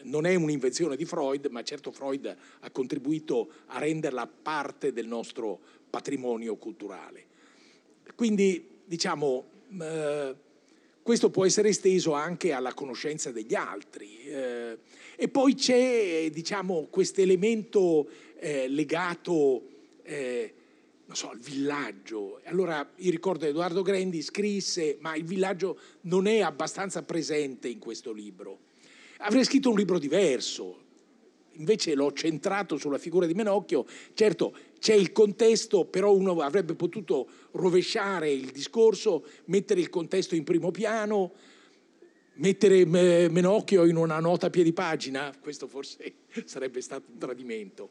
Non 0.02 0.26
è 0.26 0.34
un'invenzione 0.34 0.96
di 0.96 1.04
Freud, 1.04 1.46
ma 1.46 1.62
certo 1.62 1.92
Freud 1.92 2.36
ha 2.60 2.70
contribuito 2.70 3.52
a 3.66 3.78
renderla 3.78 4.26
parte 4.26 4.92
del 4.92 5.06
nostro 5.06 5.58
patrimonio 5.88 6.56
culturale. 6.56 7.26
Quindi, 8.14 8.68
diciamo, 8.84 9.44
eh, 9.80 10.34
questo 11.02 11.30
può 11.30 11.44
essere 11.44 11.70
esteso 11.70 12.12
anche 12.12 12.52
alla 12.52 12.74
conoscenza 12.74 13.32
degli 13.32 13.54
altri. 13.54 14.18
Eh, 14.24 14.78
e 15.16 15.28
poi 15.28 15.54
c'è, 15.54 16.30
diciamo, 16.30 16.86
questo 16.90 17.20
elemento 17.20 18.08
eh, 18.38 18.68
legato 18.68 19.62
eh, 20.02 20.54
non 21.12 21.14
so, 21.14 21.32
il 21.32 21.40
villaggio. 21.40 22.40
Allora 22.44 22.90
io 22.96 23.10
ricordo 23.10 23.44
Edoardo 23.44 23.82
Grendi 23.82 24.22
scrisse, 24.22 24.96
ma 25.00 25.14
il 25.14 25.24
villaggio 25.24 25.78
non 26.02 26.26
è 26.26 26.40
abbastanza 26.40 27.02
presente 27.02 27.68
in 27.68 27.78
questo 27.78 28.12
libro. 28.12 28.60
Avrei 29.18 29.44
scritto 29.44 29.68
un 29.68 29.76
libro 29.76 29.98
diverso, 29.98 30.80
invece 31.52 31.94
l'ho 31.94 32.12
centrato 32.12 32.78
sulla 32.78 32.96
figura 32.96 33.26
di 33.26 33.34
Menocchio. 33.34 33.84
Certo, 34.14 34.56
c'è 34.78 34.94
il 34.94 35.12
contesto, 35.12 35.84
però 35.84 36.14
uno 36.14 36.40
avrebbe 36.40 36.74
potuto 36.74 37.28
rovesciare 37.52 38.32
il 38.32 38.50
discorso, 38.50 39.26
mettere 39.44 39.80
il 39.80 39.90
contesto 39.90 40.34
in 40.34 40.44
primo 40.44 40.70
piano, 40.70 41.32
mettere 42.34 42.86
Menocchio 42.86 43.84
in 43.84 43.96
una 43.96 44.18
nota 44.18 44.46
a 44.46 44.50
piedi 44.50 44.72
pagina, 44.72 45.30
questo 45.38 45.66
forse 45.66 46.14
sarebbe 46.46 46.80
stato 46.80 47.10
un 47.12 47.18
tradimento. 47.18 47.90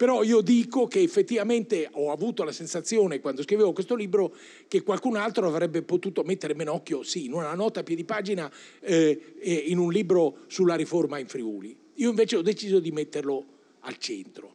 Però 0.00 0.22
io 0.22 0.40
dico 0.40 0.86
che 0.86 1.02
effettivamente 1.02 1.86
ho 1.92 2.10
avuto 2.10 2.42
la 2.42 2.52
sensazione 2.52 3.20
quando 3.20 3.42
scrivevo 3.42 3.74
questo 3.74 3.94
libro 3.94 4.34
che 4.66 4.80
qualcun 4.80 5.16
altro 5.16 5.46
avrebbe 5.46 5.82
potuto 5.82 6.22
mettere 6.22 6.54
Menocchio, 6.54 7.02
sì, 7.02 7.26
in 7.26 7.34
una 7.34 7.52
nota 7.52 7.80
a 7.80 7.82
piedi 7.82 8.04
pagina, 8.04 8.50
eh, 8.80 9.66
in 9.66 9.76
un 9.76 9.92
libro 9.92 10.44
sulla 10.46 10.74
riforma 10.74 11.18
in 11.18 11.26
Friuli. 11.26 11.76
Io 11.96 12.08
invece 12.08 12.36
ho 12.36 12.40
deciso 12.40 12.80
di 12.80 12.90
metterlo 12.92 13.44
al 13.80 13.98
centro. 13.98 14.54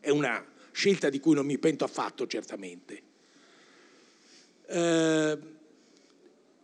È 0.00 0.08
una 0.08 0.42
scelta 0.70 1.10
di 1.10 1.20
cui 1.20 1.34
non 1.34 1.44
mi 1.44 1.58
pento 1.58 1.84
affatto, 1.84 2.26
certamente. 2.26 3.02
Eh, 4.66 5.38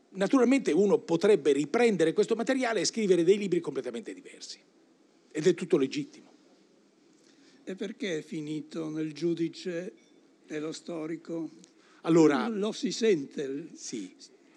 naturalmente 0.09 0.73
uno 0.73 0.97
potrebbe 1.01 1.53
riprendere 1.53 2.15
questo 2.15 2.35
materiale 2.35 2.81
e 2.81 2.87
scrivere 2.87 3.25
dei 3.25 3.37
libri 3.37 3.61
completamente 3.61 4.15
diversi. 4.15 4.59
Ed 5.31 5.47
è 5.47 5.53
tutto 5.53 5.77
legittimo. 5.77 6.28
E 7.69 7.75
perché 7.75 8.17
è 8.17 8.23
finito 8.23 8.89
nel 8.89 9.13
giudice 9.13 9.93
e 10.47 10.59
lo 10.59 10.73
storico? 10.73 11.51
Allora, 12.05 12.49
lo 12.49 12.73
si 12.73 12.91
sente. 12.93 13.69
Sì. 13.75 14.11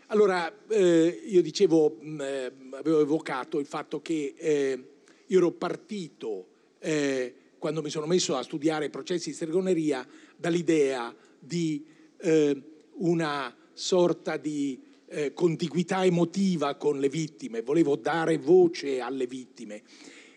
Allora, 0.06 0.50
eh, 0.70 1.22
io 1.26 1.42
dicevo, 1.42 1.98
mh, 2.00 2.10
mm, 2.10 2.22
eh, 2.22 2.54
avevo 2.72 3.02
evocato 3.02 3.60
il 3.60 3.66
fatto 3.66 4.02
che 4.02 4.34
eh, 4.38 4.84
io 5.26 5.38
ero 5.38 5.52
partito, 5.52 6.46
eh, 6.80 7.34
quando 7.58 7.82
mi 7.82 7.90
sono 7.90 8.06
messo 8.06 8.38
a 8.38 8.44
studiare 8.44 8.86
i 8.86 8.90
processi 8.90 9.32
di 9.32 9.36
stregoneria, 9.36 10.08
dall'idea 10.38 11.14
di 11.38 11.84
eh, 12.16 12.62
una 12.94 13.54
sorta 13.74 14.38
di 14.38 14.82
eh, 15.08 15.34
contiguità 15.34 16.06
emotiva 16.06 16.76
con 16.76 16.98
le 16.98 17.10
vittime, 17.10 17.62
volevo 17.62 17.98
dare 17.98 18.38
voce 18.38 19.02
alle 19.02 19.28
vittime 19.28 19.84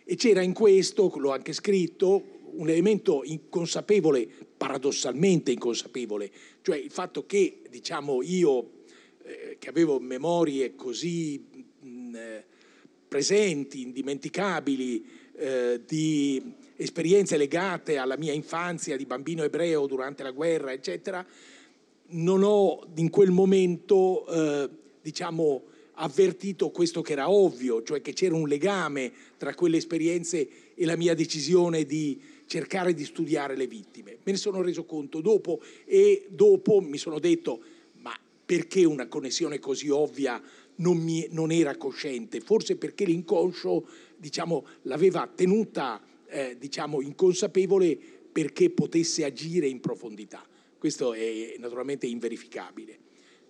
E 0.03 0.16
c'era 0.16 0.43
in 0.43 0.53
questo, 0.53 1.12
l'ho 1.14 1.31
anche 1.31 1.53
scritto, 1.53 2.35
un 2.57 2.69
elemento 2.69 3.23
inconsapevole, 3.25 4.29
paradossalmente 4.57 5.51
inconsapevole, 5.51 6.31
cioè 6.63 6.77
il 6.77 6.91
fatto 6.91 7.27
che, 7.27 7.63
diciamo, 7.69 8.23
io 8.23 8.71
eh, 9.23 9.57
che 9.59 9.69
avevo 9.69 9.99
memorie 9.99 10.75
così 10.75 11.43
mh, 11.81 12.15
eh, 12.15 12.45
presenti, 13.09 13.83
indimenticabili, 13.83 15.05
eh, 15.37 15.81
di 15.87 16.43
esperienze 16.77 17.37
legate 17.37 17.97
alla 17.97 18.17
mia 18.17 18.33
infanzia 18.33 18.97
di 18.97 19.07
bambino 19.07 19.43
ebreo 19.43 19.87
durante 19.87 20.23
la 20.23 20.31
guerra, 20.31 20.73
eccetera, 20.73 21.25
non 22.09 22.43
ho 22.43 22.87
in 22.97 23.11
quel 23.11 23.31
momento, 23.31 24.27
eh, 24.27 24.69
diciamo, 25.01 25.63
avvertito 25.95 26.71
questo 26.71 27.03
che 27.03 27.13
era 27.13 27.31
ovvio, 27.31 27.83
cioè 27.83 28.01
che 28.01 28.13
c'era 28.13 28.35
un 28.35 28.49
legame 28.49 29.13
tra 29.37 29.55
quelle 29.55 29.77
esperienze 29.77 30.49
e 30.75 30.85
la 30.85 30.97
mia 30.97 31.15
decisione 31.15 31.85
di 31.85 32.21
cercare 32.55 32.95
di 32.95 33.05
studiare 33.05 33.57
le 33.57 33.67
vittime. 33.67 34.19
Me 34.23 34.31
ne 34.31 34.37
sono 34.37 34.63
reso 34.63 34.85
conto 34.85 35.21
dopo 35.21 35.61
e 35.85 36.29
dopo 36.29 36.81
mi 36.81 36.99
sono 36.99 37.19
detto 37.19 37.61
ma 37.95 38.17
perché 38.47 38.85
una 38.85 39.09
connessione 39.09 39.59
così 39.59 39.89
ovvia 39.89 40.41
non, 40.77 40.99
mi, 40.99 41.27
non 41.33 41.51
era 41.51 41.77
cosciente? 41.77 42.41
Forse 42.41 42.77
perché 42.77 43.07
l'inconscio 43.07 43.85
diciamo, 44.17 44.65
l'aveva 44.83 45.29
tenuta 45.35 46.01
eh, 46.29 46.57
diciamo, 46.57 47.01
inconsapevole 47.01 47.99
perché 48.31 48.71
potesse 48.71 49.25
agire 49.25 49.67
in 49.67 49.81
profondità. 49.81 50.47
Questo 50.79 51.13
è 51.13 51.57
naturalmente 51.59 52.07
inverificabile. 52.07 52.99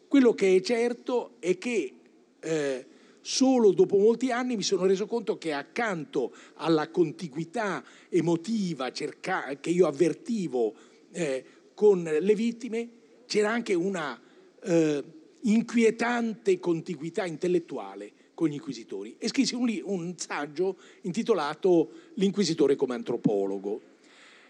Quello 0.08 0.32
che 0.32 0.56
è 0.56 0.60
certo 0.62 1.34
è 1.40 1.58
che 1.58 1.92
eh, 2.40 2.86
solo 3.26 3.72
dopo 3.72 3.96
molti 3.96 4.30
anni 4.30 4.54
mi 4.54 4.62
sono 4.62 4.84
reso 4.84 5.06
conto 5.06 5.38
che 5.38 5.54
accanto 5.54 6.34
alla 6.56 6.90
contiguità 6.90 7.82
emotiva 8.10 8.92
cerca- 8.92 9.56
che 9.58 9.70
io 9.70 9.86
avvertivo 9.86 10.74
eh, 11.10 11.44
con 11.72 12.02
le 12.02 12.34
vittime 12.34 12.88
c'era 13.24 13.50
anche 13.50 13.72
una 13.72 14.20
eh, 14.62 15.02
inquietante 15.40 16.58
contiguità 16.58 17.24
intellettuale 17.24 18.12
con 18.34 18.48
gli 18.48 18.54
inquisitori. 18.54 19.16
E 19.18 19.28
scrissi 19.28 19.54
un, 19.54 19.80
un 19.84 20.14
saggio 20.18 20.76
intitolato 21.02 21.92
L'inquisitore 22.16 22.76
come 22.76 22.94
antropologo. 22.94 23.80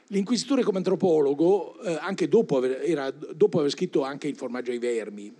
L'inquisitore 0.09 0.65
come 0.65 0.79
antropologo, 0.79 1.81
eh, 1.81 1.97
anche 2.01 2.27
dopo 2.27 2.57
aver, 2.57 2.83
era, 2.83 3.11
dopo 3.11 3.61
aver, 3.61 3.71
scritto 3.71 4.03
anche 4.03 4.27
Il 4.27 4.37
formaggio 4.37 4.73
ai 4.73 4.79
vermi, 4.79 5.33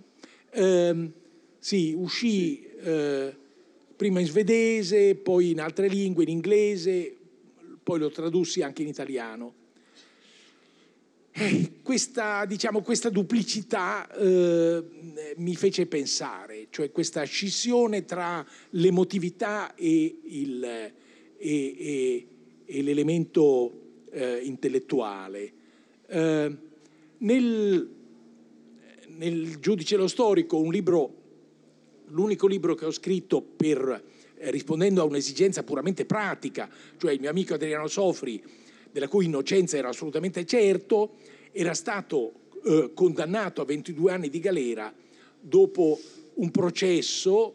ehm, 0.51 1.11
sì, 1.59 1.93
uscì 1.97 2.64
eh, 2.81 3.35
prima 3.95 4.19
in 4.19 4.25
svedese, 4.25 5.15
poi 5.15 5.51
in 5.51 5.59
altre 5.59 5.87
lingue, 5.87 6.23
in 6.23 6.29
inglese, 6.29 7.15
poi 7.81 7.99
lo 7.99 8.09
tradussi 8.09 8.61
anche 8.61 8.81
in 8.81 8.87
italiano. 8.87 9.53
Eh, 11.31 11.73
questa, 11.81 12.45
diciamo, 12.45 12.81
questa 12.81 13.09
duplicità 13.09 14.09
eh, 14.15 14.83
mi 15.37 15.55
fece 15.55 15.85
pensare, 15.85 16.67
cioè 16.69 16.91
questa 16.91 17.23
scissione 17.23 18.05
tra 18.05 18.45
l'emotività 18.71 19.75
e, 19.75 20.19
il, 20.23 20.63
e, 20.63 20.91
e, 21.37 22.27
e 22.65 22.81
l'elemento 22.81 24.03
eh, 24.11 24.39
intellettuale. 24.43 25.53
Nel, 26.07 27.89
nel 29.07 29.59
Giudice 29.59 29.95
lo 29.95 30.07
storico, 30.07 30.59
un 30.59 30.71
libro 30.71 31.24
l'unico 32.07 32.47
libro 32.47 32.75
che 32.75 32.85
ho 32.85 32.91
scritto 32.91 33.41
per, 33.41 34.03
eh, 34.37 34.51
rispondendo 34.51 35.01
a 35.01 35.05
un'esigenza 35.05 35.63
puramente 35.63 36.05
pratica, 36.05 36.69
cioè 36.97 37.13
il 37.13 37.19
mio 37.19 37.29
amico 37.29 37.53
Adriano 37.53 37.87
Sofri, 37.87 38.41
della 38.91 39.07
cui 39.07 39.25
innocenza 39.25 39.77
era 39.77 39.89
assolutamente 39.89 40.45
certo, 40.45 41.15
era 41.51 41.73
stato 41.73 42.33
eh, 42.63 42.91
condannato 42.93 43.61
a 43.61 43.65
22 43.65 44.11
anni 44.11 44.29
di 44.29 44.39
galera 44.39 44.93
dopo 45.39 45.99
un 46.35 46.51
processo 46.51 47.53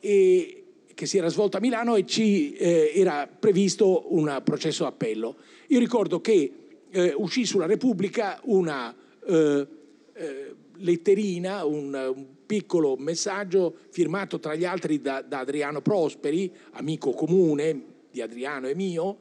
e, 0.00 0.64
che 0.94 1.06
si 1.06 1.18
era 1.18 1.28
svolto 1.28 1.56
a 1.56 1.60
Milano 1.60 1.96
e 1.96 2.06
ci 2.06 2.54
eh, 2.54 2.92
era 2.94 3.26
previsto 3.26 4.14
un 4.14 4.40
processo 4.44 4.86
appello. 4.86 5.36
Io 5.68 5.78
ricordo 5.78 6.20
che 6.20 6.52
eh, 6.90 7.12
uscì 7.16 7.44
sulla 7.44 7.66
Repubblica 7.66 8.40
una 8.44 8.94
eh, 9.26 9.66
eh, 10.14 10.54
letterina, 10.76 11.64
un, 11.64 12.12
un 12.14 12.26
piccolo 12.48 12.96
messaggio 12.96 13.76
firmato 13.90 14.40
tra 14.40 14.54
gli 14.54 14.64
altri 14.64 15.02
da, 15.02 15.20
da 15.20 15.40
Adriano 15.40 15.82
Prosperi, 15.82 16.50
amico 16.72 17.10
comune 17.10 18.06
di 18.10 18.22
Adriano 18.22 18.68
e 18.68 18.74
mio, 18.74 19.18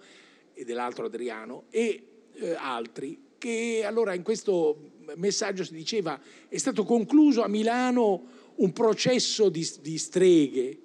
e 0.53 0.63
dell'altro 0.63 1.07
Adriano, 1.07 1.65
e 1.69 2.03
eh, 2.33 2.53
altri, 2.53 3.19
che 3.37 3.83
allora 3.85 4.13
in 4.13 4.23
questo 4.23 4.93
messaggio 5.17 5.65
si 5.65 5.73
diceva 5.73 6.19
è 6.47 6.57
stato 6.57 6.85
concluso 6.85 7.43
a 7.43 7.49
Milano 7.49 8.23
un 8.55 8.71
processo 8.71 9.49
di, 9.49 9.69
di 9.81 9.97
streghe. 9.97 10.79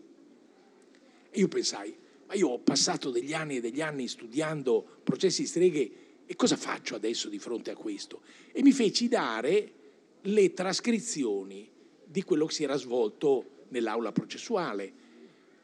E 1.30 1.38
io 1.38 1.47
pensai, 1.47 1.97
ma 2.26 2.34
io 2.34 2.49
ho 2.49 2.59
passato 2.59 3.11
degli 3.11 3.34
anni 3.34 3.59
e 3.59 3.61
degli 3.61 3.80
anni 3.80 4.09
studiando 4.09 4.84
processi 5.05 5.43
di 5.43 5.49
streghe 5.49 5.93
e 6.26 6.34
cosa 6.34 6.57
faccio 6.57 6.97
adesso 6.97 7.28
di 7.28 7.38
fronte 7.38 7.70
a 7.70 7.76
questo? 7.76 8.22
E 8.51 8.62
mi 8.62 8.72
feci 8.72 9.07
dare 9.07 9.72
le 10.22 10.53
trascrizioni 10.53 11.70
di 12.13 12.23
quello 12.23 12.47
che 12.47 12.53
si 12.53 12.63
era 12.63 12.77
svolto 12.77 13.65
nell'aula 13.69 14.13
processuale. 14.13 14.93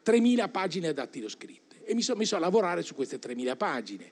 3.000 0.03 0.49
pagine 0.49 0.87
a 0.87 0.93
dattiloscritte 0.93 1.85
e 1.85 1.93
mi 1.93 2.01
sono 2.01 2.17
messo 2.17 2.35
a 2.35 2.39
lavorare 2.39 2.81
su 2.81 2.95
queste 2.95 3.19
3.000 3.19 3.55
pagine. 3.55 4.11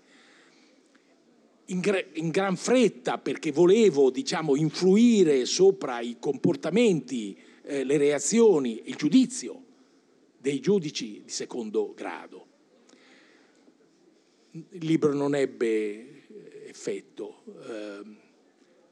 In, 1.70 1.82
in, 2.14 2.30
gran 2.30 2.56
fretta 2.56 3.18
perché 3.18 3.52
volevo 3.52 4.10
diciamo, 4.10 4.56
influire 4.56 5.46
sopra 5.46 6.00
i 6.00 6.16
comportamenti, 6.20 7.38
eh, 7.64 7.84
le 7.84 7.98
reazioni, 7.98 8.84
il 8.86 8.96
giudizio 8.96 9.64
dei 10.38 10.62
giudici 10.62 11.24
di 11.26 11.30
secondo 11.30 11.94
grado. 11.94 12.46
Il 14.52 14.86
libro 14.86 15.14
non 15.14 15.36
ebbe 15.36 16.68
effetto. 16.68 17.44
Eh, 17.68 18.26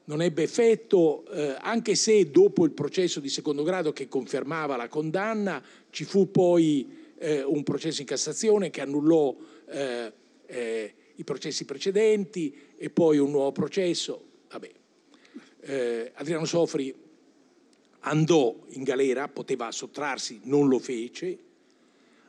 non 0.06 0.22
ebbe 0.22 0.42
effetto, 0.42 1.24
eh, 1.30 1.56
anche 1.60 1.94
se 1.94 2.30
dopo 2.30 2.64
il 2.64 2.72
processo 2.72 3.20
di 3.20 3.28
secondo 3.28 3.62
grado 3.62 3.92
che 3.92 4.08
confermava 4.08 4.76
la 4.76 4.88
condanna 4.88 5.62
ci 5.90 6.04
fu 6.04 6.30
poi 6.30 7.12
eh, 7.18 7.42
un 7.42 7.62
processo 7.62 8.00
in 8.00 8.06
Cassazione 8.06 8.70
che 8.70 8.80
annullò 8.80 9.34
eh, 9.68 10.12
eh 10.46 10.94
i 11.16 11.24
processi 11.24 11.64
precedenti 11.64 12.54
e 12.76 12.90
poi 12.90 13.18
un 13.18 13.30
nuovo 13.30 13.52
processo. 13.52 14.24
Eh, 15.60 16.12
Adriano 16.14 16.44
Sofri 16.44 16.94
andò 18.00 18.54
in 18.68 18.84
galera, 18.84 19.26
poteva 19.26 19.72
sottrarsi, 19.72 20.40
non 20.44 20.68
lo 20.68 20.78
fece, 20.78 21.38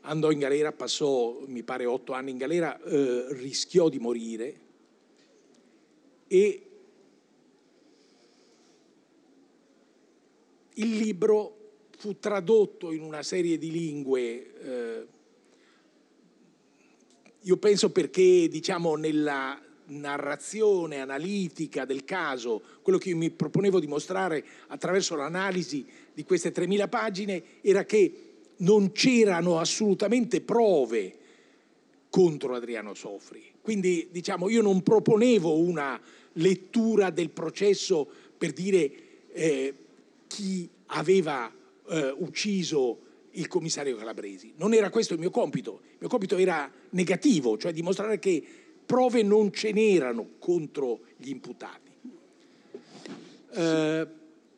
andò 0.02 0.32
in 0.32 0.40
galera, 0.40 0.72
passò 0.72 1.44
mi 1.46 1.62
pare 1.64 1.86
otto 1.86 2.14
anni 2.14 2.32
in 2.32 2.38
galera, 2.38 2.82
eh, 2.82 3.28
rischiò 3.32 3.90
di 3.90 4.00
morire 4.00 4.60
e 6.28 6.67
Il 10.80 10.98
libro 10.98 11.56
fu 11.98 12.20
tradotto 12.20 12.92
in 12.92 13.02
una 13.02 13.24
serie 13.24 13.58
di 13.58 13.72
lingue, 13.72 14.54
eh, 14.62 15.08
io 17.42 17.58
penso 17.58 17.92
perché 17.92 18.48
diciamo 18.48 18.96
nella 18.96 19.60
narrazione 19.88 21.00
analitica 21.00 21.84
del 21.86 22.04
caso, 22.04 22.62
quello 22.84 23.00
che 23.00 23.10
io 23.10 23.18
mi 23.18 23.32
proponevo 23.32 23.80
di 23.80 23.88
mostrare 23.88 24.46
attraverso 24.68 25.16
l'analisi 25.16 25.84
di 26.14 26.24
queste 26.24 26.54
3.000 26.54 26.90
pagine 26.90 27.44
era 27.62 27.84
che 27.84 28.26
non 28.58 28.92
c'erano 28.92 29.58
assolutamente 29.60 30.42
prove 30.42 31.16
contro 32.12 32.54
Adriano 32.54 32.94
Sofri. 32.94 33.44
Quindi 33.64 34.10
diciamo 34.12 34.48
io 34.48 34.62
non 34.62 34.84
proponevo 34.84 35.58
una 35.58 36.00
lettura 36.34 37.10
del 37.10 37.32
processo 37.32 38.08
per 38.38 38.52
dire 38.54 38.92
eh, 39.32 39.74
chi 40.28 40.70
aveva 40.88 41.52
eh, 41.90 42.14
ucciso 42.18 43.00
il 43.32 43.48
commissario 43.48 43.96
Calabresi. 43.96 44.54
Non 44.58 44.74
era 44.74 44.90
questo 44.90 45.14
il 45.14 45.20
mio 45.20 45.30
compito, 45.30 45.82
il 45.84 45.98
mio 46.00 46.10
compito 46.10 46.38
era 46.38 46.72
negativo, 46.92 47.58
cioè 47.58 47.72
dimostrare 47.72 48.20
che 48.20 48.44
prove 48.86 49.22
non 49.24 49.52
ce 49.52 49.72
n'erano 49.72 50.32
contro 50.40 51.02
gli 51.18 51.30
imputati. 51.30 51.92
Eh, 53.54 54.08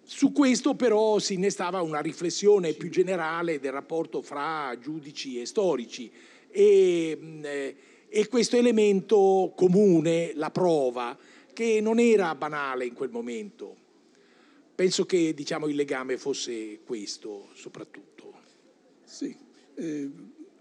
su 0.04 0.32
questo 0.32 0.76
però 0.76 1.20
si 1.20 1.36
innestava 1.36 1.82
una 1.82 2.00
riflessione 2.00 2.74
più 2.74 2.90
generale 2.90 3.60
del 3.60 3.72
rapporto 3.72 4.22
fra 4.22 4.76
giudici 4.82 5.40
e 5.40 5.46
storici 5.46 6.12
e, 6.50 7.20
eh, 7.42 7.76
e 8.08 8.28
questo 8.28 8.58
elemento 8.58 9.54
comune, 9.56 10.32
la 10.34 10.50
prova, 10.50 11.18
che 11.54 11.80
non 11.82 12.00
era 12.00 12.34
banale 12.36 12.86
in 12.86 12.94
quel 12.94 13.12
momento, 13.12 13.76
Penso 14.80 15.06
che 15.06 15.34
diciamo, 15.34 15.68
il 15.68 15.76
legame 15.76 16.18
fosse 16.18 16.80
questo 16.86 17.50
soprattutto. 17.54 18.34
Sì, 19.04 19.36
eh, 19.76 20.10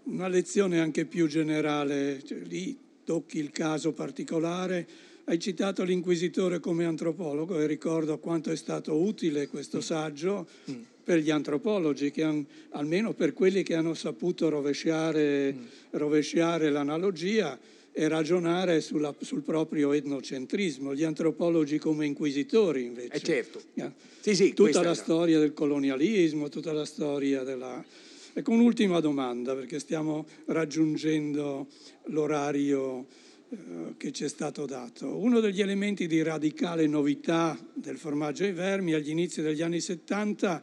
una 0.03 0.27
lezione 0.27 0.81
anche 0.81 1.05
più 1.05 1.25
generale, 1.25 2.21
cioè, 2.25 2.39
lì 2.39 2.77
tocchi 3.05 3.39
il 3.39 3.51
caso 3.51 3.93
particolare. 3.93 4.85
Hai 5.23 5.39
citato 5.39 5.85
l'inquisitore 5.85 6.59
come 6.59 6.83
antropologo 6.83 7.61
e 7.61 7.65
ricordo 7.65 8.19
quanto 8.19 8.51
è 8.51 8.57
stato 8.57 8.93
utile 8.97 9.47
questo 9.47 9.79
saggio 9.79 10.49
mm. 10.69 10.81
per 11.01 11.19
gli 11.19 11.29
antropologi, 11.29 12.11
han, 12.17 12.45
almeno 12.71 13.13
per 13.13 13.31
quelli 13.31 13.63
che 13.63 13.75
hanno 13.75 13.93
saputo 13.93 14.49
rovesciare, 14.49 15.53
mm. 15.53 15.65
rovesciare 15.91 16.69
l'analogia 16.69 17.57
e 17.91 18.07
ragionare 18.07 18.81
sulla, 18.81 19.13
sul 19.19 19.41
proprio 19.41 19.93
etnocentrismo, 19.93 20.93
gli 20.95 21.03
antropologi 21.03 21.77
come 21.77 22.05
inquisitori 22.05 22.83
invece. 22.85 23.13
Eh 23.13 23.19
certo. 23.19 23.61
Yeah. 23.73 23.93
Sì, 24.19 24.35
sì, 24.35 24.53
tutta 24.53 24.81
la 24.81 24.93
storia 24.93 25.39
del 25.39 25.53
colonialismo, 25.53 26.49
tutta 26.49 26.71
la 26.71 26.85
storia 26.85 27.43
della... 27.43 27.83
Ecco 28.31 28.51
un'ultima 28.51 28.99
domanda 28.99 29.55
perché 29.55 29.79
stiamo 29.79 30.25
raggiungendo 30.45 31.67
l'orario 32.05 33.07
eh, 33.49 33.95
che 33.97 34.11
ci 34.11 34.23
è 34.23 34.29
stato 34.29 34.65
dato. 34.65 35.17
Uno 35.17 35.39
degli 35.39 35.61
elementi 35.61 36.05
di 36.05 36.21
radicale 36.21 36.85
novità 36.85 37.57
del 37.73 37.97
formaggio 37.97 38.43
ai 38.43 38.51
vermi 38.51 38.93
agli 38.93 39.09
inizi 39.09 39.41
degli 39.41 39.63
anni 39.63 39.81
70 39.81 40.61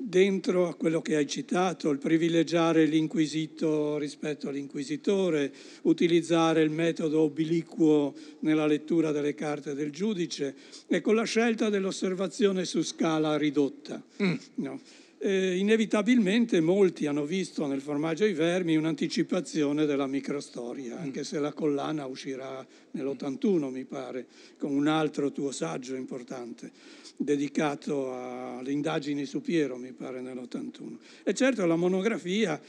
dentro 0.00 0.68
a 0.68 0.74
quello 0.74 1.02
che 1.02 1.16
hai 1.16 1.26
citato, 1.26 1.90
il 1.90 1.98
privilegiare 1.98 2.84
l'inquisito 2.84 3.98
rispetto 3.98 4.48
all'inquisitore, 4.48 5.52
utilizzare 5.82 6.62
il 6.62 6.70
metodo 6.70 7.22
obliquo 7.22 8.14
nella 8.40 8.66
lettura 8.66 9.10
delle 9.10 9.34
carte 9.34 9.74
del 9.74 9.90
giudice 9.90 10.54
e 10.86 11.00
con 11.00 11.16
la 11.16 11.24
scelta 11.24 11.68
dell'osservazione 11.68 12.64
su 12.64 12.82
scala 12.82 13.36
ridotta. 13.36 14.00
Mm. 14.22 14.34
No. 14.56 14.80
Eh, 15.20 15.56
inevitabilmente 15.56 16.60
molti 16.60 17.06
hanno 17.06 17.24
visto 17.24 17.66
nel 17.66 17.80
formaggio 17.80 18.22
ai 18.22 18.34
vermi 18.34 18.76
un'anticipazione 18.76 19.84
della 19.84 20.06
microstoria, 20.06 20.94
mm. 20.94 21.02
anche 21.02 21.24
se 21.24 21.40
la 21.40 21.52
collana 21.52 22.06
uscirà 22.06 22.64
nell'81, 22.92 23.68
mi 23.68 23.84
pare, 23.84 24.26
con 24.58 24.72
un 24.72 24.86
altro 24.86 25.32
tuo 25.32 25.50
saggio 25.50 25.96
importante 25.96 26.70
dedicato 27.20 28.14
alle 28.14 28.70
indagini 28.70 29.26
su 29.26 29.40
Piero, 29.40 29.76
mi 29.76 29.92
pare, 29.92 30.20
nell'81. 30.20 30.96
E 31.24 31.34
certo 31.34 31.66
la 31.66 31.76
monografia 31.76 32.60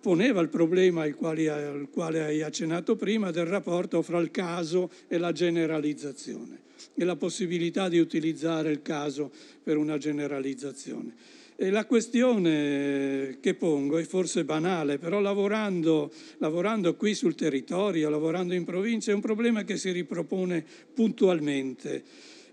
poneva 0.00 0.40
il 0.40 0.48
problema 0.48 1.02
al 1.02 1.14
quale, 1.14 1.48
al 1.48 1.88
quale 1.90 2.24
hai 2.24 2.42
accennato 2.42 2.96
prima 2.96 3.30
del 3.30 3.46
rapporto 3.46 4.02
fra 4.02 4.18
il 4.18 4.32
caso 4.32 4.90
e 5.06 5.16
la 5.16 5.30
generalizzazione 5.30 6.60
e 6.94 7.04
la 7.04 7.14
possibilità 7.14 7.88
di 7.88 8.00
utilizzare 8.00 8.72
il 8.72 8.82
caso 8.82 9.30
per 9.62 9.76
una 9.76 9.96
generalizzazione. 9.98 11.14
E 11.54 11.70
la 11.70 11.84
questione 11.84 13.38
che 13.40 13.54
pongo 13.54 13.98
è 13.98 14.02
forse 14.02 14.44
banale, 14.44 14.98
però 14.98 15.20
lavorando, 15.20 16.10
lavorando, 16.38 16.96
qui 16.96 17.14
sul 17.14 17.36
territorio, 17.36 18.10
lavorando 18.10 18.54
in 18.54 18.64
provincia, 18.64 19.12
è 19.12 19.14
un 19.14 19.20
problema 19.20 19.62
che 19.62 19.76
si 19.76 19.92
ripropone 19.92 20.64
puntualmente 20.92 22.02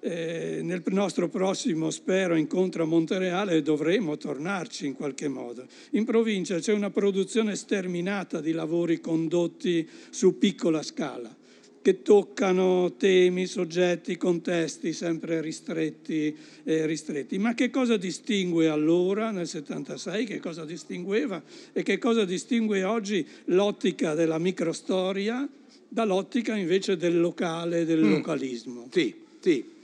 eh, 0.02 0.60
nel 0.64 0.82
nostro 0.88 1.28
prossimo, 1.28 1.90
spero, 1.90 2.36
incontro 2.36 2.84
a 2.84 2.86
Montereale 2.86 3.62
dovremo 3.62 4.18
tornarci 4.18 4.86
in 4.86 4.94
qualche 4.94 5.28
modo. 5.28 5.66
In 5.92 6.06
provincia 6.06 6.60
c'è 6.60 6.74
una 6.74 6.90
produzione 6.90 7.56
sterminata 7.56 8.40
di 8.42 8.52
lavori 8.52 9.00
condotti 9.00 9.88
su 10.10 10.38
piccola 10.38 10.82
scala 10.82 11.36
che 11.82 12.02
toccano 12.02 12.96
temi, 12.98 13.46
soggetti, 13.46 14.18
contesti 14.18 14.92
sempre 14.92 15.42
ristretti, 15.42 16.36
eh, 16.64 16.86
ristretti. 16.86 17.38
Ma 17.38 17.54
che 17.54 17.70
cosa 17.70 17.96
distingue 17.98 18.68
allora, 18.68 19.32
nel 19.32 19.48
76, 19.48 20.26
che 20.26 20.40
cosa 20.40 20.66
distingueva 20.66 21.42
e 21.72 21.82
che 21.84 21.98
cosa 21.98 22.26
distingue 22.26 22.84
oggi 22.84 23.26
l'ottica 23.46 24.14
della 24.14 24.38
microstoria 24.38 25.48
dall'ottica 25.88 26.56
invece 26.56 26.98
del 26.98 27.20
locale, 27.20 27.86
del 27.86 28.04
mm. 28.04 28.12
localismo? 28.12 28.88
Sì, 28.92 29.16
sì. 29.40 29.78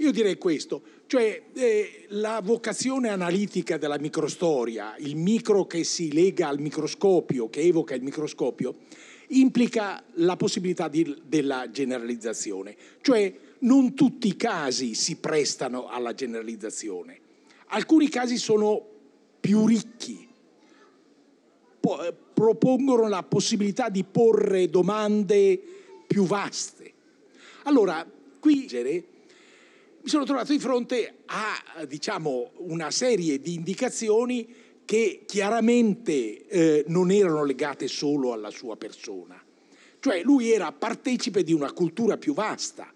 Io 0.00 0.12
direi 0.12 0.38
questo, 0.38 0.82
cioè 1.06 1.42
eh, 1.54 2.04
la 2.10 2.40
vocazione 2.42 3.08
analitica 3.08 3.78
della 3.78 3.98
microstoria, 3.98 4.94
il 4.98 5.16
micro 5.16 5.66
che 5.66 5.82
si 5.82 6.12
lega 6.12 6.48
al 6.48 6.60
microscopio, 6.60 7.50
che 7.50 7.60
evoca 7.62 7.94
il 7.94 8.02
microscopio, 8.02 8.76
implica 9.28 10.02
la 10.14 10.36
possibilità 10.36 10.86
di, 10.86 11.20
della 11.26 11.70
generalizzazione, 11.70 12.76
cioè 13.00 13.34
non 13.60 13.94
tutti 13.94 14.28
i 14.28 14.36
casi 14.36 14.94
si 14.94 15.16
prestano 15.16 15.88
alla 15.88 16.14
generalizzazione, 16.14 17.18
alcuni 17.66 18.08
casi 18.08 18.36
sono 18.36 18.80
più 19.40 19.66
ricchi, 19.66 20.28
po- 21.80 22.04
eh, 22.04 22.14
propongono 22.34 23.08
la 23.08 23.24
possibilità 23.24 23.88
di 23.88 24.04
porre 24.04 24.70
domande 24.70 25.60
più 26.06 26.24
vaste. 26.24 26.92
Allora, 27.64 28.08
qui 28.38 28.66
mi 30.00 30.08
sono 30.08 30.24
trovato 30.24 30.52
di 30.52 30.58
fronte 30.58 31.18
a 31.26 31.84
diciamo, 31.86 32.52
una 32.58 32.90
serie 32.90 33.40
di 33.40 33.54
indicazioni 33.54 34.66
che 34.84 35.24
chiaramente 35.26 36.46
eh, 36.46 36.84
non 36.88 37.10
erano 37.10 37.44
legate 37.44 37.88
solo 37.88 38.32
alla 38.32 38.50
sua 38.50 38.76
persona. 38.76 39.42
Cioè 40.00 40.22
lui 40.22 40.50
era 40.50 40.72
partecipe 40.72 41.42
di 41.42 41.52
una 41.52 41.72
cultura 41.72 42.16
più 42.16 42.32
vasta 42.32 42.92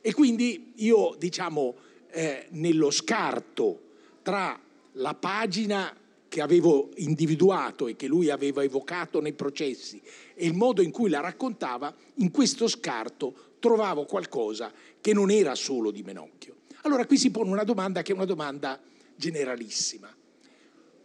e 0.00 0.12
quindi 0.14 0.72
io, 0.76 1.16
diciamo, 1.18 1.74
eh, 2.10 2.46
nello 2.50 2.90
scarto 2.90 3.80
tra 4.22 4.58
la 4.92 5.14
pagina 5.14 5.94
che 6.28 6.40
avevo 6.40 6.90
individuato 6.96 7.88
e 7.88 7.96
che 7.96 8.06
lui 8.06 8.30
aveva 8.30 8.62
evocato 8.62 9.20
nei 9.20 9.34
processi 9.34 10.00
e 10.34 10.46
il 10.46 10.54
modo 10.54 10.82
in 10.82 10.90
cui 10.90 11.10
la 11.10 11.20
raccontava, 11.20 11.94
in 12.16 12.30
questo 12.30 12.68
scarto 12.68 13.53
trovavo 13.64 14.04
qualcosa 14.04 14.70
che 15.00 15.14
non 15.14 15.30
era 15.30 15.54
solo 15.54 15.90
di 15.90 16.02
Menocchio. 16.02 16.56
Allora 16.82 17.06
qui 17.06 17.16
si 17.16 17.30
pone 17.30 17.50
una 17.50 17.64
domanda 17.64 18.02
che 18.02 18.12
è 18.12 18.14
una 18.14 18.26
domanda 18.26 18.78
generalissima. 19.16 20.14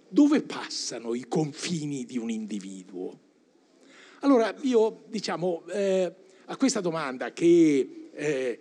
Dove 0.10 0.42
passano 0.42 1.14
i 1.14 1.26
confini 1.30 2.04
di 2.04 2.18
un 2.18 2.30
individuo? 2.30 3.18
Allora 4.20 4.54
io 4.64 5.04
diciamo 5.08 5.64
eh, 5.68 6.14
a 6.44 6.58
questa 6.58 6.82
domanda 6.82 7.32
che 7.32 8.10
eh, 8.12 8.60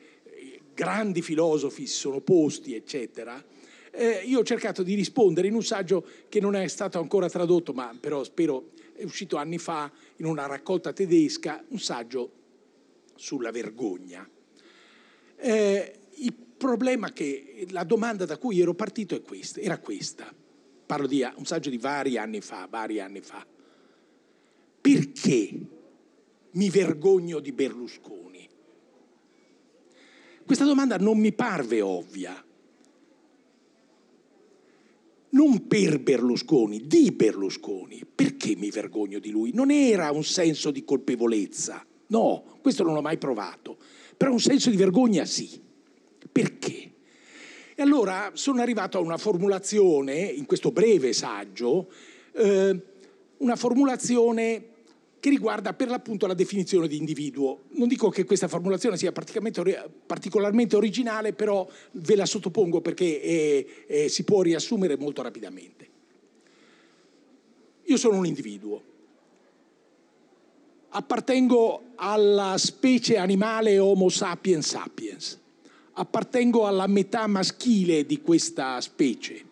grandi 0.72 1.20
filosofi 1.20 1.88
si 1.88 1.96
sono 1.96 2.20
posti, 2.20 2.76
eccetera, 2.76 3.44
eh, 3.90 4.22
io 4.24 4.38
ho 4.38 4.44
cercato 4.44 4.84
di 4.84 4.94
rispondere 4.94 5.48
in 5.48 5.54
un 5.54 5.64
saggio 5.64 6.06
che 6.28 6.38
non 6.38 6.54
è 6.54 6.68
stato 6.68 7.00
ancora 7.00 7.28
tradotto, 7.28 7.72
ma 7.72 7.92
però 7.98 8.22
spero 8.22 8.70
è 8.94 9.02
uscito 9.02 9.38
anni 9.38 9.58
fa 9.58 9.90
in 10.18 10.26
una 10.26 10.46
raccolta 10.46 10.92
tedesca, 10.92 11.64
un 11.70 11.80
saggio 11.80 12.37
sulla 13.18 13.50
vergogna. 13.50 14.28
Eh, 15.36 15.98
il 16.14 16.32
problema 16.32 17.12
che 17.12 17.66
la 17.70 17.84
domanda 17.84 18.24
da 18.24 18.38
cui 18.38 18.60
ero 18.60 18.74
partito 18.74 19.20
questa, 19.20 19.60
era 19.60 19.78
questa. 19.78 20.32
Parlo 20.86 21.06
di 21.06 21.26
un 21.36 21.44
saggio 21.44 21.68
di 21.68 21.78
vari 21.78 22.16
anni 22.16 22.40
fa, 22.40 22.66
vari 22.70 23.00
anni 23.00 23.20
fa. 23.20 23.44
Perché 24.80 25.50
mi 26.52 26.70
vergogno 26.70 27.40
di 27.40 27.52
Berlusconi? 27.52 28.48
Questa 30.46 30.64
domanda 30.64 30.96
non 30.96 31.18
mi 31.18 31.32
parve 31.32 31.82
ovvia. 31.82 32.42
Non 35.30 35.66
per 35.66 36.00
Berlusconi, 36.00 36.86
di 36.86 37.12
Berlusconi. 37.12 38.02
Perché 38.14 38.56
mi 38.56 38.70
vergogno 38.70 39.18
di 39.18 39.30
lui? 39.30 39.52
Non 39.52 39.70
era 39.70 40.10
un 40.10 40.24
senso 40.24 40.70
di 40.70 40.84
colpevolezza 40.84 41.84
No, 42.08 42.58
questo 42.60 42.82
non 42.82 42.94
l'ho 42.94 43.02
mai 43.02 43.18
provato. 43.18 43.76
Però 44.16 44.30
un 44.32 44.40
senso 44.40 44.70
di 44.70 44.76
vergogna 44.76 45.24
sì. 45.24 45.60
Perché? 46.30 46.90
E 47.74 47.82
allora 47.82 48.32
sono 48.34 48.60
arrivato 48.60 48.98
a 48.98 49.00
una 49.00 49.16
formulazione, 49.16 50.20
in 50.20 50.46
questo 50.46 50.72
breve 50.72 51.12
saggio, 51.12 51.88
eh, 52.32 52.80
una 53.38 53.56
formulazione 53.56 54.76
che 55.20 55.30
riguarda 55.30 55.74
per 55.74 55.88
l'appunto 55.88 56.26
la 56.26 56.34
definizione 56.34 56.88
di 56.88 56.96
individuo. 56.96 57.62
Non 57.70 57.88
dico 57.88 58.08
che 58.08 58.24
questa 58.24 58.48
formulazione 58.48 58.96
sia 58.96 59.12
particolarmente 59.12 60.76
originale, 60.76 61.32
però 61.32 61.68
ve 61.92 62.16
la 62.16 62.26
sottopongo 62.26 62.80
perché 62.80 63.20
è, 63.20 63.66
è, 63.86 64.08
si 64.08 64.24
può 64.24 64.42
riassumere 64.42 64.96
molto 64.96 65.22
rapidamente. 65.22 65.86
Io 67.84 67.96
sono 67.96 68.18
un 68.18 68.26
individuo, 68.26 68.82
appartengo 70.90 71.92
alla 71.96 72.56
specie 72.56 73.16
animale 73.16 73.78
Homo 73.78 74.08
sapiens 74.08 74.66
sapiens, 74.66 75.38
appartengo 75.92 76.66
alla 76.66 76.86
metà 76.86 77.26
maschile 77.26 78.06
di 78.06 78.20
questa 78.20 78.80
specie, 78.80 79.42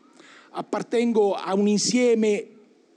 appartengo 0.50 1.34
a 1.34 1.54
un 1.54 1.68
insieme, 1.68 2.46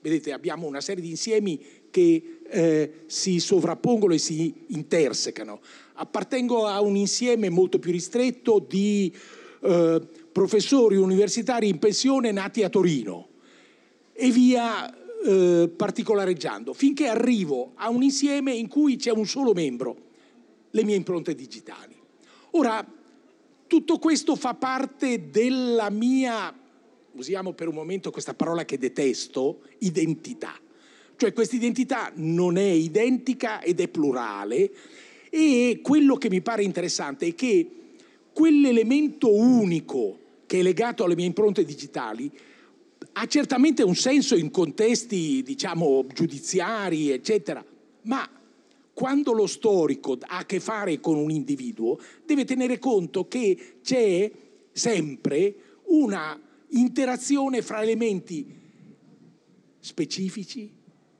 vedete 0.01 0.31
abbiamo 0.31 0.67
una 0.67 0.81
serie 0.81 1.03
di 1.03 1.09
insiemi 1.09 1.59
che 1.89 2.39
eh, 2.47 2.91
si 3.07 3.39
sovrappongono 3.39 4.13
e 4.13 4.19
si 4.19 4.53
intersecano, 4.67 5.59
appartengo 5.93 6.65
a 6.65 6.81
un 6.81 6.95
insieme 6.95 7.49
molto 7.49 7.79
più 7.79 7.91
ristretto 7.91 8.59
di 8.59 9.13
eh, 9.61 10.01
professori 10.31 10.95
universitari 10.95 11.67
in 11.67 11.79
pensione 11.79 12.31
nati 12.31 12.63
a 12.63 12.69
Torino. 12.69 13.27
E 14.13 14.31
via 14.31 14.93
eh, 15.25 15.69
particolareggiando, 15.75 16.73
finché 16.73 17.07
arrivo 17.07 17.71
a 17.75 17.89
un 17.89 18.03
insieme 18.03 18.53
in 18.53 18.67
cui 18.67 18.95
c'è 18.95 19.11
un 19.11 19.25
solo 19.25 19.53
membro, 19.53 20.07
le 20.71 20.83
mie 20.83 20.95
impronte 20.95 21.35
digitali. 21.35 21.95
Ora, 22.51 22.85
tutto 23.67 23.99
questo 23.99 24.35
fa 24.35 24.55
parte 24.55 25.29
della 25.29 25.89
mia, 25.89 26.57
usiamo 27.11 27.53
per 27.53 27.67
un 27.67 27.75
momento 27.75 28.11
questa 28.11 28.33
parola 28.33 28.65
che 28.65 28.77
detesto, 28.77 29.61
identità. 29.79 30.53
Cioè 31.15 31.33
questa 31.33 31.55
identità 31.55 32.11
non 32.15 32.57
è 32.57 32.69
identica 32.69 33.61
ed 33.61 33.81
è 33.81 33.89
plurale 33.89 34.71
e 35.29 35.79
quello 35.83 36.15
che 36.15 36.29
mi 36.29 36.41
pare 36.41 36.63
interessante 36.63 37.27
è 37.27 37.35
che 37.35 37.69
quell'elemento 38.31 39.33
unico 39.33 40.17
che 40.45 40.59
è 40.59 40.61
legato 40.63 41.03
alle 41.03 41.15
mie 41.15 41.25
impronte 41.25 41.65
digitali 41.65 42.31
ha 43.13 43.25
certamente 43.27 43.83
un 43.83 43.95
senso 43.95 44.35
in 44.35 44.51
contesti, 44.51 45.41
diciamo, 45.43 46.05
giudiziari, 46.13 47.11
eccetera, 47.11 47.63
ma 48.03 48.29
quando 48.93 49.31
lo 49.31 49.47
storico 49.47 50.17
ha 50.19 50.39
a 50.39 50.45
che 50.45 50.59
fare 50.59 50.99
con 50.99 51.15
un 51.15 51.31
individuo, 51.31 51.97
deve 52.25 52.45
tenere 52.45 52.79
conto 52.79 53.27
che 53.27 53.77
c'è 53.81 54.31
sempre 54.71 55.55
una 55.85 56.39
interazione 56.69 57.61
fra 57.61 57.81
elementi 57.81 58.45
specifici, 59.79 60.69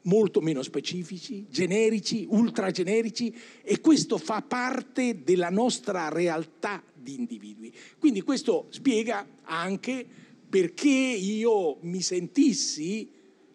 molto 0.04 0.42
meno 0.42 0.62
specifici, 0.62 1.46
generici, 1.50 2.26
ultragenerici 2.30 3.34
e 3.62 3.80
questo 3.80 4.18
fa 4.18 4.42
parte 4.42 5.24
della 5.24 5.50
nostra 5.50 6.10
realtà 6.10 6.84
di 6.94 7.16
individui. 7.16 7.74
Quindi 7.98 8.22
questo 8.22 8.68
spiega 8.70 9.26
anche 9.44 10.06
perché 10.50 10.90
io 10.90 11.78
mi 11.82 12.02
sentissi, 12.02 13.10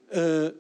eh, 0.09 0.55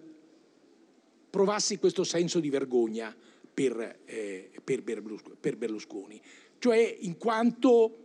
provassi 1.30 1.78
questo 1.78 2.02
senso 2.02 2.40
di 2.40 2.50
vergogna 2.50 3.14
per, 3.54 4.00
eh, 4.04 4.50
per, 4.62 4.82
Berlusconi, 4.82 6.20
cioè 6.58 6.96
in 7.00 7.16
quanto 7.18 7.98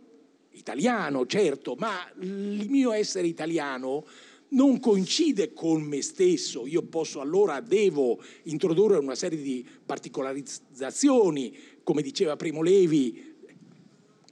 italiano, 0.52 1.26
certo, 1.26 1.74
ma 1.76 2.08
il 2.20 2.68
mio 2.68 2.92
essere 2.92 3.26
italiano 3.26 4.06
non 4.50 4.78
coincide 4.78 5.52
con 5.52 5.82
me 5.82 6.02
stesso, 6.02 6.66
io 6.66 6.82
posso 6.82 7.20
allora, 7.20 7.60
devo 7.60 8.22
introdurre 8.44 8.98
una 8.98 9.14
serie 9.14 9.40
di 9.40 9.66
particolarizzazioni, 9.84 11.56
come 11.82 12.02
diceva 12.02 12.36
Primo 12.36 12.62
Levi, 12.62 13.36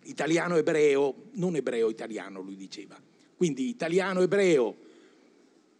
italiano-ebreo, 0.05 1.31
non 1.33 1.57
ebreo-italiano 1.57 2.41
lui 2.41 2.57
diceva, 2.57 3.01
quindi 3.39 3.69
italiano-ebreo, 3.69 4.75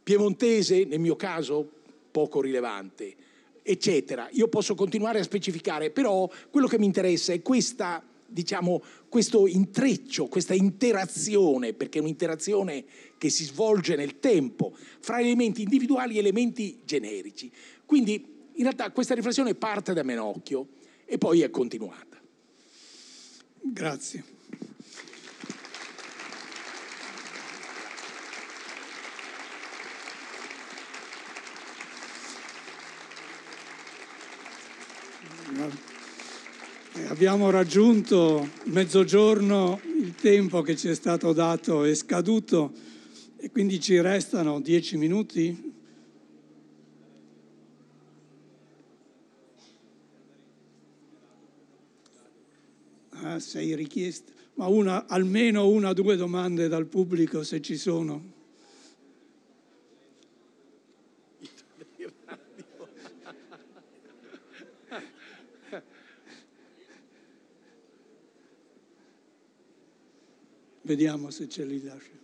piemontese 0.03 0.85
nel 0.85 1.01
mio 1.01 1.17
caso 1.17 1.69
poco 2.11 2.41
rilevante, 2.41 3.15
eccetera. 3.63 4.29
Io 4.33 4.47
posso 4.49 4.75
continuare 4.75 5.19
a 5.19 5.25
specificare, 5.25 5.91
però 5.91 6.31
quello 6.51 6.69
che 6.69 6.79
mi 6.79 6.87
interessa 6.87 7.33
è 7.33 7.43
questa 7.43 8.03
diciamo, 8.31 8.83
questo 9.09 9.47
intreccio, 9.47 10.27
questa 10.27 10.55
interazione, 10.55 11.73
perché 11.73 11.99
è 11.99 12.03
un'interazione 12.03 12.85
che 13.17 13.31
si 13.31 13.45
svolge 13.45 13.97
nel 13.97 14.21
tempo, 14.21 14.77
fra 15.01 15.19
elementi 15.19 15.63
individuali 15.63 16.17
e 16.17 16.19
elementi 16.19 16.81
generici. 16.85 17.51
Quindi 17.85 18.37
in 18.53 18.63
realtà 18.63 18.91
questa 18.91 19.15
riflessione 19.15 19.55
parte 19.55 19.95
da 19.95 20.03
Menocchio 20.03 20.69
e 21.07 21.19
poi 21.19 21.41
è 21.41 21.51
continuata. 21.51 22.21
Grazie. 23.63 24.37
Abbiamo 37.09 37.51
raggiunto 37.51 38.49
mezzogiorno, 38.67 39.81
il 40.01 40.15
tempo 40.15 40.63
che 40.63 40.77
ci 40.77 40.89
è 40.89 40.95
stato 40.95 41.33
dato 41.33 41.83
è 41.83 41.95
scaduto 41.95 42.73
e 43.37 43.51
quindi 43.51 43.81
ci 43.81 44.01
restano 44.01 44.61
dieci 44.61 44.97
minuti. 44.97 45.73
Ah, 53.11 53.41
sei 53.41 53.75
richieste, 53.75 54.33
ma 54.55 54.69
una, 54.69 55.07
almeno 55.09 55.67
una 55.67 55.89
o 55.89 55.93
due 55.93 56.15
domande 56.15 56.69
dal 56.69 56.87
pubblico 56.87 57.43
se 57.43 57.61
ci 57.61 57.77
sono. 57.77 58.38
Vediamo 70.89 71.29
se 71.29 71.51
ce 71.51 71.67
li 71.67 71.83
lascia. 71.85 72.17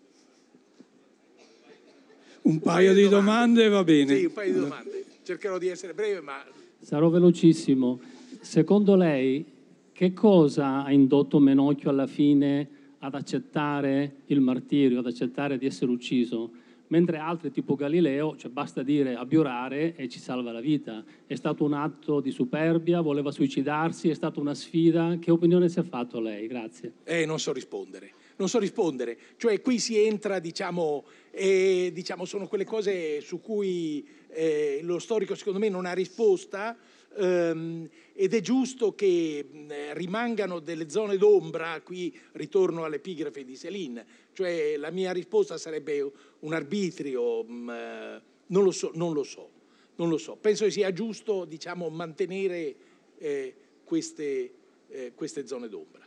Un, 2.44 2.60
paio, 2.60 2.94
di 2.94 3.08
domande. 3.08 3.68
va 3.68 3.84
bene. 3.84 4.16
Sì, 4.16 4.24
un 4.24 4.32
paio 4.32 4.52
di 4.54 4.58
domande. 4.58 5.04
Cercherò 5.22 5.58
di 5.58 5.68
essere 5.68 5.92
breve, 5.92 6.22
ma... 6.22 6.42
Sarò 6.80 7.10
velocissimo. 7.10 8.00
Secondo 8.40 8.96
lei, 8.96 9.44
che 9.92 10.14
cosa 10.14 10.82
ha 10.82 10.90
indotto 10.90 11.40
Menocchio 11.40 11.90
alla 11.90 12.06
fine 12.06 12.68
ad 13.00 13.14
accettare 13.14 14.22
il 14.26 14.40
martirio, 14.40 15.00
ad 15.00 15.06
accettare 15.08 15.58
di 15.58 15.66
essere 15.66 15.90
ucciso? 15.90 16.50
Mentre 16.86 17.18
altri, 17.18 17.50
tipo 17.50 17.74
Galileo, 17.74 18.34
cioè 18.36 18.50
basta 18.50 18.82
dire 18.82 19.14
abiurare 19.14 19.94
e 19.94 20.08
ci 20.08 20.20
salva 20.20 20.52
la 20.52 20.60
vita. 20.60 21.04
È 21.26 21.34
stato 21.34 21.64
un 21.64 21.74
atto 21.74 22.20
di 22.20 22.30
superbia, 22.30 23.02
voleva 23.02 23.30
suicidarsi, 23.30 24.08
è 24.08 24.14
stata 24.14 24.40
una 24.40 24.54
sfida. 24.54 25.18
Che 25.20 25.30
opinione 25.30 25.68
si 25.68 25.80
è 25.80 25.82
fatto 25.82 26.18
lei? 26.18 26.46
Grazie. 26.46 26.92
Eh, 27.04 27.26
non 27.26 27.38
so 27.38 27.52
rispondere 27.52 28.12
non 28.36 28.48
so 28.48 28.58
rispondere. 28.58 29.18
Cioè 29.36 29.60
qui 29.60 29.78
si 29.78 29.98
entra, 29.98 30.38
diciamo, 30.38 31.04
e, 31.30 31.90
diciamo 31.92 32.24
sono 32.24 32.46
quelle 32.46 32.64
cose 32.64 33.20
su 33.20 33.40
cui 33.40 34.06
eh, 34.28 34.80
lo 34.82 34.98
storico 34.98 35.34
secondo 35.34 35.58
me 35.58 35.68
non 35.68 35.86
ha 35.86 35.92
risposta 35.92 36.76
ehm, 37.16 37.88
ed 38.12 38.34
è 38.34 38.40
giusto 38.40 38.94
che 38.94 39.48
eh, 39.68 39.94
rimangano 39.94 40.60
delle 40.60 40.88
zone 40.88 41.16
d'ombra, 41.16 41.80
qui 41.82 42.16
ritorno 42.32 42.84
all'epigrafe 42.84 43.44
di 43.44 43.56
Céline, 43.56 44.06
cioè 44.32 44.76
la 44.76 44.90
mia 44.90 45.12
risposta 45.12 45.56
sarebbe 45.58 46.10
un 46.40 46.52
arbitrio, 46.52 47.42
mh, 47.44 47.70
eh, 47.70 48.22
non 48.46 48.64
lo 48.64 48.70
so, 48.70 48.90
non 48.94 49.12
lo 49.12 49.22
so, 49.22 49.50
non 49.96 50.08
lo 50.08 50.18
so. 50.18 50.36
Penso 50.36 50.64
che 50.64 50.70
sia 50.70 50.92
giusto, 50.92 51.44
diciamo, 51.44 51.88
mantenere 51.88 52.74
eh, 53.18 53.54
queste, 53.84 54.52
eh, 54.88 55.12
queste 55.14 55.46
zone 55.46 55.68
d'ombra. 55.68 56.03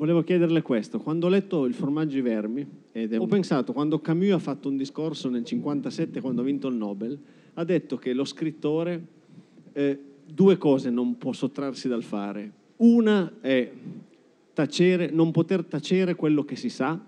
Volevo 0.00 0.22
chiederle 0.22 0.62
questo, 0.62 0.98
quando 0.98 1.26
ho 1.26 1.28
letto 1.28 1.66
Il 1.66 1.74
formaggio 1.74 2.22
vermi, 2.22 2.66
ed 2.90 3.12
ho 3.12 3.26
pensato, 3.26 3.74
quando 3.74 4.00
Camus 4.00 4.30
ha 4.30 4.38
fatto 4.38 4.70
un 4.70 4.78
discorso 4.78 5.28
nel 5.28 5.42
1957, 5.42 6.22
quando 6.22 6.40
ha 6.40 6.44
vinto 6.44 6.68
il 6.68 6.74
Nobel, 6.74 7.18
ha 7.52 7.64
detto 7.64 7.98
che 7.98 8.14
lo 8.14 8.24
scrittore 8.24 9.04
eh, 9.74 9.98
due 10.24 10.56
cose 10.56 10.88
non 10.88 11.18
può 11.18 11.34
sottrarsi 11.34 11.86
dal 11.86 12.02
fare. 12.02 12.50
Una 12.76 13.30
è 13.42 13.70
tacere, 14.54 15.10
non 15.10 15.32
poter 15.32 15.64
tacere 15.64 16.14
quello 16.14 16.46
che 16.46 16.56
si 16.56 16.70
sa, 16.70 16.98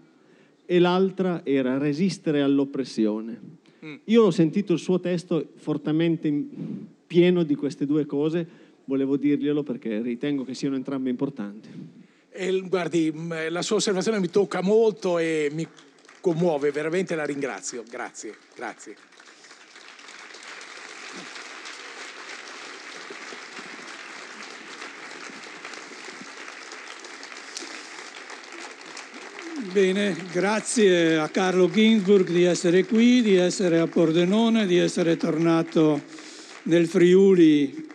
e 0.66 0.78
l'altra 0.78 1.46
era 1.46 1.78
resistere 1.78 2.42
all'oppressione. 2.42 3.40
Mm. 3.86 3.94
Io 4.04 4.24
ho 4.24 4.30
sentito 4.30 4.74
il 4.74 4.78
suo 4.78 5.00
testo 5.00 5.52
fortemente 5.54 6.46
pieno 7.06 7.42
di 7.42 7.54
queste 7.54 7.86
due 7.86 8.04
cose, 8.04 8.46
volevo 8.84 9.16
dirglielo 9.16 9.62
perché 9.62 10.02
ritengo 10.02 10.44
che 10.44 10.52
siano 10.52 10.76
entrambe 10.76 11.08
importanti. 11.08 12.01
E, 12.34 12.62
guardi, 12.62 13.12
la 13.50 13.60
sua 13.60 13.76
osservazione 13.76 14.18
mi 14.18 14.30
tocca 14.30 14.62
molto 14.62 15.18
e 15.18 15.50
mi 15.52 15.68
commuove, 16.20 16.70
veramente 16.70 17.14
la 17.14 17.24
ringrazio. 17.24 17.84
Grazie, 17.86 18.34
grazie. 18.56 18.96
Bene, 29.72 30.16
grazie 30.32 31.18
a 31.18 31.28
Carlo 31.28 31.70
Ginsburg 31.70 32.28
di 32.28 32.44
essere 32.44 32.84
qui, 32.84 33.20
di 33.20 33.36
essere 33.36 33.78
a 33.78 33.86
Pordenone, 33.86 34.66
di 34.66 34.78
essere 34.78 35.16
tornato 35.16 36.02
nel 36.64 36.86
Friuli 36.86 37.90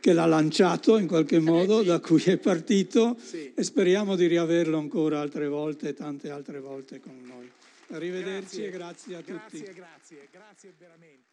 che 0.00 0.12
l'ha 0.12 0.26
lanciato 0.26 0.96
in 0.98 1.06
qualche 1.06 1.36
eh, 1.36 1.40
modo, 1.40 1.82
da 1.82 2.00
cui 2.00 2.22
è 2.24 2.36
partito 2.36 3.16
sì. 3.20 3.52
e 3.54 3.62
speriamo 3.62 4.16
di 4.16 4.26
riaverlo 4.26 4.78
ancora 4.78 5.20
altre 5.20 5.48
volte, 5.48 5.94
tante 5.94 6.30
altre 6.30 6.60
volte 6.60 7.00
con 7.00 7.20
noi. 7.24 7.50
Arrivederci 7.90 8.60
grazie. 8.60 8.66
e 8.66 8.70
grazie 8.70 9.16
a 9.16 9.20
grazie, 9.20 9.58
tutti. 9.58 9.58
Grazie, 9.58 9.74
grazie, 9.74 10.28
grazie 10.30 10.72
veramente. 10.78 11.27